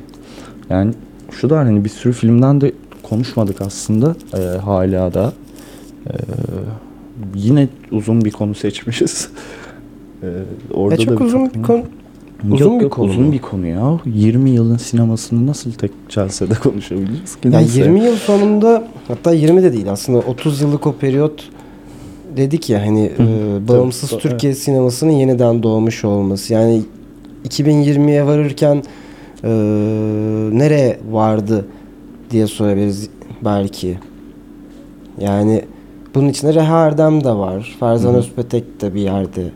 Yani 0.70 0.92
şu 1.40 1.51
da 1.51 1.59
hani 1.59 1.84
bir 1.84 1.88
sürü 1.88 2.12
filmden 2.12 2.61
de 2.61 2.72
konuşmadık 3.03 3.61
aslında. 3.61 4.14
Ee, 4.34 4.59
hala 4.59 5.14
da. 5.14 5.32
Ee, 6.07 6.12
yine 7.34 7.68
uzun 7.90 8.24
bir 8.24 8.30
konu 8.30 8.55
seçmişiz. 8.55 9.28
Ee, 10.22 10.26
orada 10.74 10.94
E, 10.94 10.98
çok 10.98 11.20
da 11.20 11.24
uzun 11.24 11.54
bir 11.54 11.62
konu. 11.62 11.82
Uzun 12.52 12.64
Yok, 12.64 12.78
bir 12.78 12.84
yok, 12.84 12.92
konu 12.92 13.10
uzun 13.10 13.24
mu? 13.24 13.32
bir 13.32 13.38
konu 13.38 13.66
ya. 13.66 13.98
20 14.06 14.50
yılın 14.50 14.76
sinemasını 14.76 15.46
nasıl 15.46 15.72
tek 15.72 15.90
celsede 16.08 16.54
konuşabiliriz 16.62 17.36
ki? 17.36 17.48
Ya 17.48 17.58
Neyse. 17.60 17.80
20 17.80 18.00
yıl 18.04 18.16
sonunda 18.16 18.84
hatta 19.08 19.32
20 19.32 19.62
de 19.62 19.72
değil 19.72 19.90
aslında 19.92 20.18
30 20.18 20.60
yıllık 20.60 20.86
o 20.86 20.92
periyot 20.92 21.48
dedik 22.36 22.70
ya 22.70 22.80
hani 22.86 23.10
e, 23.18 23.68
bağımsız 23.68 24.10
Tabii, 24.10 24.22
Türkiye 24.22 24.54
sinemasının 24.54 25.10
yeniden 25.10 25.62
doğmuş 25.62 26.04
olması. 26.04 26.52
Yani 26.52 26.82
2020'ye 27.48 28.26
varırken 28.26 28.82
e, 29.44 29.48
nereye 30.52 30.98
vardı 31.10 31.66
diye 32.30 32.46
sorabiliriz 32.46 33.08
belki. 33.44 33.98
Yani 35.20 35.64
bunun 36.14 36.28
içinde 36.28 36.54
Reha 36.54 36.86
Erdem 36.86 37.24
de 37.24 37.32
var. 37.32 37.76
Hı. 37.80 38.08
Özpetek 38.08 38.80
de 38.80 38.94
bir 38.94 39.00
yerde 39.00 39.50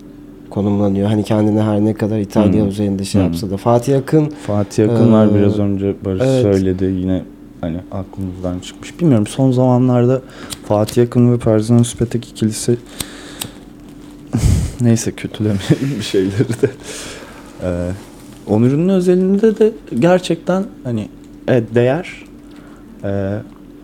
konumlanıyor. 0.51 1.09
Hani 1.09 1.25
kendine 1.25 1.63
her 1.63 1.81
ne 1.81 1.95
kadar 1.95 2.19
İtalya 2.19 2.65
Hı. 2.65 2.69
üzerinde 2.69 3.05
şey 3.05 3.23
yapsa 3.23 3.51
da. 3.51 3.57
Fatih 3.57 3.99
Akın 3.99 4.33
Fatih 4.47 4.91
Akın 4.91 5.13
var 5.13 5.27
Ee, 5.27 5.35
biraz 5.35 5.59
önce 5.59 5.95
Barış 6.05 6.23
evet. 6.25 6.43
söyledi 6.43 6.85
yine 6.85 7.23
hani 7.61 7.77
aklımızdan 7.93 8.59
çıkmış. 8.59 9.01
Bilmiyorum 9.01 9.27
son 9.27 9.53
zamanlarda 9.53 10.23
Fatih 10.69 11.03
Akın 11.03 11.33
ve 11.33 11.39
Ferzan 11.39 11.79
Özpetek 11.79 12.29
ikilisi 12.29 12.77
neyse 14.81 15.13
kötülemeyelim 15.13 15.91
bir 15.99 16.03
şeyleri 16.05 16.49
de. 16.63 16.71
Ee, 17.63 17.91
Onur'un 18.47 18.89
özelinde 18.89 19.59
de 19.59 19.73
gerçekten 19.99 20.65
hani 20.85 21.09
evet, 21.49 21.75
değer 21.75 22.25
Ee, 23.05 23.39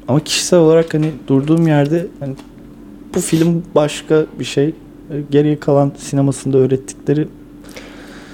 ama 0.08 0.20
kişisel 0.20 0.58
olarak 0.58 0.94
hani 0.94 1.10
durduğum 1.26 1.66
yerde 1.66 2.06
hani 2.20 2.34
bu 3.14 3.20
film 3.20 3.62
başka 3.74 4.26
bir 4.38 4.44
şey. 4.44 4.74
Geriye 5.30 5.60
kalan 5.60 5.92
sinemasında 5.98 6.58
öğrettikleri 6.58 7.28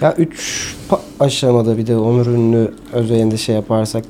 Ya 0.00 0.14
üç 0.18 0.66
aşamada 1.20 1.78
bir 1.78 1.86
de 1.86 1.96
Onur 1.96 2.26
Ünlü 2.26 2.70
özelinde 2.92 3.36
şey 3.36 3.54
yaparsak 3.54 4.04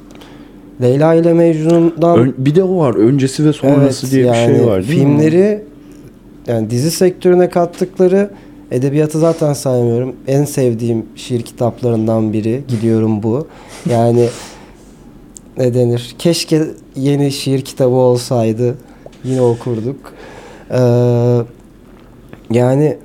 Leyla 0.82 1.14
ile 1.14 1.32
Mecnun'dan 1.32 2.18
Ön- 2.18 2.34
bir 2.38 2.54
de 2.54 2.64
o 2.64 2.78
var. 2.78 2.94
Öncesi 2.94 3.44
ve 3.44 3.52
sonrası 3.52 4.06
Evet, 4.06 4.12
diye 4.14 4.22
bir 4.24 4.28
yani 4.28 4.56
şey 4.56 4.66
var 4.66 4.88
değil 4.88 5.04
mi? 5.04 5.18
filmleri 5.18 5.64
yani 6.46 6.70
dizi 6.70 6.90
sektörüne 6.90 7.48
kattıkları 7.48 8.30
edebiyatı 8.70 9.18
zaten 9.18 9.52
saymıyorum. 9.52 10.16
En 10.26 10.44
sevdiğim 10.44 11.06
şiir 11.16 11.42
kitaplarından 11.42 12.32
biri. 12.32 12.62
Gidiyorum 12.68 13.22
bu. 13.22 13.46
Yani 13.90 14.26
ne 15.58 15.74
denir? 15.74 16.14
Keşke 16.18 16.62
yeni 16.96 17.32
şiir 17.32 17.60
kitabı 17.62 17.94
olsaydı. 17.94 18.74
Yine 19.24 19.40
okurduk. 19.40 19.96
Ee, 20.70 20.76
yani 22.50 22.96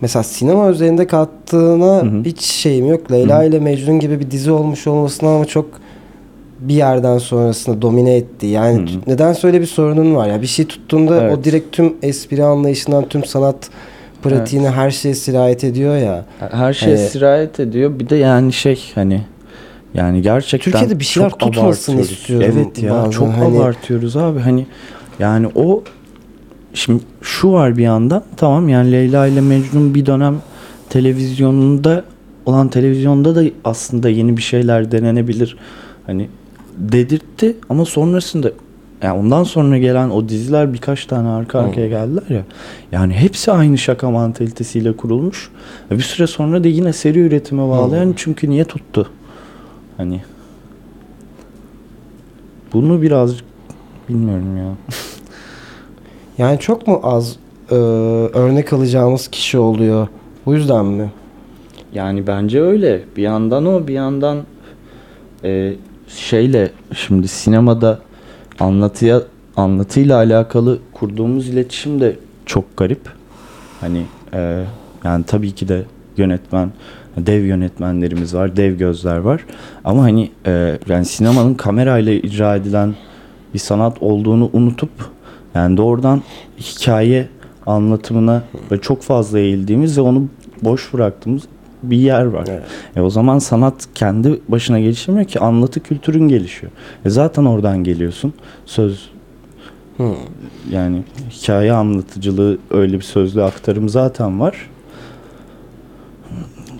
mesela 0.00 0.22
sinema 0.22 0.70
üzerinde 0.70 1.06
kattığına 1.06 2.02
hiç 2.24 2.40
şeyim 2.42 2.86
yok. 2.86 3.12
Leyla 3.12 3.44
ile 3.44 3.58
Mecnun 3.60 4.00
gibi 4.00 4.20
bir 4.20 4.30
dizi 4.30 4.50
olmuş 4.50 4.86
olmasına 4.86 5.34
ama 5.34 5.44
çok 5.44 5.66
bir 6.60 6.74
yerden 6.74 7.18
sonrasında 7.18 7.82
domine 7.82 8.16
etti. 8.16 8.46
Yani 8.46 8.86
t- 8.86 8.92
neden 9.12 9.36
öyle 9.46 9.60
bir 9.60 9.66
sorunun 9.66 10.14
var 10.14 10.28
ya. 10.28 10.42
Bir 10.42 10.46
şey 10.46 10.64
tuttuğunda 10.66 11.12
o 11.12 11.16
Evet. 11.20 11.44
direkt 11.44 11.72
tüm 11.76 11.94
espri 12.02 12.44
anlayışından 12.44 13.08
tüm 13.08 13.24
sanat 13.24 13.70
pratiğine 14.22 14.70
her 14.70 14.90
şeye 14.90 15.14
sirayet 15.14 15.64
ediyor 15.64 15.96
ya. 15.96 16.24
Her 16.38 16.72
şeye 16.72 16.96
Hani- 16.96 17.08
sirayet 17.08 17.60
ediyor. 17.60 17.98
Bir 17.98 18.08
de 18.08 18.16
yani 18.16 18.52
şey 18.52 18.80
hani 18.94 19.20
yani 19.94 20.22
gerçekten 20.22 20.72
Türkiye'de 20.72 21.00
bir 21.00 21.04
şeyler 21.04 21.26
abartıyoruz. 21.40 22.10
istiyorum 22.10 22.50
Evet 22.54 22.82
ya 22.82 22.92
bazen. 22.94 23.10
çok 23.10 23.28
Hani- 23.28 23.56
abartıyoruz 23.58 24.16
abi. 24.16 24.40
Hani 24.40 24.66
yani 25.18 25.46
o 25.54 25.82
şimdi 26.74 27.02
şu 27.22 27.52
var 27.52 27.76
bir 27.76 27.82
yandan 27.82 28.24
tamam 28.36 28.68
yani 28.68 28.92
Leyla 28.92 29.26
ile 29.26 29.40
Mecnun 29.40 29.94
bir 29.94 30.06
dönem 30.06 30.36
televizyonunda 30.88 32.04
olan 32.46 32.68
televizyonda 32.68 33.34
da 33.34 33.44
aslında 33.64 34.08
yeni 34.08 34.36
bir 34.36 34.42
şeyler 34.42 34.92
denenebilir. 34.92 35.56
Hani 36.06 36.28
dedirtti 36.78 37.56
ama 37.68 37.84
sonrasında 37.84 38.52
yani 39.02 39.18
ondan 39.18 39.44
sonra 39.44 39.78
gelen 39.78 40.10
o 40.10 40.28
diziler 40.28 40.72
birkaç 40.72 41.06
tane 41.06 41.28
arka 41.28 41.58
arkaya 41.58 41.88
geldiler 41.88 42.22
ya. 42.28 42.42
Yani 42.92 43.14
hepsi 43.14 43.52
aynı 43.52 43.78
şaka 43.78 44.10
mantalitesiyle 44.10 44.96
kurulmuş. 44.96 45.50
Bir 45.90 46.00
süre 46.00 46.26
sonra 46.26 46.64
da 46.64 46.68
yine 46.68 46.92
seri 46.92 47.18
üretime 47.18 47.68
bağlayan 47.68 48.14
çünkü 48.16 48.50
niye 48.50 48.64
tuttu? 48.64 49.10
Hani 49.96 50.20
bunu 52.72 53.02
birazcık 53.02 53.44
bilmiyorum 54.08 54.56
ya. 54.56 54.72
Yani 56.38 56.58
çok 56.58 56.86
mu 56.86 57.00
az 57.02 57.36
e, 57.70 57.74
örnek 57.74 58.72
alacağımız 58.72 59.28
kişi 59.28 59.58
oluyor? 59.58 60.08
Bu 60.46 60.54
yüzden 60.54 60.86
mi? 60.86 61.10
Yani 61.94 62.26
bence 62.26 62.62
öyle. 62.62 63.04
Bir 63.16 63.22
yandan 63.22 63.66
o, 63.66 63.86
bir 63.86 63.94
yandan 63.94 64.38
e, 65.44 65.74
şeyle 66.08 66.70
şimdi 66.94 67.28
sinemada 67.28 67.98
anlatıya 68.60 69.22
anlatıyla 69.56 70.16
alakalı 70.16 70.78
kurduğumuz 70.92 71.48
iletişim 71.48 72.00
de 72.00 72.16
çok 72.46 72.76
garip. 72.76 73.00
Hani 73.80 74.02
e, 74.34 74.64
yani 75.04 75.24
tabii 75.24 75.52
ki 75.52 75.68
de 75.68 75.84
yönetmen, 76.16 76.72
dev 77.16 77.44
yönetmenlerimiz 77.44 78.34
var, 78.34 78.56
dev 78.56 78.76
gözler 78.76 79.16
var. 79.16 79.44
Ama 79.84 80.02
hani 80.02 80.30
e, 80.46 80.78
yani 80.88 81.04
sinemanın 81.04 81.54
kamerayla 81.54 82.12
icra 82.12 82.56
edilen 82.56 82.94
bir 83.54 83.58
sanat 83.58 84.02
olduğunu 84.02 84.50
unutup 84.52 84.90
yani 85.54 85.76
doğrudan 85.76 86.22
hikaye 86.58 87.28
anlatımına 87.66 88.42
çok 88.82 89.02
fazla 89.02 89.38
eğildiğimiz 89.38 89.98
ve 89.98 90.00
onu 90.00 90.28
boş 90.62 90.92
bıraktığımız 90.94 91.42
bir 91.82 91.96
yer 91.96 92.24
var. 92.24 92.48
E 92.96 93.00
o 93.00 93.10
zaman 93.10 93.38
sanat 93.38 93.88
kendi 93.94 94.40
başına 94.48 94.80
gelişmiyor 94.80 95.24
ki 95.24 95.40
anlatı 95.40 95.80
kültürün 95.80 96.28
gelişiyor. 96.28 96.72
E 97.04 97.10
zaten 97.10 97.44
oradan 97.44 97.84
geliyorsun. 97.84 98.32
Söz 98.66 99.10
yani 100.70 101.02
hikaye 101.30 101.72
anlatıcılığı 101.72 102.58
öyle 102.70 102.96
bir 102.96 103.04
sözlü 103.04 103.42
aktarım 103.42 103.88
zaten 103.88 104.40
var. 104.40 104.70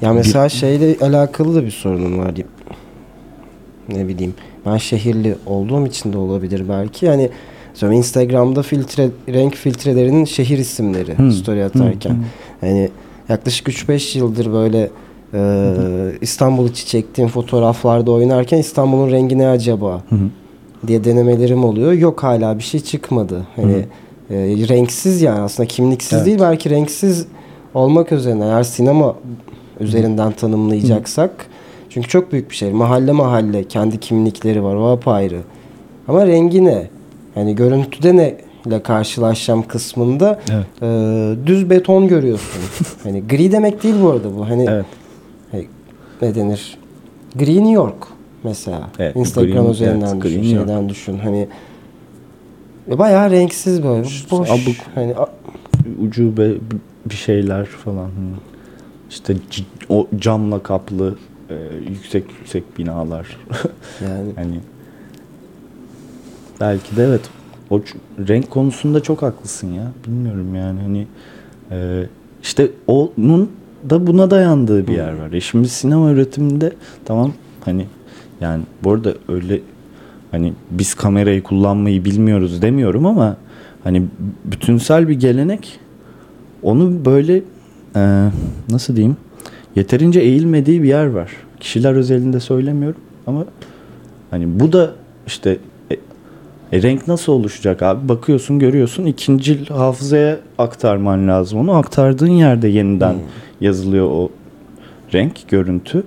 Ya 0.00 0.12
mesela 0.12 0.48
şeyle 0.48 0.96
alakalı 1.00 1.54
da 1.54 1.64
bir 1.64 1.70
sorunum 1.70 2.18
var. 2.18 2.34
Ne 3.88 4.08
bileyim. 4.08 4.34
Ben 4.66 4.76
şehirli 4.76 5.36
olduğum 5.46 5.86
için 5.86 6.12
de 6.12 6.18
olabilir 6.18 6.68
belki. 6.68 7.06
Yani 7.06 7.30
mesela 7.72 7.94
Instagram'da 7.94 8.62
filtre 8.62 9.10
renk 9.28 9.54
filtrelerinin 9.54 10.24
şehir 10.24 10.58
isimleri 10.58 11.18
Hmm. 11.18 11.32
story 11.32 11.64
atarken. 11.64 12.10
Hmm, 12.10 12.24
Yani 12.62 12.90
yaklaşık 13.28 13.68
3-5 13.68 14.18
yıldır 14.18 14.52
böyle 14.52 14.90
e, 15.34 15.72
İstanbul 16.20 16.68
içi 16.68 16.86
çektiğim 16.86 17.30
fotoğraflarda 17.30 18.10
oynarken 18.12 18.58
İstanbul'un 18.58 19.10
rengi 19.10 19.38
ne 19.38 19.48
acaba 19.48 20.02
Hı 20.08 20.14
hı. 20.16 20.28
diye 20.86 21.04
denemelerim 21.04 21.64
oluyor. 21.64 21.92
Yok 21.92 22.22
hala 22.22 22.58
bir 22.58 22.62
şey 22.62 22.80
çıkmadı. 22.80 23.46
Hani 23.56 23.86
e, 24.30 24.36
renksiz 24.68 25.22
yani 25.22 25.40
aslında 25.40 25.66
kimliksiz 25.68 26.12
Evet. 26.12 26.26
değil 26.26 26.38
belki 26.40 26.70
renksiz 26.70 27.26
olmak 27.74 28.12
üzerine 28.12 28.44
eğer 28.44 28.62
sinema 28.62 29.14
üzerinden 29.80 30.32
tanımlayacaksak 30.32 31.46
çünkü 31.90 32.08
çok 32.08 32.32
büyük 32.32 32.50
bir 32.50 32.56
şey. 32.56 32.72
Mahalle 32.72 33.12
mahalle 33.12 33.64
kendi 33.64 34.00
kimlikleri 34.00 34.62
var. 34.64 34.74
O 34.74 34.86
apayrı. 34.90 35.38
Ama 36.08 36.26
rengi 36.26 36.64
ne? 36.64 36.88
Yani 37.36 37.54
görüntüde 37.54 38.16
ne 38.16 38.36
ile 38.66 38.82
karşılaşacağım 38.82 39.62
kısmında 39.62 40.40
Evet. 40.50 40.66
e, 40.82 41.46
düz 41.46 41.70
beton 41.70 42.08
görüyorsun. 42.08 42.62
hani 43.02 43.22
gri 43.28 43.52
demek 43.52 43.82
değil 43.82 43.94
bu 44.02 44.10
arada 44.10 44.36
bu. 44.36 44.48
Hani 44.48 44.66
Evet. 44.68 44.86
hani 45.52 45.66
ne 46.22 46.34
denir? 46.34 46.78
Green 47.34 47.56
New 47.56 47.72
York 47.72 48.06
mesela. 48.44 48.90
Evet, 48.98 49.16
Instagram 49.16 49.64
Green- 49.66 49.70
üzerinden 49.70 50.12
evet, 50.14 50.24
düşün, 50.24 50.30
Green 50.40 50.42
New 50.42 50.56
York. 50.56 50.68
şeyden 50.68 50.88
düşün. 50.88 51.18
Hani 51.18 51.48
e, 52.90 52.98
bayağı 52.98 53.30
renksiz 53.30 53.82
böyle. 53.82 54.04
Boş. 54.30 54.50
abuk. 54.50 54.76
Hani 54.94 55.14
ucube 56.02 56.50
bir 57.06 57.14
şeyler 57.14 57.64
falan. 57.66 58.10
İşte 59.10 59.34
o 59.88 60.06
camla 60.18 60.62
kaplı 60.62 61.16
e, 61.50 61.54
yüksek 61.90 62.24
yüksek 62.38 62.78
binalar. 62.78 63.36
Yani. 64.04 64.32
hani 64.36 64.60
belki 66.62 66.96
de 66.96 67.04
evet 67.04 67.20
o 67.70 67.80
renk 68.28 68.50
konusunda 68.50 69.02
çok 69.02 69.22
haklısın 69.22 69.72
ya. 69.72 69.92
Bilmiyorum 70.06 70.54
yani 70.54 70.80
hani 70.80 71.06
e, 71.70 72.06
işte 72.42 72.70
onun 72.86 73.50
da 73.90 74.06
buna 74.06 74.30
dayandığı 74.30 74.86
bir 74.86 74.92
yer 74.92 75.12
var. 75.12 75.32
E 75.32 75.40
şimdi 75.40 75.68
sinema 75.68 76.10
üretiminde 76.10 76.72
tamam 77.04 77.32
hani 77.64 77.86
yani 78.40 78.62
bu 78.84 78.92
arada 78.92 79.14
öyle 79.28 79.60
hani 80.30 80.52
biz 80.70 80.94
kamerayı 80.94 81.42
kullanmayı 81.42 82.04
bilmiyoruz 82.04 82.62
demiyorum 82.62 83.06
ama 83.06 83.36
hani 83.84 84.02
bütünsel 84.44 85.08
bir 85.08 85.14
gelenek 85.14 85.80
onu 86.62 87.04
böyle 87.04 87.42
e, 87.96 88.28
nasıl 88.70 88.96
diyeyim 88.96 89.16
yeterince 89.76 90.20
eğilmediği 90.20 90.82
bir 90.82 90.88
yer 90.88 91.06
var. 91.06 91.30
Kişiler 91.60 91.94
özelinde 91.94 92.40
söylemiyorum 92.40 93.00
ama 93.26 93.44
hani 94.30 94.60
bu 94.60 94.72
da 94.72 94.92
işte 95.26 95.58
e, 96.72 96.82
renk 96.82 97.08
nasıl 97.08 97.32
oluşacak 97.32 97.82
abi? 97.82 98.08
Bakıyorsun 98.08 98.58
görüyorsun 98.58 99.06
ikincil 99.06 99.66
hafızaya 99.66 100.38
aktarman 100.58 101.28
lazım 101.28 101.58
onu. 101.58 101.72
Aktardığın 101.76 102.30
yerde 102.30 102.68
yeniden 102.68 103.14
yazılıyor 103.60 104.06
o 104.10 104.30
renk, 105.12 105.48
görüntü. 105.48 106.02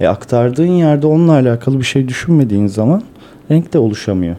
E, 0.00 0.06
aktardığın 0.06 0.66
yerde 0.66 1.06
onunla 1.06 1.32
alakalı 1.32 1.78
bir 1.78 1.84
şey 1.84 2.08
düşünmediğin 2.08 2.66
zaman 2.66 3.02
renk 3.50 3.72
de 3.72 3.78
oluşamıyor. 3.78 4.36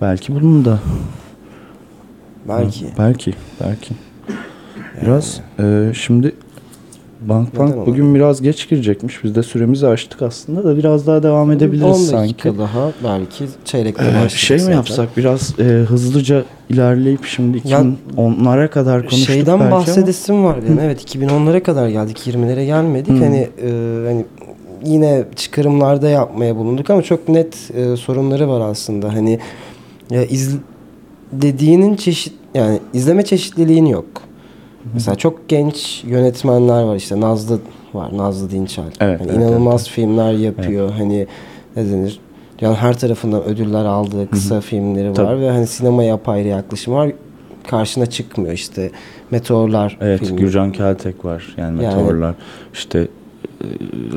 Belki 0.00 0.34
bunun 0.34 0.64
da 0.64 0.78
Belki. 2.48 2.86
Hı, 2.86 2.90
belki, 2.98 3.34
belki. 3.60 3.94
Biraz 5.02 5.40
e, 5.58 5.92
şimdi 5.94 6.34
Bank 7.28 7.54
Neden 7.54 7.76
Bank 7.76 7.86
bugün 7.86 8.14
biraz 8.14 8.42
geç 8.42 8.68
girecekmiş. 8.68 9.24
Biz 9.24 9.34
de 9.34 9.42
süremizi 9.42 9.86
açtık 9.86 10.22
aslında 10.22 10.64
da 10.64 10.76
biraz 10.76 11.06
daha 11.06 11.22
devam 11.22 11.50
edebiliriz 11.52 12.12
10 12.12 12.18
dakika 12.18 12.48
sanki. 12.48 12.58
daha 12.58 12.92
belki 13.04 13.44
çeyrekte 13.64 14.04
Ee, 14.04 14.14
başladık 14.14 14.30
şey 14.30 14.56
mi 14.56 14.60
zaten. 14.62 14.76
yapsak 14.76 15.16
biraz 15.16 15.54
e, 15.60 15.62
hızlıca 15.64 16.44
ilerleyip 16.70 17.24
şimdi 17.24 17.60
Ya- 17.64 17.84
2010'lara 18.16 18.68
kadar 18.70 19.00
konuştuk 19.00 19.26
Şeyden 19.34 19.46
belki 19.60 19.62
ama- 19.62 19.70
bahsedesim 19.70 20.44
var 20.44 20.56
benim. 20.66 20.78
Evet 20.78 21.14
2010'lara 21.14 21.62
kadar 21.62 21.88
geldik. 21.88 22.26
20'lere 22.26 22.64
gelmedik. 22.64 23.12
Hı. 23.12 23.24
Hani 23.24 23.48
e, 23.62 23.70
hani 24.06 24.24
yine 24.84 25.24
çıkarımlarda 25.36 26.08
yapmaya 26.08 26.56
bulunduk 26.56 26.90
ama 26.90 27.02
çok 27.02 27.28
net 27.28 27.70
e, 27.74 27.96
sorunları 27.96 28.48
var 28.48 28.60
aslında. 28.70 29.12
Hani 29.14 29.38
ya 30.10 30.24
izlediğinin 30.24 31.96
çeşit 31.96 32.32
yani 32.54 32.78
izleme 32.94 33.22
çeşitliliğin 33.24 33.86
yok. 33.86 34.06
Mesela 34.94 35.14
çok 35.14 35.48
genç 35.48 36.04
yönetmenler 36.06 36.82
var 36.82 36.96
işte 36.96 37.20
Nazlı 37.20 37.58
var. 37.94 38.16
Nazlı 38.16 38.50
Dinçel. 38.50 38.84
Evet, 39.00 39.20
Hani 39.20 39.30
evet, 39.30 39.40
inanılmaz 39.40 39.88
filmler 39.88 40.32
yapıyor. 40.32 40.90
Hani 40.90 41.26
ne 41.76 41.86
denir? 41.90 42.20
Yani 42.60 42.76
her 42.76 42.98
tarafından 42.98 43.44
ödüller 43.44 43.84
aldığı 43.84 44.30
kısa 44.30 44.60
filmleri 44.60 45.10
var 45.10 45.14
Tabii. 45.14 45.40
ve 45.40 45.50
hani 45.50 45.66
sinemaya 45.66 46.14
apayrı 46.14 46.48
yaklaşım 46.48 46.94
var. 46.94 47.12
Karşına 47.66 48.06
çıkmıyor 48.06 48.52
işte 48.54 48.90
Meteorlar 49.30 49.98
Evet 50.00 50.20
filmi. 50.20 50.40
Gürcan 50.40 50.72
Keltek 50.72 51.24
var 51.24 51.54
yani 51.56 51.84
Yani- 51.84 51.96
meteorlar. 51.96 52.34
İşte 52.72 53.08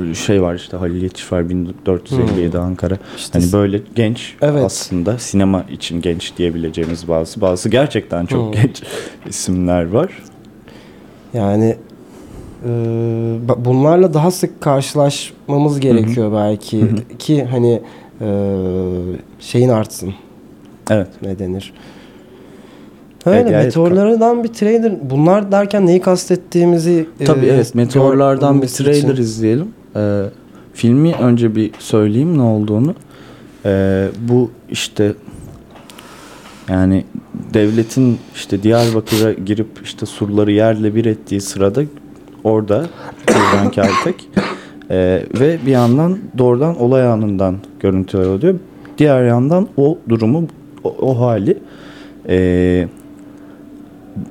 e, 0.10 0.14
şey 0.14 0.42
var 0.42 0.56
işte 0.56 0.78
Halil 0.78 1.04
Yetiş 1.04 1.32
var 1.32 1.50
1457 1.50 2.58
Ankara. 2.58 2.98
İşte 3.18 3.40
hani 3.40 3.54
böyle 3.54 3.82
genç 3.96 4.36
Evet. 4.42 4.64
aslında 4.66 5.18
sinema 5.18 5.66
için 5.72 6.02
genç 6.02 6.38
diyebileceğimiz 6.38 7.08
bazı 7.08 7.42
bazı 7.42 7.70
gerçekten 7.70 8.26
çok 8.26 8.56
Hı. 8.56 8.62
genç 8.62 8.84
isimler 9.28 9.90
var. 9.90 10.24
Yani 11.36 11.76
e, 12.66 12.70
bunlarla 13.58 14.14
daha 14.14 14.32
sık 14.32 14.62
karşılaşmamız 14.62 15.80
gerekiyor 15.80 16.32
belki 16.34 16.82
Hı 16.82 16.86
hı. 16.86 17.18
ki 17.20 17.44
hani 17.44 17.82
e, 18.22 18.28
şeyin 19.40 19.70
artsın. 19.70 20.14
Evet. 20.90 21.08
Ne 21.22 21.40
denir? 21.40 21.74
Öyle 23.26 23.40
Evet, 23.40 23.66
meteorlardan 23.66 24.44
bir 24.44 24.48
trailer. 24.54 24.94
Bunlar 25.10 25.52
derken 25.52 25.86
neyi 25.86 26.02
kastettiğimizi 26.02 27.08
e, 27.20 27.26
Tabii 27.26 27.46
evet 27.46 27.76
meteorlardan 27.76 28.62
bir 28.62 28.68
trailer 28.68 29.14
için. 29.14 29.24
izleyelim. 29.24 29.68
Ee, 29.96 30.24
filmi 30.74 31.14
önce 31.14 31.56
bir 31.56 31.72
söyleyeyim 31.80 32.38
ne 32.38 32.42
olduğunu. 32.42 32.96
Ee, 33.66 34.08
bu 34.30 34.52
işte 34.70 35.14
yani 36.70 37.06
devletin 37.54 38.20
işte 38.36 38.64
Diyarbakır'a 38.64 39.34
girip 39.34 39.68
işte 39.84 40.06
surları 40.06 40.52
yerle 40.52 40.96
bir 40.96 41.06
ettiği 41.06 41.42
sırada 41.42 41.84
orada 42.44 42.86
Gürcan 43.28 43.72
Keltek 43.72 44.30
ee, 44.90 45.24
ve 45.40 45.60
bir 45.66 45.72
yandan 45.72 46.18
doğrudan 46.38 46.82
olay 46.82 47.08
anından 47.08 47.58
görüntüler 47.80 48.26
oluyor. 48.26 48.56
Diğer 48.98 49.26
yandan 49.26 49.68
o 49.78 49.98
durumu 50.10 50.48
o, 50.84 50.96
o 51.00 51.20
hali 51.20 51.58
ee, 52.30 52.88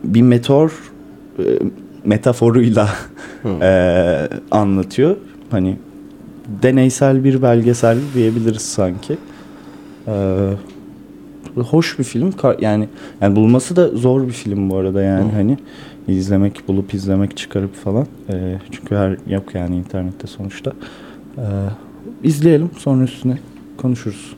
bir 0.05 0.23
meteor 0.23 0.71
e, 1.39 1.43
metaforuyla 2.05 2.89
e, 3.61 4.29
anlatıyor. 4.51 5.17
Hani 5.51 5.77
deneysel 6.63 7.25
bir 7.25 7.43
belgesel 7.43 7.99
diyebiliriz 8.15 8.63
sanki. 8.63 9.17
E, 10.07 10.15
hoş 11.63 11.99
bir 11.99 12.05
film. 12.05 12.33
Yani 12.61 12.89
yani 13.21 13.37
bulması 13.37 13.77
da 13.77 13.89
zor 13.89 14.27
bir 14.27 14.33
film 14.33 14.71
bu 14.71 14.77
arada 14.77 15.03
yani 15.03 15.33
hani 15.33 15.59
izlemek, 16.09 16.69
bulup 16.69 16.95
izlemek, 16.95 17.37
çıkarıp 17.37 17.75
falan. 17.75 18.07
E, 18.33 18.59
çünkü 18.71 18.97
her 18.97 19.17
yok 19.27 19.55
yani 19.55 19.77
internette 19.77 20.27
sonuçta. 20.27 20.73
E, 21.39 21.45
izleyelim 22.23 22.71
sonra 22.79 23.05
üstüne 23.05 23.39
konuşuruz. 23.77 24.37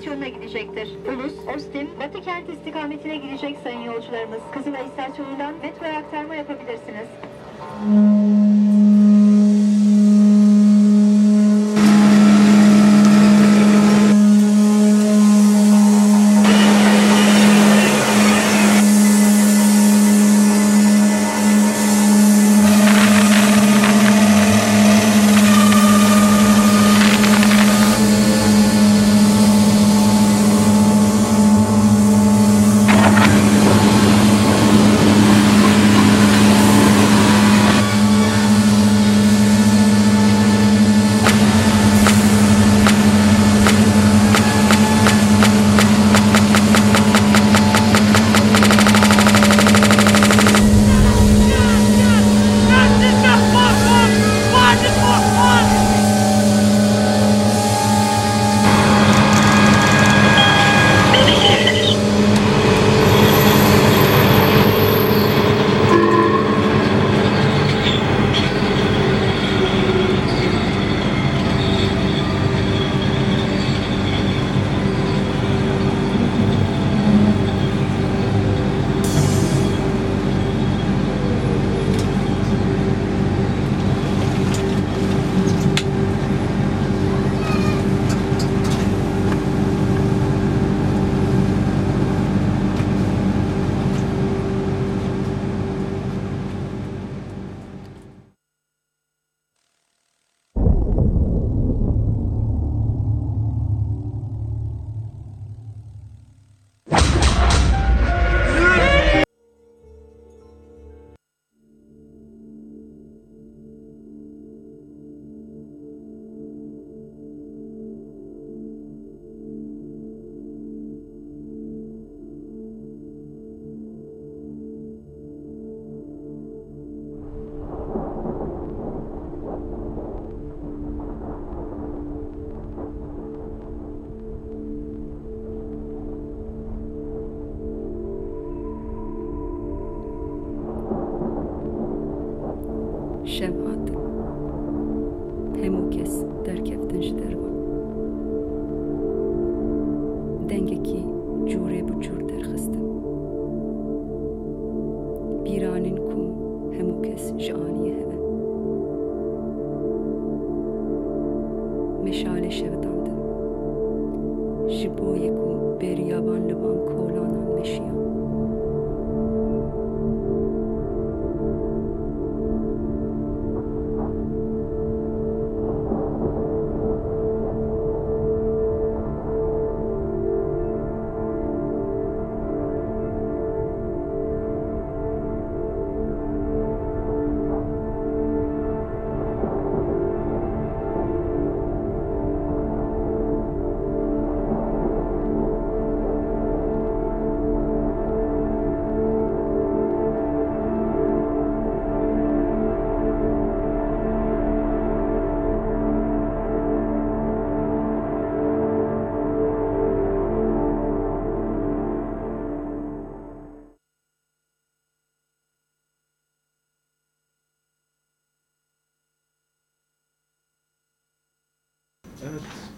İstasyonuna 0.00 0.28
gidecektir. 0.28 0.88
Ulus, 1.08 1.32
Ostim, 1.56 1.88
Batı 2.00 2.20
kent 2.20 2.48
istikametine 2.48 3.16
gidecek 3.16 3.56
sayın 3.62 3.80
yolcularımız. 3.80 4.40
Kızılay 4.52 4.86
istasyonundan 4.86 5.54
metroya 5.62 5.98
aktarma 5.98 6.34
yapabilirsiniz. 6.34 7.08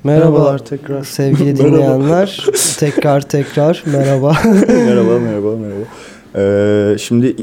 Merhabalar 0.04 0.58
tekrar. 0.58 1.04
sevgili 1.04 1.56
dinleyenler. 1.56 2.46
tekrar 2.78 3.20
tekrar 3.20 3.82
merhaba. 3.86 4.32
merhaba 4.68 5.18
merhaba 5.18 5.56
merhaba. 5.56 5.84
Ee, 6.36 6.98
şimdi 6.98 7.36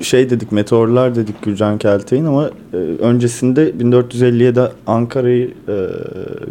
şey 0.00 0.30
dedik 0.30 0.52
meteorlar 0.52 1.14
dedik 1.16 1.42
Gürcan 1.42 1.78
Keltey'in 1.78 2.24
ama 2.24 2.50
e, 2.72 2.76
öncesinde 2.76 3.70
1457'de 3.70 4.72
Ankara'yı 4.86 5.54
e, 5.68 5.76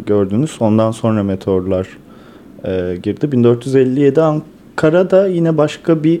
gördünüz. 0.06 0.56
Ondan 0.60 0.90
sonra 0.90 1.22
meteorlar 1.22 1.88
e, 2.64 2.96
girdi. 3.02 3.32
1457 3.32 4.20
Ankara'da 4.20 5.26
yine 5.26 5.56
başka 5.56 6.04
bir 6.04 6.20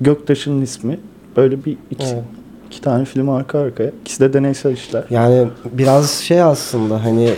göktaşının 0.00 0.62
ismi. 0.62 0.98
Böyle 1.36 1.64
bir 1.64 1.76
iki, 1.90 2.06
Evet. 2.06 2.24
iki 2.66 2.80
tane 2.80 3.04
film 3.04 3.30
arka 3.30 3.58
arkaya. 3.58 3.90
İkisi 4.00 4.20
de 4.20 4.32
deneysel 4.32 4.72
işler. 4.72 5.04
Yani 5.10 5.48
biraz 5.72 6.10
şey 6.10 6.42
aslında 6.42 7.04
hani 7.04 7.30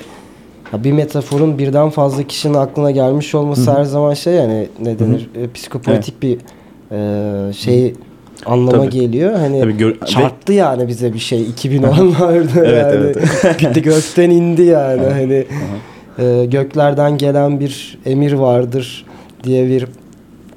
ya 0.73 0.85
bir 0.85 0.93
metaforun 0.93 1.59
birden 1.59 1.91
fazla 1.91 2.23
kişinin 2.23 2.55
aklına 2.55 2.91
gelmiş 2.91 3.35
olması 3.35 3.71
Hı 3.71 3.75
hı. 3.75 3.79
her 3.79 3.85
zaman 3.85 4.15
şey 4.15 4.35
yani 4.35 4.69
ne 4.83 4.99
denir 4.99 5.31
e, 5.37 5.51
psikopolitik 5.53 6.23
bir 6.23 6.39
e, 6.93 7.53
şey 7.53 7.95
anlama 8.47 8.79
Tabii. 8.79 8.91
geliyor. 8.91 9.35
Hani 9.35 9.61
Tabii 9.61 9.77
gör- 9.77 10.01
çarptı 10.07 10.53
yani 10.53 10.89
bize 10.89 11.15
bir 11.15 11.19
şey 11.19 11.47
2010'larda 11.63 12.59
Evet, 12.65 12.77
yani. 12.83 12.95
evet. 12.95 13.59
Gitti 13.59 13.83
gökten 13.83 14.31
indi 14.31 14.63
yani 14.63 15.03
hani 15.07 15.45
e, 16.19 16.45
göklerden 16.47 17.19
gelen 17.19 17.61
bir 17.61 17.99
emir 18.07 18.33
vardır 18.33 19.07
diye 19.45 19.67
bir 19.69 19.87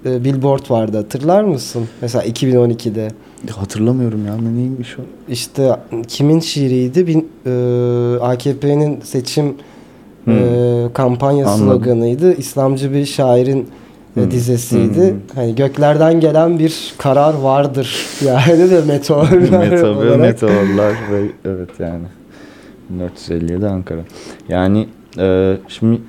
e, 0.05 0.23
billboard 0.23 0.69
vardı 0.71 0.97
hatırlar 0.97 1.43
mısın? 1.43 1.87
Mesela 2.01 2.25
2012'de. 2.25 3.07
Hatırlamıyorum 3.51 4.25
ya 4.25 4.35
ne 4.37 4.55
neymiş 4.61 4.99
o? 4.99 5.01
İşte 5.31 5.75
kimin 6.07 6.39
şiiriydi? 6.39 7.07
Bin, 7.07 7.29
e, 7.45 7.49
AKP'nin 8.21 9.01
seçim 9.01 9.55
Hmm. 10.25 10.33
e, 10.33 10.93
kampanya 10.93 11.47
Anladım. 11.47 11.65
sloganıydı. 11.67 12.33
İslamcı 12.33 12.93
bir 12.93 13.05
şairin 13.05 13.67
Hmm. 14.13 14.31
dizesiydi. 14.31 15.11
Hmm. 15.11 15.17
Hani 15.35 15.55
göklerden 15.55 16.19
gelen 16.19 16.59
bir 16.59 16.93
karar 16.97 17.33
vardır. 17.33 18.05
Yani 18.25 18.69
de 18.71 18.81
meteorlar 18.87 19.87
olarak. 19.95 20.19
meteorlar 20.19 20.91
ve 21.11 21.21
evet 21.45 21.69
yani 21.79 22.03
1457 22.89 23.67
Ankara. 23.67 23.99
Yani 24.49 24.87
e, 25.19 25.57
şimdi 25.67 26.01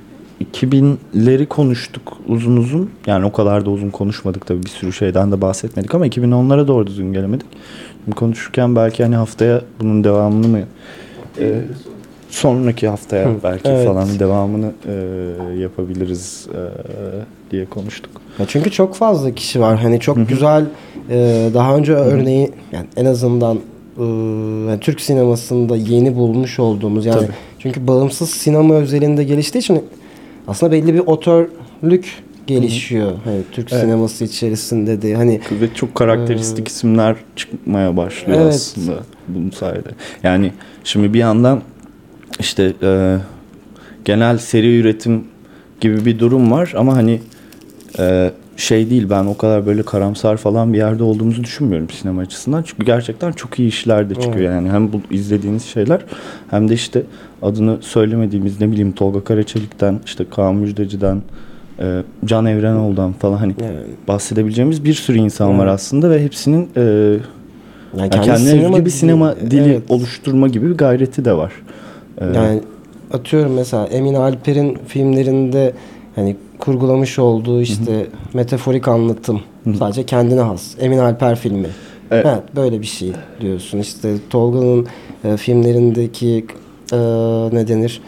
2000'leri 0.53 1.47
konuştuk 1.47 2.13
uzun 2.29 2.57
uzun. 2.57 2.91
Yani 3.07 3.25
o 3.27 3.33
kadar 3.33 3.67
da 3.67 3.71
uzun 3.71 3.91
konuşmadık 3.91 4.47
tabii 4.47 4.63
bir 4.63 4.69
sürü 4.69 4.93
şeyden 4.93 5.33
de 5.33 5.41
bahsetmedik 5.41 5.95
ama 5.95 6.07
2010'lara 6.07 6.69
doğru 6.69 6.87
düzgün 6.87 7.13
gelemedik. 7.13 7.47
Şimdi 8.05 8.17
konuşurken 8.17 8.77
belki 8.77 9.03
hani 9.05 9.17
haftaya 9.17 9.61
bunun 9.81 10.05
devamını 10.05 10.49
mı 10.49 10.59
e, 11.41 11.61
sonraki 12.31 12.89
haftaya 12.89 13.27
Hı, 13.27 13.35
belki 13.43 13.69
evet. 13.69 13.87
falan 13.87 14.19
devamını 14.19 14.71
e, 14.89 14.93
yapabiliriz 15.61 16.47
e, 16.53 16.61
diye 17.51 17.67
konuştuk. 17.67 18.11
Ya 18.39 18.47
çünkü 18.49 18.71
çok 18.71 18.95
fazla 18.95 19.35
kişi 19.35 19.61
var. 19.61 19.79
Hani 19.79 20.01
çok 20.01 20.29
güzel 20.29 20.65
e, 21.11 21.49
daha 21.55 21.77
önce 21.77 21.93
örneği 21.93 22.51
yani 22.73 22.87
en 22.97 23.05
azından 23.05 23.57
e, 23.99 24.03
yani 24.71 24.81
Türk 24.81 25.01
sinemasında 25.01 25.77
yeni 25.77 26.17
bulmuş 26.17 26.59
olduğumuz 26.59 27.07
yani 27.07 27.21
Tabii. 27.21 27.33
çünkü 27.59 27.87
bağımsız 27.87 28.31
sinema 28.31 28.75
özelinde 28.75 29.25
geliştiği 29.25 29.61
için 29.61 29.85
aslında 30.49 30.73
belli 30.73 30.95
bir 30.95 31.01
otörlük 31.01 32.23
gelişiyor. 32.47 33.13
Hani 33.25 33.41
Türk 33.53 33.73
Evet. 33.73 33.83
sineması 33.83 34.25
içerisinde 34.25 35.03
de 35.03 35.15
hani 35.15 35.41
Ve 35.61 35.75
çok 35.75 35.95
karakteristik 35.95 36.69
isimler 36.69 37.17
çıkmaya 37.37 37.97
başlıyor 37.97 38.41
Evet. 38.43 38.55
aslında 38.55 38.99
bunun 39.29 39.51
sayede. 39.51 39.89
Yani 40.23 40.53
şimdi 40.85 41.15
bir 41.15 41.19
yandan 41.19 41.63
işte 42.39 42.73
e, 42.83 43.19
genel 44.05 44.39
seri 44.39 44.79
üretim 44.79 45.25
gibi 45.81 46.05
bir 46.05 46.19
durum 46.19 46.51
var 46.51 46.73
ama 46.77 46.97
hani 46.97 47.21
e, 47.99 48.31
şey 48.57 48.91
değil 48.91 49.07
ben 49.11 49.25
o 49.25 49.37
kadar 49.37 49.67
böyle 49.67 49.83
karamsar 49.83 50.37
falan 50.37 50.73
bir 50.73 50.79
yerde 50.79 51.03
olduğumuzu 51.03 51.45
düşünmüyorum 51.45 51.91
sinema 51.91 52.21
açısından. 52.21 52.63
Çünkü 52.63 52.85
gerçekten 52.85 53.33
çok 53.33 53.59
iyi 53.59 53.69
işler 53.69 54.11
de 54.11 54.15
çıkıyor 54.15 54.37
Evet. 54.37 54.51
yani 54.55 54.71
hem 54.71 54.93
bu 54.93 55.01
izlediğiniz 55.11 55.65
şeyler 55.65 56.01
hem 56.51 56.69
de 56.69 56.75
işte 56.75 57.03
adını 57.43 57.79
söylemediğimiz 57.81 58.61
ne 58.61 58.71
bileyim 58.71 58.93
Tolga 58.93 59.25
Karaçelik'ten 59.25 60.01
işte 60.05 60.25
Kaan 60.31 60.55
Müjdeci'den 60.55 61.23
e, 61.79 62.03
Can 62.25 62.47
Evrenoğlu'dan 62.47 63.13
falan 63.13 63.37
hani 63.37 63.55
bahsedebileceğimiz 64.09 64.85
bir 64.85 64.95
sürü 64.95 65.19
insan 65.19 65.59
var 65.59 65.65
Evet. 65.65 65.75
aslında 65.75 66.11
ve 66.11 66.25
hepsinin 66.25 66.69
e, 66.77 66.81
yani 67.99 68.11
kendi 68.11 68.27
kendine 68.27 68.51
sinema 68.51 68.77
özgü 68.77 68.85
bir 68.85 68.91
sinema 68.91 69.37
dili 69.37 69.71
evet. 69.71 69.83
oluşturma 69.89 70.49
gibi 70.49 70.71
bir 70.71 70.75
gayreti 70.75 71.25
de 71.25 71.33
var. 71.33 71.53
E, 72.21 72.25
Yani 72.25 72.61
atıyorum 73.13 73.53
mesela 73.53 73.87
Emin 73.87 74.15
Alper'in 74.15 74.79
filmlerinde 74.87 75.73
hani 76.15 76.37
kurgulamış 76.59 77.19
olduğu 77.19 77.63
işte 77.63 78.07
metaforik 78.35 78.89
anlatım 78.89 79.41
sadece 79.79 80.07
kendine 80.07 80.41
has. 80.41 80.75
Emin 80.81 80.99
Alper 80.99 81.37
filmi. 81.37 81.69
Evet. 82.11 82.27
Evet, 82.29 82.43
böyle 82.57 82.81
bir 82.81 82.87
şey 82.87 83.13
diyorsun. 83.41 83.79
İşte 83.79 84.15
Tolga'nın 84.31 84.87
e, 85.25 85.37
filmlerindeki 85.37 86.47
e, 86.93 86.97
ne 87.53 87.69
denir? 87.69 88.01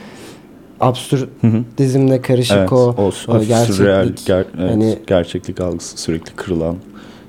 Absürdizmle 0.81 2.21
karışık 2.23 2.57
evet, 2.57 2.73
o, 2.73 2.95
o, 2.99 3.11
sürreal, 3.11 3.45
gerçeklik. 3.45 4.29
ger- 4.29 4.45
evet, 4.59 4.71
hani 4.71 4.99
gerçeklik 5.07 5.61
algısı 5.61 5.99
sürekli 6.01 6.33
kırılan 6.33 6.77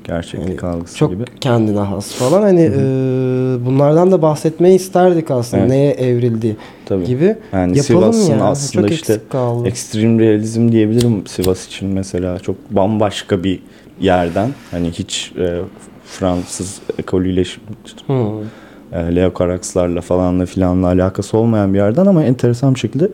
gerçeklik 0.09 0.63
algısı 0.63 0.97
çok 0.97 1.11
gibi. 1.11 1.23
kendine 1.41 1.79
has 1.79 2.11
falan. 2.13 2.41
Hani 2.41 2.61
e, 2.61 2.79
bunlardan 3.65 4.11
da 4.11 4.21
bahsetmeyi 4.21 4.75
isterdik 4.75 5.31
aslında. 5.31 5.61
Evet. 5.63 5.71
Neye 5.71 5.91
evrildi 5.91 6.57
Tabii. 6.85 7.05
gibi. 7.05 7.35
Yani 7.53 7.77
Yapalım 7.77 8.13
Sivas'ın 8.13 8.37
ya. 8.37 8.43
aslında 8.43 8.87
çok 8.87 8.95
işte 8.97 9.17
kaldı. 9.29 9.67
ekstrem 9.67 10.19
realizm 10.19 10.71
diyebilirim 10.71 11.27
Sivas 11.27 11.67
için 11.67 11.89
mesela 11.89 12.39
çok 12.39 12.55
bambaşka 12.71 13.43
bir 13.43 13.59
yerden 14.01 14.49
hani 14.71 14.91
hiç 14.91 15.31
e, 15.39 15.59
Fransız 16.05 16.81
ekolüyle 16.99 17.43
Hmm. 18.07 18.17
e, 18.93 19.15
Leo 19.15 19.31
Carax'larla 19.39 20.01
falanla 20.01 20.45
filanla 20.45 20.87
alakası 20.87 21.37
olmayan 21.37 21.73
bir 21.73 21.77
yerden 21.79 22.05
ama 22.05 22.23
enteresan 22.23 22.75
bir 22.75 22.79
şekilde 22.79 23.09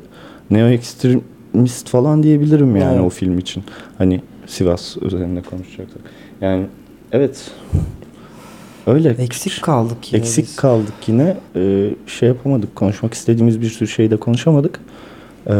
neo 0.51 0.67
ekstremist 0.67 1.89
falan 1.89 2.23
diyebilirim 2.23 2.75
yani 2.75 2.93
Evet. 2.95 3.05
o 3.05 3.09
film 3.09 3.39
için. 3.39 3.63
Hani 3.97 4.21
Sivas 4.47 4.97
üzerinde 4.97 5.41
konuşacaksak. 5.41 6.01
Yani 6.41 6.65
evet 7.15 7.51
öyle. 8.87 9.09
Eksik 9.09 9.61
kaldık 9.61 10.13
yine 10.13 10.21
Eksik 10.21 10.45
biz. 10.45 10.55
kaldık 10.55 10.93
yine. 11.07 11.37
Ee, 11.55 11.89
şey 12.07 12.29
yapamadık. 12.29 12.75
Konuşmak 12.75 13.13
istediğimiz 13.13 13.61
bir 13.61 13.69
sürü 13.69 13.87
şeyde 13.89 14.17
konuşamadık. 14.17 14.79
Ee, 15.49 15.53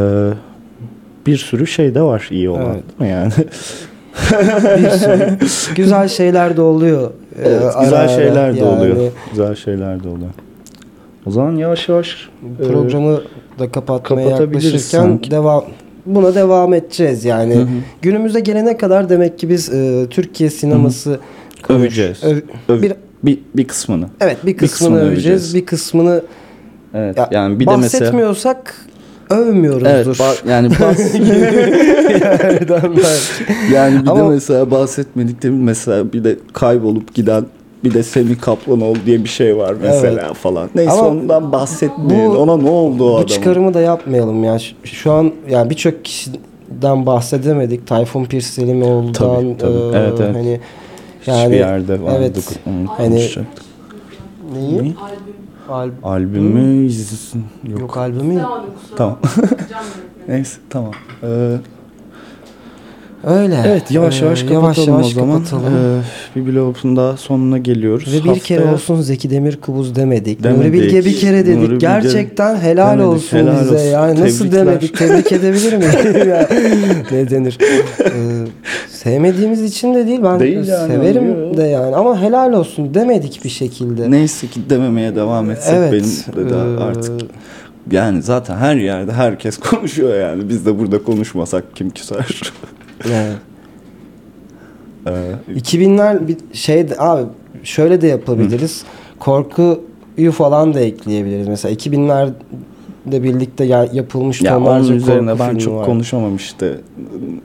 bir 1.28 1.38
sürü 1.38 1.68
şey 1.68 1.96
de 1.96 2.02
var 2.02 2.28
iyi 2.32 2.50
olan 2.50 2.66
Evet. 2.66 2.84
değil 3.00 3.12
mi 3.12 3.18
yani? 3.18 3.32
bir 5.42 5.48
sürü 5.48 5.76
güzel 5.76 6.08
şeyler 6.08 6.58
de 6.58 6.62
oluyor. 6.62 7.12
Ee, 7.40 7.48
Evet, 7.50 7.64
ara 7.76 7.84
güzel 7.84 8.00
ara 8.00 8.08
şeyler 8.08 8.54
de 8.56 8.60
yani. 8.60 8.70
oluyor. 8.70 9.12
Güzel 9.32 9.56
şeyler 9.56 10.04
de 10.04 10.08
oluyor. 10.10 10.30
O 11.26 11.32
zaman 11.32 11.56
yavaş 11.56 11.90
yavaş 11.90 12.30
e, 12.60 12.64
Programı 12.68 13.22
da 13.60 13.72
kapatmaya 13.72 14.30
yaklaşırken 14.30 14.78
sanki. 14.78 15.32
devam 15.32 15.64
buna 16.06 16.36
devam 16.36 16.74
edeceğiz 16.74 17.26
yani. 17.26 17.56
Hı 17.56 17.60
hı. 17.62 17.68
Günümüze 18.02 18.40
gelene 18.40 18.78
kadar 18.78 19.10
demek 19.10 19.40
ki 19.40 19.50
biz 19.50 19.70
e, 19.74 20.06
Türkiye 20.10 20.50
sineması 20.50 21.20
konuş- 21.68 21.82
öveceğiz. 21.82 22.24
öv- 22.24 22.42
Öv- 22.70 22.82
bir, 22.82 22.94
bir, 23.24 23.40
bir 23.56 23.68
kısmını. 23.68 24.06
evet 24.22 24.38
bir 24.46 24.58
kısmını, 24.58 25.00
öveceğiz, 25.02 25.56
bir 25.56 25.66
kısmını 25.66 26.22
Evet. 26.94 27.18
ya, 27.18 27.30
yani 27.32 27.60
bir 27.60 27.68
de 27.68 27.76
mesela 27.78 28.02
bahsetmiyorsak 28.06 28.76
övmüyoruzdur. 29.30 29.86
Evet, 29.90 30.08
ba- 30.08 30.50
yani 30.50 30.70
belki. 30.82 31.74
yani 33.74 34.02
bir 34.02 34.06
de 34.06 34.12
Ama- 34.12 34.30
mesela 34.30 34.72
bahsetmediklerim 34.72 35.64
mesela 35.64 36.14
bir 36.14 36.24
de 36.24 36.36
kaybolup 36.54 37.14
giden 37.16 37.46
bir 37.84 37.94
de 37.94 38.04
Semih 38.04 38.40
Kaplanoğlu 38.42 38.98
diye 39.06 39.24
bir 39.24 39.30
şey 39.30 39.58
var 39.58 39.76
mesela 39.82 40.22
Evet. 40.28 40.36
falan. 40.36 40.70
Neyse 40.76 40.92
Ama 40.92 41.08
ondan 41.08 41.52
bahsetmeyin. 41.52 42.32
bu- 42.34 42.38
Ona 42.38 42.58
ne 42.58 42.70
oldu 42.70 43.04
o 43.04 43.08
Bu 43.08 43.12
adamın? 43.16 43.28
çıkarımı 43.28 43.74
da 43.74 43.82
yapmayalım 43.82 44.44
ya. 44.44 44.60
Şu, 44.60 44.76
şu 44.84 45.12
an 45.12 45.32
yani 45.50 45.70
birçok 45.70 46.06
kişiden 46.06 47.06
bahsedemedik. 47.06 47.88
Tayfun 47.88 48.26
Pirselimoğlu'dan 48.26 49.14
Tabii, 49.14 49.58
tabii. 49.58 49.72
e, 49.96 50.00
Evet, 50.00 50.14
evet. 50.22 50.36
hani 50.36 50.60
Hiçbir 51.28 51.56
yerde 51.58 52.02
vardık. 52.02 52.20
Evet. 52.20 52.60
Onu 52.68 52.88
Hani 52.88 53.10
konuşacaktık. 53.10 53.66
neyi? 54.54 54.96
Al- 55.70 55.90
Albümü 56.04 56.86
izlesin. 56.86 57.44
Yok. 57.70 57.80
Yok 57.80 57.98
albümü. 57.98 58.42
Tamam. 58.98 59.20
Neyse 60.28 60.58
tamam. 60.70 60.92
Ee, 61.24 61.28
Öyle. 63.24 63.64
Evet 63.68 63.92
yavaş 63.92 64.22
Ee, 64.22 64.26
yavaş 64.26 64.44
kapatalım 64.44 64.64
yavaş 64.64 64.88
yavaş 64.88 65.06
o 65.06 65.10
zaman. 65.10 65.36
kapatalım. 65.44 65.64
Ee, 65.76 66.02
bir 66.36 66.54
bloğun 66.54 66.96
daha 66.96 67.18
sonuna 67.18 67.58
geliyoruz. 67.58 68.14
Ve 68.14 68.24
bir 68.24 68.30
Haftaya- 68.30 68.40
kere 68.44 68.66
olsun 68.74 69.02
Zeki 69.02 69.30
Demirkubuz 69.30 69.96
demedik. 69.96 70.44
Demedik. 70.44 70.62
Nuri 70.64 70.74
Bilge 70.74 71.06
bir 71.06 71.18
kere 71.20 71.46
dedik. 71.46 71.58
Nuri 71.58 71.72
Bilge 71.72 71.78
Gerçekten 71.88 72.56
helal 72.58 72.92
demedik. 72.92 73.08
olsun 73.14 73.38
Helal 73.38 73.62
bize. 73.62 73.74
olsun. 73.76 73.86
Yani 73.86 74.22
nasıl 74.22 74.52
demedik? 74.52 74.98
Tebrik 74.98 75.32
edebilir 75.32 75.74
miyim? 75.78 75.92
Yani 76.30 77.04
ne 77.12 77.30
denir? 77.30 77.58
Ee, 77.62 78.10
sevmediğimiz 79.06 79.64
için 79.64 79.94
de 79.94 80.08
değil. 80.08 80.20
Ben 80.24 80.40
Değil 80.40 80.68
yani, 80.68 80.94
severim 80.94 81.46
yok. 81.46 81.58
de 81.58 81.64
yani. 81.64 81.96
Ama 81.96 82.22
helal 82.22 82.54
olsun 82.54 82.94
demedik 82.94 83.44
bir 83.44 83.50
şekilde. 83.50 84.12
Neyse 84.12 84.48
ki 84.48 84.70
dememeye 84.70 85.16
devam 85.16 85.52
etsek 85.52 85.74
Evet, 85.78 85.92
benim 85.94 86.46
de 86.46 86.54
daha 86.54 86.66
ee, 86.66 86.78
artık 86.78 87.22
yani 87.92 88.22
zaten 88.22 88.58
her 88.58 88.76
yerde 88.76 89.12
herkes 89.12 89.58
konuşuyor 89.70 90.20
yani. 90.20 90.50
Biz 90.50 90.66
de 90.66 90.80
burada 90.80 91.04
konuşmasak 91.04 91.64
kim 91.76 91.90
küser? 91.90 92.26
Evet. 93.06 93.36
Ee, 95.08 95.54
2000'ler 95.60 96.28
bir 96.28 96.38
şey 96.54 96.86
abi 96.98 97.24
şöyle 97.64 98.02
de 98.02 98.08
yapabiliriz. 98.08 98.84
Korkuyu 99.20 100.32
falan 100.34 100.74
da 100.74 100.80
ekleyebiliriz. 100.80 101.48
Mesela 101.48 101.74
2000'lerde 103.08 103.24
birlikte 103.24 103.64
ya- 103.64 103.88
yapılmış 103.94 104.42
ya 104.42 104.58
onun 104.58 104.66
tonlarca 104.66 104.94
üzerine 104.94 105.32
korku 105.32 105.44
ben 105.54 105.58
çok 105.58 105.76
var. 105.80 105.86
konuşamam 105.86 106.36
işte. 106.36 106.76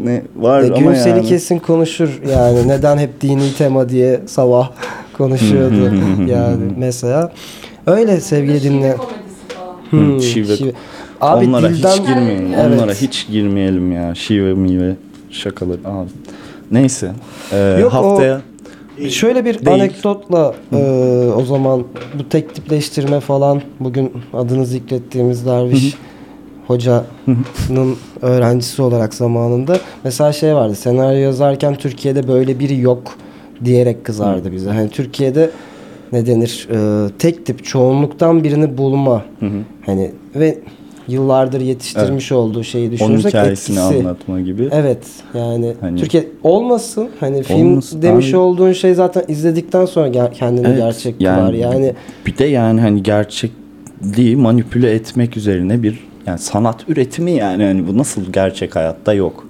Ne 0.00 0.22
var 0.36 0.62
E, 0.62 0.72
ama 0.74 0.94
yani. 0.96 1.22
kesin 1.26 1.58
konuşur 1.58 2.20
yani 2.32 2.68
neden 2.68 2.98
hep 2.98 3.20
dini 3.20 3.54
tema 3.58 3.88
diye 3.88 4.20
sabah 4.26 4.70
konuşuyordu 5.18 5.90
yani 6.26 6.62
mesela. 6.78 7.32
Öyle 7.86 8.20
sevgili 8.20 8.62
dinle. 8.62 8.96
Hmm, 9.90 10.20
şive. 10.20 10.56
şive. 10.56 10.72
Abi 11.20 11.46
Onlara 11.46 11.68
dilden- 11.70 11.88
hiç 11.90 12.06
girmeyelim. 12.06 12.54
Evet. 12.54 12.78
Onlara 12.80 12.92
hiç 12.92 13.26
girmeyelim 13.30 13.92
ya. 13.92 14.14
Şive 14.14 14.54
mive 14.54 14.96
şakaları. 15.30 15.78
Abi. 15.84 16.08
Neyse. 16.70 17.10
Ee, 17.52 17.78
Yok, 17.80 17.92
o- 17.94 17.96
haftaya 17.96 18.40
Şöyle 19.08 19.44
bir 19.44 19.66
Değil. 19.66 19.76
anekdotla 19.76 20.54
e, 20.72 20.76
o 21.36 21.44
zaman 21.44 21.84
bu 22.18 22.28
tek 22.28 22.54
tipleştirme 22.54 23.20
falan 23.20 23.62
bugün 23.80 24.12
adını 24.32 24.66
zikrettiğimiz 24.66 25.46
Derviş 25.46 25.94
hocanın 26.66 27.96
öğrencisi 28.22 28.82
olarak 28.82 29.14
zamanında 29.14 29.78
mesela 30.04 30.32
şey 30.32 30.54
vardı 30.54 30.74
senaryo 30.74 31.18
yazarken 31.18 31.74
Türkiye'de 31.74 32.28
böyle 32.28 32.58
biri 32.58 32.80
yok 32.80 33.02
diyerek 33.64 34.04
kızardı 34.04 34.52
bize. 34.52 34.70
Hani 34.70 34.90
Türkiye'de 34.90 35.50
ne 36.12 36.26
denir 36.26 36.68
e, 36.72 37.10
tek 37.18 37.46
tip 37.46 37.64
çoğunluktan 37.64 38.44
birini 38.44 38.78
bulma. 38.78 39.24
Hani 39.86 40.10
ve 40.34 40.58
yıllardır 41.10 41.60
yetiştirmiş 41.60 42.32
olduğu 42.32 42.64
şeyi 42.64 42.84
onun 42.86 42.92
düşünürsek 42.92 43.28
hikayesini 43.34 43.78
etkisi. 43.78 43.98
anlatma 43.98 44.40
gibi. 44.40 44.68
Evet 44.72 44.98
yani 45.34 45.74
Hani- 45.80 46.00
Türkiye 46.00 46.26
olmasın 46.42 47.08
hani 47.20 47.42
film 47.42 47.70
Olmasın, 47.70 48.02
demiş 48.02 48.28
abi. 48.30 48.36
olduğun 48.36 48.72
şey 48.72 48.94
zaten 48.94 49.24
izledikten 49.28 49.86
sonra 49.86 50.08
ger- 50.08 50.32
kendini 50.32 50.66
Evet, 50.66 50.78
gerçek 50.78 51.18
kılar 51.18 51.52
yani 51.52 51.92
bir 52.26 52.38
de 52.38 52.44
yani 52.44 52.80
hani 52.80 53.02
gerçekliği 53.02 54.36
manipüle 54.36 54.90
etmek 54.92 55.36
üzerine 55.36 55.82
bir 55.82 56.00
yani 56.26 56.38
sanat 56.38 56.88
üretimi 56.88 57.30
yani 57.32 57.64
hani 57.64 57.86
bu 57.88 57.98
nasıl 57.98 58.32
gerçek 58.32 58.76
hayatta 58.76 59.14
yok. 59.14 59.46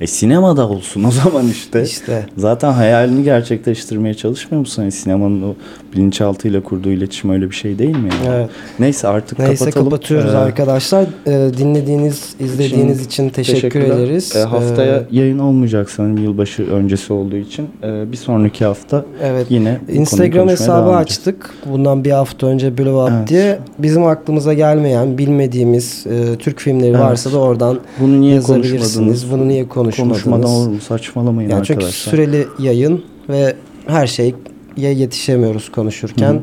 E 0.00 0.06
sinemada 0.06 0.68
olsun 0.68 1.04
o 1.04 1.10
zaman 1.10 1.48
işte. 1.48 1.82
İşte. 1.82 2.26
Zaten 2.36 2.72
hayalini 2.72 3.24
gerçekleştirmeye 3.24 4.14
çalışmıyor 4.14 4.60
musun? 4.60 4.82
Yani 4.82 4.92
sinemanın 4.92 5.42
o 5.42 5.54
bilinçaltıyla 5.94 6.62
kurduğu 6.62 6.90
iletişim 6.90 7.30
öyle 7.30 7.50
bir 7.50 7.54
şey 7.54 7.78
değil 7.78 7.96
mi? 7.96 8.08
Yani? 8.26 8.36
Evet. 8.36 8.50
Neyse 8.78 9.08
artık 9.08 9.38
Neyse 9.38 9.64
kapatalım. 9.64 9.84
kapatıyoruz 9.90 10.34
Ee, 10.34 10.36
arkadaşlar. 10.36 11.06
Ee, 11.26 11.58
dinlediğiniz, 11.58 12.34
izlediğiniz 12.40 13.06
için 13.06 13.28
teşekkür 13.30 13.60
teşekkürler. 13.60 13.96
ederiz. 13.98 14.36
Ee, 14.36 14.40
haftaya 14.40 14.94
Ee, 14.96 15.02
yayın 15.10 15.38
olmayacak 15.38 15.90
sanırım 15.90 16.18
yılbaşı 16.18 16.62
öncesi 16.70 17.12
olduğu 17.12 17.36
için. 17.36 17.68
Ee, 17.82 18.12
bir 18.12 18.16
sonraki 18.16 18.64
hafta 18.64 19.04
Evet. 19.22 19.46
yine 19.50 19.78
Instagram 19.92 20.48
hesabı 20.48 20.90
açtık. 20.90 21.54
Bundan 21.70 22.04
bir 22.04 22.10
hafta 22.10 22.46
önce 22.46 22.78
Blow 22.78 22.92
Up 23.02 23.10
Evet. 23.18 23.28
diye. 23.28 23.58
Bizim 23.78 24.04
aklımıza 24.06 24.54
gelmeyen, 24.54 25.18
bilmediğimiz 25.18 26.06
e, 26.06 26.36
Türk 26.38 26.58
filmleri 26.60 26.90
Evet. 26.90 27.00
varsa 27.00 27.32
da 27.32 27.38
oradan 27.38 27.78
Bunu 28.00 28.20
niye 28.20 28.34
yazabilirsiniz. 28.34 29.30
Bunu 29.32 29.48
niye 29.48 29.68
konuşmadınız? 29.68 30.22
Konuşmadan 30.22 30.50
olur 30.56 30.68
mu? 30.68 30.80
Saçmalamayın 30.88 31.50
Yani 31.50 31.64
çünkü 31.66 31.78
arkadaşlar. 31.78 32.10
süreli 32.10 32.46
yayın 32.58 33.04
ve 33.28 33.54
her 33.86 34.06
şeye 34.06 34.34
yetişemiyoruz 34.76 35.72
konuşurken. 35.72 36.42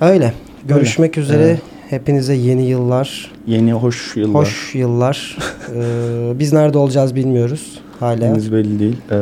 Öyle. 0.00 0.32
Görüşmek 0.68 1.18
Öyle. 1.18 1.26
üzere. 1.26 1.42
Evet. 1.44 1.60
Hepinize 1.90 2.34
yeni 2.34 2.66
yıllar. 2.66 3.32
Yeni 3.46 3.72
hoş 3.72 4.16
yıllar. 4.16 4.34
Hoş 4.42 4.74
yıllar. 4.74 5.38
Ee, 5.76 6.32
biz 6.38 6.52
nerede 6.52 6.78
olacağız 6.78 7.14
bilmiyoruz 7.14 7.80
hala. 8.00 8.26
Henüz 8.26 8.52
belli 8.52 8.78
değil. 8.78 8.96
Ee, 9.10 9.14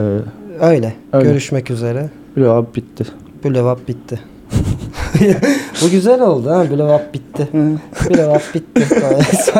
Öyle. 0.61 0.95
Öyle. 1.13 1.25
Görüşmek 1.29 1.71
üzere. 1.71 2.11
Blow 2.37 2.59
up 2.59 2.77
bitti. 2.77 3.05
Blow 3.45 3.71
up 3.71 3.89
bitti. 3.89 4.21
Bu 5.83 5.91
güzel 5.91 6.21
oldu 6.21 6.51
ha. 6.51 6.71
Blow 6.71 6.95
up 6.95 7.15
bitti. 7.15 7.49
Blow 8.11 8.37
up 8.37 8.43
bitti. 8.55 8.83